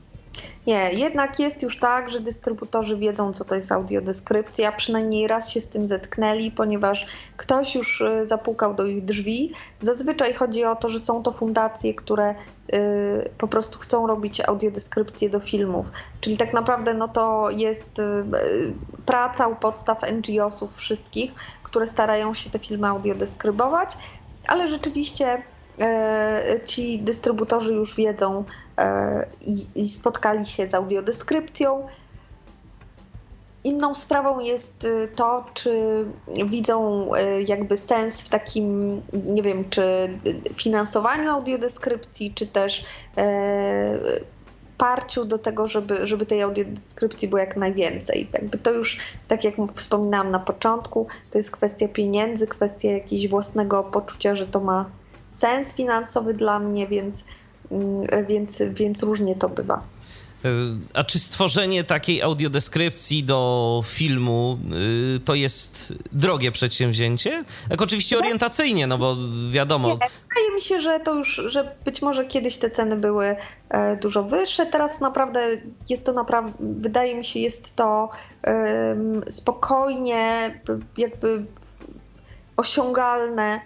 Nie, 0.66 0.90
jednak 0.92 1.40
jest 1.40 1.62
już 1.62 1.78
tak, 1.78 2.10
że 2.10 2.20
dystrybutorzy 2.20 2.96
wiedzą, 2.96 3.32
co 3.32 3.44
to 3.44 3.54
jest 3.54 3.72
audiodeskrypcja, 3.72 4.72
przynajmniej 4.72 5.28
raz 5.28 5.50
się 5.50 5.60
z 5.60 5.68
tym 5.68 5.88
zetknęli, 5.88 6.50
ponieważ 6.50 7.06
ktoś 7.36 7.74
już 7.74 8.00
y, 8.00 8.26
zapukał 8.26 8.74
do 8.74 8.84
ich 8.84 9.04
drzwi. 9.04 9.52
Zazwyczaj 9.80 10.34
chodzi 10.34 10.64
o 10.64 10.76
to, 10.76 10.88
że 10.88 10.98
są 10.98 11.22
to 11.22 11.32
fundacje, 11.32 11.94
które 11.94 12.34
y, 12.74 13.30
po 13.38 13.48
prostu 13.48 13.78
chcą 13.78 14.06
robić 14.06 14.40
audiodeskrypcje 14.40 15.30
do 15.30 15.40
filmów. 15.40 15.92
Czyli 16.20 16.36
tak 16.36 16.52
naprawdę 16.52 16.94
no 16.94 17.08
to 17.08 17.50
jest 17.50 17.98
y, 17.98 18.24
praca 19.06 19.46
u 19.46 19.56
podstaw 19.56 20.02
NGO-sów 20.12 20.76
wszystkich, 20.76 21.32
które 21.62 21.86
starają 21.86 22.34
się 22.34 22.50
te 22.50 22.58
filmy 22.58 22.88
audiodeskrybować, 22.88 23.98
ale 24.46 24.68
rzeczywiście 24.68 25.42
ci 26.64 26.98
dystrybutorzy 26.98 27.74
już 27.74 27.96
wiedzą 27.96 28.44
i, 29.74 29.88
spotkali 29.88 30.46
się 30.46 30.68
z 30.68 30.74
audiodeskrypcją. 30.74 31.86
Inną 33.64 33.94
sprawą 33.94 34.40
jest 34.40 34.84
y, 34.84 35.08
to, 35.16 35.44
czy 35.54 36.04
widzą 36.46 37.10
y, 37.14 37.42
jakby 37.42 37.76
sens 37.76 38.22
w 38.22 38.28
takim, 38.28 39.00
nie 39.12 39.42
wiem, 39.42 39.70
czy 39.70 39.82
finansowaniu 40.54 41.30
audiodeskrypcji, 41.30 42.34
czy 42.34 42.46
też 42.46 42.84
e, 43.16 43.98
parciu 44.78 45.24
do 45.24 45.38
tego, 45.38 45.66
żeby, 45.66 46.06
żeby 46.06 46.26
tej 46.26 46.42
audiodeskrypcji 46.42 47.28
było 47.28 47.40
jak 47.40 47.56
najwięcej. 47.56 48.28
Jakby 48.32 48.58
to 48.58 48.70
już, 48.70 48.98
tak 49.28 49.44
jak 49.44 49.54
wspominałam 49.74 50.30
na 50.30 50.38
początku, 50.38 51.06
to 51.30 51.38
jest 51.38 51.50
kwestia 51.50 51.88
pieniędzy, 51.88 52.46
kwestia 52.46 52.90
jakiegoś 52.90 53.28
własnego 53.28 53.84
poczucia, 53.84 54.34
że 54.34 54.46
to 54.46 54.60
ma 54.60 54.90
sens 55.28 55.74
finansowy 55.74 56.34
dla 56.34 56.58
mnie, 56.58 56.86
więc, 56.86 57.24
więc, 58.28 58.62
więc 58.74 59.02
różnie 59.02 59.34
to 59.34 59.48
bywa. 59.48 59.82
E, 60.44 60.48
a 60.94 61.04
czy 61.04 61.18
stworzenie 61.18 61.84
takiej 61.84 62.22
audiodeskrypcji 62.22 63.24
do 63.24 63.82
filmu 63.86 64.58
y, 65.16 65.20
to 65.20 65.34
jest 65.34 65.94
drogie 66.12 66.52
przedsięwzięcie? 66.52 67.44
Jak 67.70 67.82
oczywiście 67.82 68.18
orientacyjnie, 68.18 68.86
no 68.86 68.98
bo 68.98 69.16
wiadomo. 69.50 69.88
Nie, 69.88 69.94
wydaje 69.94 70.54
mi 70.54 70.60
się, 70.60 70.80
że 70.80 71.00
to 71.00 71.14
już, 71.14 71.42
że 71.46 71.76
być 71.84 72.02
może 72.02 72.24
kiedyś 72.24 72.58
te 72.58 72.70
ceny 72.70 72.96
były 72.96 73.36
e, 73.68 73.96
dużo 73.96 74.22
wyższe. 74.22 74.66
Teraz 74.66 75.00
naprawdę 75.00 75.48
jest 75.90 76.06
to 76.06 76.12
naprawdę, 76.12 76.52
wydaje 76.60 77.14
mi 77.14 77.24
się, 77.24 77.40
jest 77.40 77.76
to 77.76 78.10
spokojnie, 79.28 80.60
jakby 80.98 81.44
osiągalne 82.56 83.60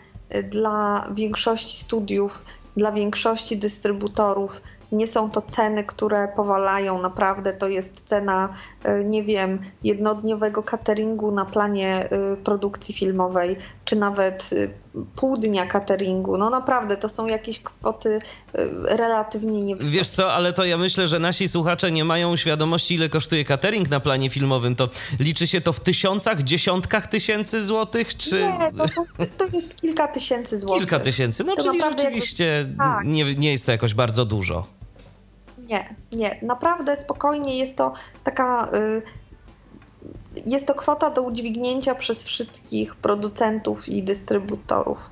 dla 0.50 1.08
większości 1.14 1.76
studiów, 1.76 2.44
dla 2.78 2.92
większości 2.92 3.56
dystrybutorów 3.56 4.62
nie 4.92 5.06
są 5.06 5.30
to 5.30 5.42
ceny, 5.42 5.84
które 5.84 6.28
powalają 6.36 7.02
naprawdę. 7.02 7.52
To 7.52 7.68
jest 7.68 8.00
cena, 8.04 8.48
e, 8.82 9.04
nie 9.04 9.22
wiem, 9.22 9.58
jednodniowego 9.84 10.62
cateringu 10.62 11.30
na 11.30 11.44
planie 11.44 12.10
e, 12.10 12.36
produkcji 12.36 12.94
filmowej, 12.94 13.56
czy 13.84 13.96
nawet 13.96 14.50
e, 14.52 14.68
pół 15.16 15.36
dnia 15.36 15.66
cateringu. 15.66 16.38
No 16.38 16.50
naprawdę, 16.50 16.96
to 16.96 17.08
są 17.08 17.26
jakieś 17.26 17.62
kwoty 17.62 18.18
relatywnie 18.84 19.62
niewysokie. 19.62 19.96
Wiesz 19.96 20.08
co, 20.08 20.32
ale 20.32 20.52
to 20.52 20.64
ja 20.64 20.78
myślę, 20.78 21.08
że 21.08 21.18
nasi 21.18 21.48
słuchacze 21.48 21.92
nie 21.92 22.04
mają 22.04 22.36
świadomości, 22.36 22.94
ile 22.94 23.08
kosztuje 23.08 23.44
catering 23.44 23.90
na 23.90 24.00
planie 24.00 24.30
filmowym. 24.30 24.76
To 24.76 24.88
liczy 25.20 25.46
się 25.46 25.60
to 25.60 25.72
w 25.72 25.80
tysiącach, 25.80 26.42
dziesiątkach 26.42 27.06
tysięcy 27.06 27.62
złotych, 27.62 28.16
czy... 28.16 28.42
Nie, 28.42 28.72
to, 28.72 29.04
to 29.36 29.56
jest 29.56 29.76
kilka 29.80 30.08
tysięcy 30.08 30.58
złotych. 30.58 30.80
Kilka 30.80 31.00
tysięcy, 31.00 31.44
no 31.44 31.54
to 31.54 31.62
czyli 31.62 31.80
rzeczywiście 31.80 32.44
jakby... 32.44 32.76
tak. 32.76 33.04
nie, 33.04 33.34
nie 33.34 33.52
jest 33.52 33.66
to 33.66 33.72
jakoś 33.72 33.94
bardzo 33.94 34.24
dużo. 34.24 34.66
Nie, 35.68 35.88
nie. 36.12 36.38
Naprawdę 36.42 36.96
spokojnie 36.96 37.58
jest 37.58 37.76
to 37.76 37.92
taka. 38.24 38.70
Y, 38.74 39.02
jest 40.46 40.66
to 40.66 40.74
kwota 40.74 41.10
do 41.10 41.22
udźwignięcia 41.22 41.94
przez 41.94 42.24
wszystkich 42.24 42.96
producentów 42.96 43.88
i 43.88 44.02
dystrybutorów. 44.02 45.10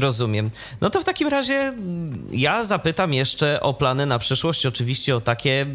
Rozumiem. 0.00 0.50
No 0.80 0.90
to 0.90 1.00
w 1.00 1.04
takim 1.04 1.28
razie 1.28 1.54
mm, 1.54 2.28
ja 2.30 2.64
zapytam 2.64 3.14
jeszcze 3.14 3.60
o 3.60 3.74
plany 3.74 4.06
na 4.06 4.18
przyszłość, 4.18 4.66
oczywiście 4.66 5.16
o 5.16 5.20
takie, 5.20 5.66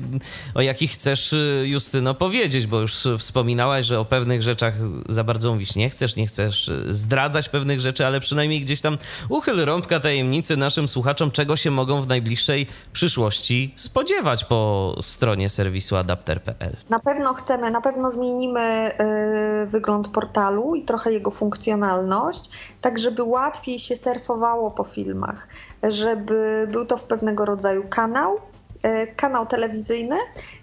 o 0.55 0.61
jakich 0.61 0.91
chcesz, 0.91 1.33
y, 1.33 1.63
Justyno, 1.67 2.13
powiedzieć, 2.13 2.67
bo 2.67 2.79
już 2.79 3.07
wspominałaś, 3.17 3.85
że 3.85 3.99
o 3.99 4.05
pewnych 4.05 4.43
rzeczach 4.43 4.73
za 5.09 5.23
bardzo 5.23 5.53
mówić 5.53 5.75
nie 5.75 5.89
chcesz, 5.89 6.15
nie 6.15 6.27
chcesz 6.27 6.67
y, 6.67 6.93
zdradzać 6.93 7.49
pewnych 7.49 7.81
rzeczy, 7.81 8.05
ale 8.05 8.19
przynajmniej 8.19 8.61
gdzieś 8.61 8.81
tam 8.81 8.97
uchyl 9.29 9.65
rąbka 9.65 9.99
tajemnicy 9.99 10.57
naszym 10.57 10.87
słuchaczom, 10.87 11.31
czego 11.31 11.55
się 11.55 11.71
mogą 11.71 12.01
w 12.01 12.07
najbliższej 12.07 12.67
przyszłości 12.93 13.73
spodziewać 13.75 14.45
po 14.45 14.95
stronie 15.01 15.49
serwisu 15.49 15.95
adapter.pl. 15.95 16.75
Na 16.89 16.99
pewno 16.99 17.33
chcemy, 17.33 17.71
na 17.71 17.81
pewno 17.81 18.11
zmienimy 18.11 18.91
y, 19.63 19.67
wygląd 19.67 20.07
portalu 20.07 20.75
i 20.75 20.83
trochę 20.85 21.11
jego 21.11 21.31
funkcjonalność, 21.31 22.49
tak 22.81 22.99
żeby 22.99 23.23
łatwiej 23.23 23.79
się 23.79 23.95
surfowało 24.13 24.71
po 24.71 24.83
filmach, 24.83 25.47
żeby 25.83 26.67
był 26.71 26.85
to 26.85 26.97
w 26.97 27.03
pewnego 27.03 27.45
rodzaju 27.45 27.83
kanał, 27.89 28.37
e, 28.83 29.07
kanał 29.07 29.45
telewizyjny, 29.45 30.15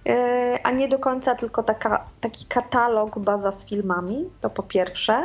e, 0.08 0.58
a 0.64 0.70
nie 0.70 0.88
do 0.88 0.98
końca 0.98 1.34
tylko 1.34 1.62
taka, 1.62 2.04
taki 2.20 2.46
katalog, 2.46 3.18
baza 3.18 3.52
z 3.52 3.66
filmami, 3.66 4.30
to 4.40 4.50
po 4.50 4.62
pierwsze. 4.62 5.22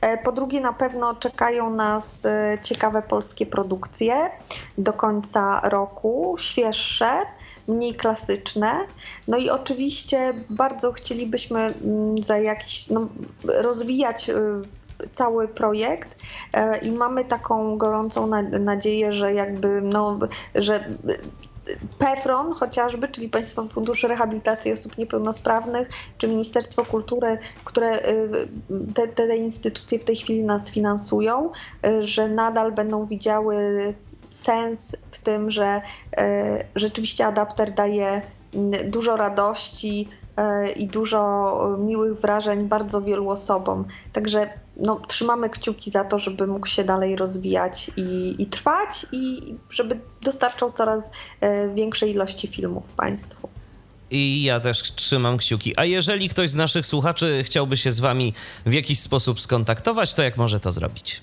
E, 0.00 0.18
po 0.18 0.32
drugie, 0.32 0.60
na 0.60 0.72
pewno 0.72 1.14
czekają 1.14 1.70
nas 1.70 2.26
ciekawe 2.62 3.02
polskie 3.02 3.46
produkcje 3.46 4.30
do 4.78 4.92
końca 4.92 5.60
roku, 5.64 6.36
świeższe, 6.38 7.08
mniej 7.68 7.94
klasyczne. 7.94 8.72
No 9.28 9.36
i 9.38 9.50
oczywiście 9.50 10.34
bardzo 10.50 10.92
chcielibyśmy 10.92 11.60
mm, 11.60 12.22
za 12.22 12.38
jakiś, 12.38 12.88
no, 12.88 13.08
rozwijać 13.44 14.30
cały 15.12 15.48
projekt 15.48 16.16
e, 16.52 16.78
i 16.78 16.92
mamy 16.92 17.24
taką 17.24 17.78
gorącą 17.78 18.26
nadzieję, 18.60 19.12
że 19.12 19.34
jakby, 19.34 19.80
no, 19.82 20.18
że 20.54 20.84
PEFRON 21.98 22.52
chociażby, 22.52 23.08
czyli 23.08 23.28
Państwowy 23.28 23.68
Fundusz 23.68 24.02
Rehabilitacji 24.02 24.72
Osób 24.72 24.98
Niepełnosprawnych, 24.98 25.88
czy 26.18 26.28
Ministerstwo 26.28 26.84
Kultury, 26.84 27.38
które 27.64 27.90
e, 27.90 28.28
te, 28.94 29.08
te 29.08 29.36
instytucje 29.36 29.98
w 29.98 30.04
tej 30.04 30.16
chwili 30.16 30.44
nas 30.44 30.70
finansują, 30.70 31.50
e, 31.86 32.02
że 32.02 32.28
nadal 32.28 32.72
będą 32.72 33.06
widziały 33.06 33.94
sens 34.30 34.96
w 35.10 35.18
tym, 35.18 35.50
że 35.50 35.82
rzeczywiście 36.74 37.26
adapter 37.26 37.74
daje 37.74 38.22
dużo 38.84 39.16
radości 39.16 40.08
i 40.76 40.86
dużo 40.86 41.76
miłych 41.78 42.20
wrażeń 42.20 42.68
bardzo 42.68 43.02
wielu 43.02 43.30
osobom. 43.30 43.84
Także 44.12 44.50
no, 44.76 45.00
trzymamy 45.08 45.50
kciuki 45.50 45.90
za 45.90 46.04
to, 46.04 46.18
żeby 46.18 46.46
mógł 46.46 46.66
się 46.66 46.84
dalej 46.84 47.16
rozwijać 47.16 47.90
i, 47.96 48.34
i 48.42 48.46
trwać, 48.46 49.06
i 49.12 49.54
żeby 49.70 50.00
dostarczał 50.22 50.72
coraz 50.72 51.10
e, 51.40 51.74
większej 51.74 52.10
ilości 52.10 52.48
filmów 52.48 52.92
Państwu. 52.92 53.48
I 54.10 54.42
ja 54.42 54.60
też 54.60 54.82
trzymam 54.94 55.36
kciuki. 55.36 55.74
A 55.76 55.84
jeżeli 55.84 56.28
ktoś 56.28 56.50
z 56.50 56.54
naszych 56.54 56.86
słuchaczy 56.86 57.42
chciałby 57.44 57.76
się 57.76 57.92
z 57.92 58.00
Wami 58.00 58.34
w 58.66 58.72
jakiś 58.72 59.00
sposób 59.00 59.40
skontaktować, 59.40 60.14
to 60.14 60.22
jak 60.22 60.36
może 60.36 60.60
to 60.60 60.72
zrobić? 60.72 61.20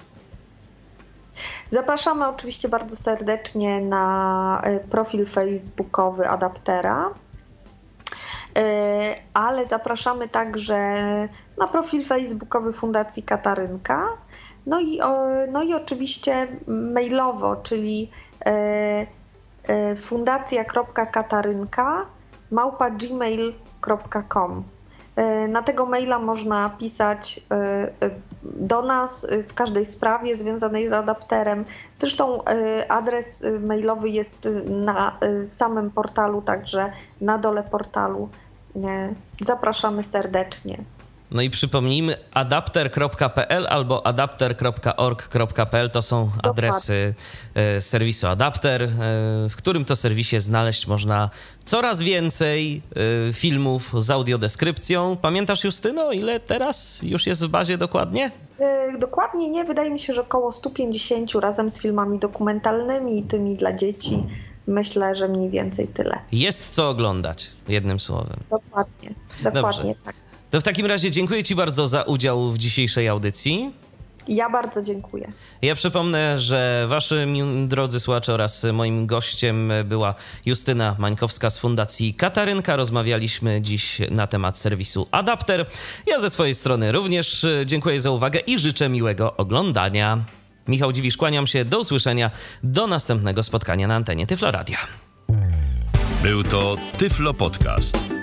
Zapraszamy 1.70 2.28
oczywiście 2.28 2.70
bardzo 2.70 2.96
serdecznie 2.96 3.82
na 3.82 4.62
e, 4.64 4.80
profil 4.80 5.26
facebookowy 5.26 6.28
Adaptera. 6.28 7.10
E, 8.58 9.16
ale 9.34 9.68
zapraszamy 9.68 10.28
także 10.28 10.78
na 11.58 11.68
profil 11.68 12.04
facebookowy 12.04 12.74
Fundacji 12.74 13.24
Katarynka. 13.24 14.08
No 14.66 14.80
i, 14.80 15.00
no 15.52 15.64
i 15.64 15.74
oczywiście 15.74 16.48
mailowo, 16.68 17.56
czyli 17.56 18.12
e, 18.46 19.08
e, 19.68 19.96
fundacja.katarynka 19.96 22.06
małpa. 22.52 22.90
Na 25.50 25.62
tego 25.62 25.86
maila 25.86 26.20
można 26.20 26.70
pisać 26.70 27.40
do 28.44 28.82
nas 28.82 29.28
w 29.48 29.54
każdej 29.54 29.86
sprawie 29.86 30.38
związanej 30.38 30.90
z 30.90 30.94
adapterem. 30.94 31.66
Zresztą 32.00 32.44
adres 32.90 33.44
mailowy 33.60 34.10
jest 34.10 34.48
na 34.66 35.20
samym 35.48 35.92
portalu, 35.92 36.42
także 36.42 36.92
na 37.22 37.38
dole 37.38 37.64
portalu 37.64 38.30
Zapraszamy 39.42 40.04
serdecznie. 40.04 40.84
No 41.32 41.42
i 41.42 41.50
przypomnijmy, 41.50 42.16
adapter.pl 42.34 43.68
albo 43.70 44.08
adapter.org.pl 44.08 45.90
to 45.90 46.02
są 46.02 46.32
adresy 46.44 47.14
e, 47.56 47.82
serwisu 47.82 48.28
Adapter, 48.28 48.84
e, 48.84 48.90
w 49.50 49.54
którym 49.56 49.86
to 49.86 49.96
serwisie 49.96 50.40
znaleźć 50.40 50.88
można 50.88 51.30
coraz 51.66 52.02
więcej 52.02 52.82
e, 53.30 53.34
filmów 53.34 53.94
z 53.98 54.10
audiodeskrypcją. 54.10 55.18
Pamiętasz 55.22 55.64
Justyno, 55.64 56.12
ile 56.12 56.40
teraz 56.40 57.00
już 57.04 57.28
jest 57.28 57.46
w 57.46 57.48
bazie 57.48 57.78
dokładnie? 57.78 58.32
Dokładnie 59.00 59.50
nie, 59.50 59.64
wydaje 59.64 59.92
mi 59.92 60.00
się, 60.00 60.14
że 60.14 60.22
około 60.22 60.52
150 60.52 61.32
razem 61.32 61.70
z 61.70 61.82
filmami 61.82 62.20
dokumentalnymi 62.20 63.20
i 63.20 63.24
tymi 63.24 63.54
dla 63.54 63.74
dzieci 63.74 64.24
myślę, 64.68 65.16
że 65.16 65.28
mniej 65.28 65.50
więcej 65.50 65.88
tyle. 65.88 66.20
Jest 66.32 66.70
co 66.70 66.90
oglądać, 66.90 67.52
jednym 67.68 68.00
słowem. 68.00 68.40
Dokładnie, 68.50 69.14
dokładnie 69.44 69.94
Dobrze. 69.94 70.04
tak. 70.04 70.23
To 70.54 70.62
w 70.62 70.64
takim 70.64 70.86
razie 70.86 71.12
dziękuję 71.12 71.44
Ci 71.44 71.56
bardzo 71.56 71.88
za 71.88 72.02
udział 72.02 72.52
w 72.52 72.58
dzisiejszej 72.58 73.08
audycji. 73.08 73.72
Ja 74.28 74.50
bardzo 74.50 74.84
dziękuję. 74.84 75.32
Ja 75.62 75.76
przypomnę, 75.76 76.40
że 76.40 76.86
Waszym 76.88 77.68
drodzy 77.68 78.00
słuchacze 78.00 78.34
oraz 78.34 78.66
moim 78.74 79.08
gościem 79.08 79.72
była 79.86 80.16
Justyna 80.46 80.96
Mańkowska 81.00 81.50
z 81.50 81.60
Fundacji 81.60 82.14
Katarynka. 82.14 82.76
Rozmawialiśmy 82.76 83.62
dziś 83.62 84.02
na 84.12 84.28
temat 84.28 84.60
serwisu 84.60 85.08
Adapter. 85.12 85.66
Ja 86.08 86.20
ze 86.20 86.30
swojej 86.30 86.56
strony 86.56 86.92
również 86.92 87.46
dziękuję 87.66 88.02
za 88.02 88.12
uwagę 88.12 88.40
i 88.40 88.60
życzę 88.60 88.90
miłego 88.90 89.38
oglądania. 89.38 90.18
Michał 90.68 90.92
Dziwisz, 90.92 91.18
kłaniam 91.18 91.48
się. 91.48 91.66
Do 91.66 91.80
usłyszenia. 91.80 92.32
Do 92.64 92.88
następnego 92.88 93.44
spotkania 93.44 93.88
na 93.88 93.96
antenie 93.96 94.28
Tyfloradia. 94.28 94.78
Był 96.24 96.44
to 96.44 96.78
Tyflo 96.98 97.34
Podcast. 97.34 98.23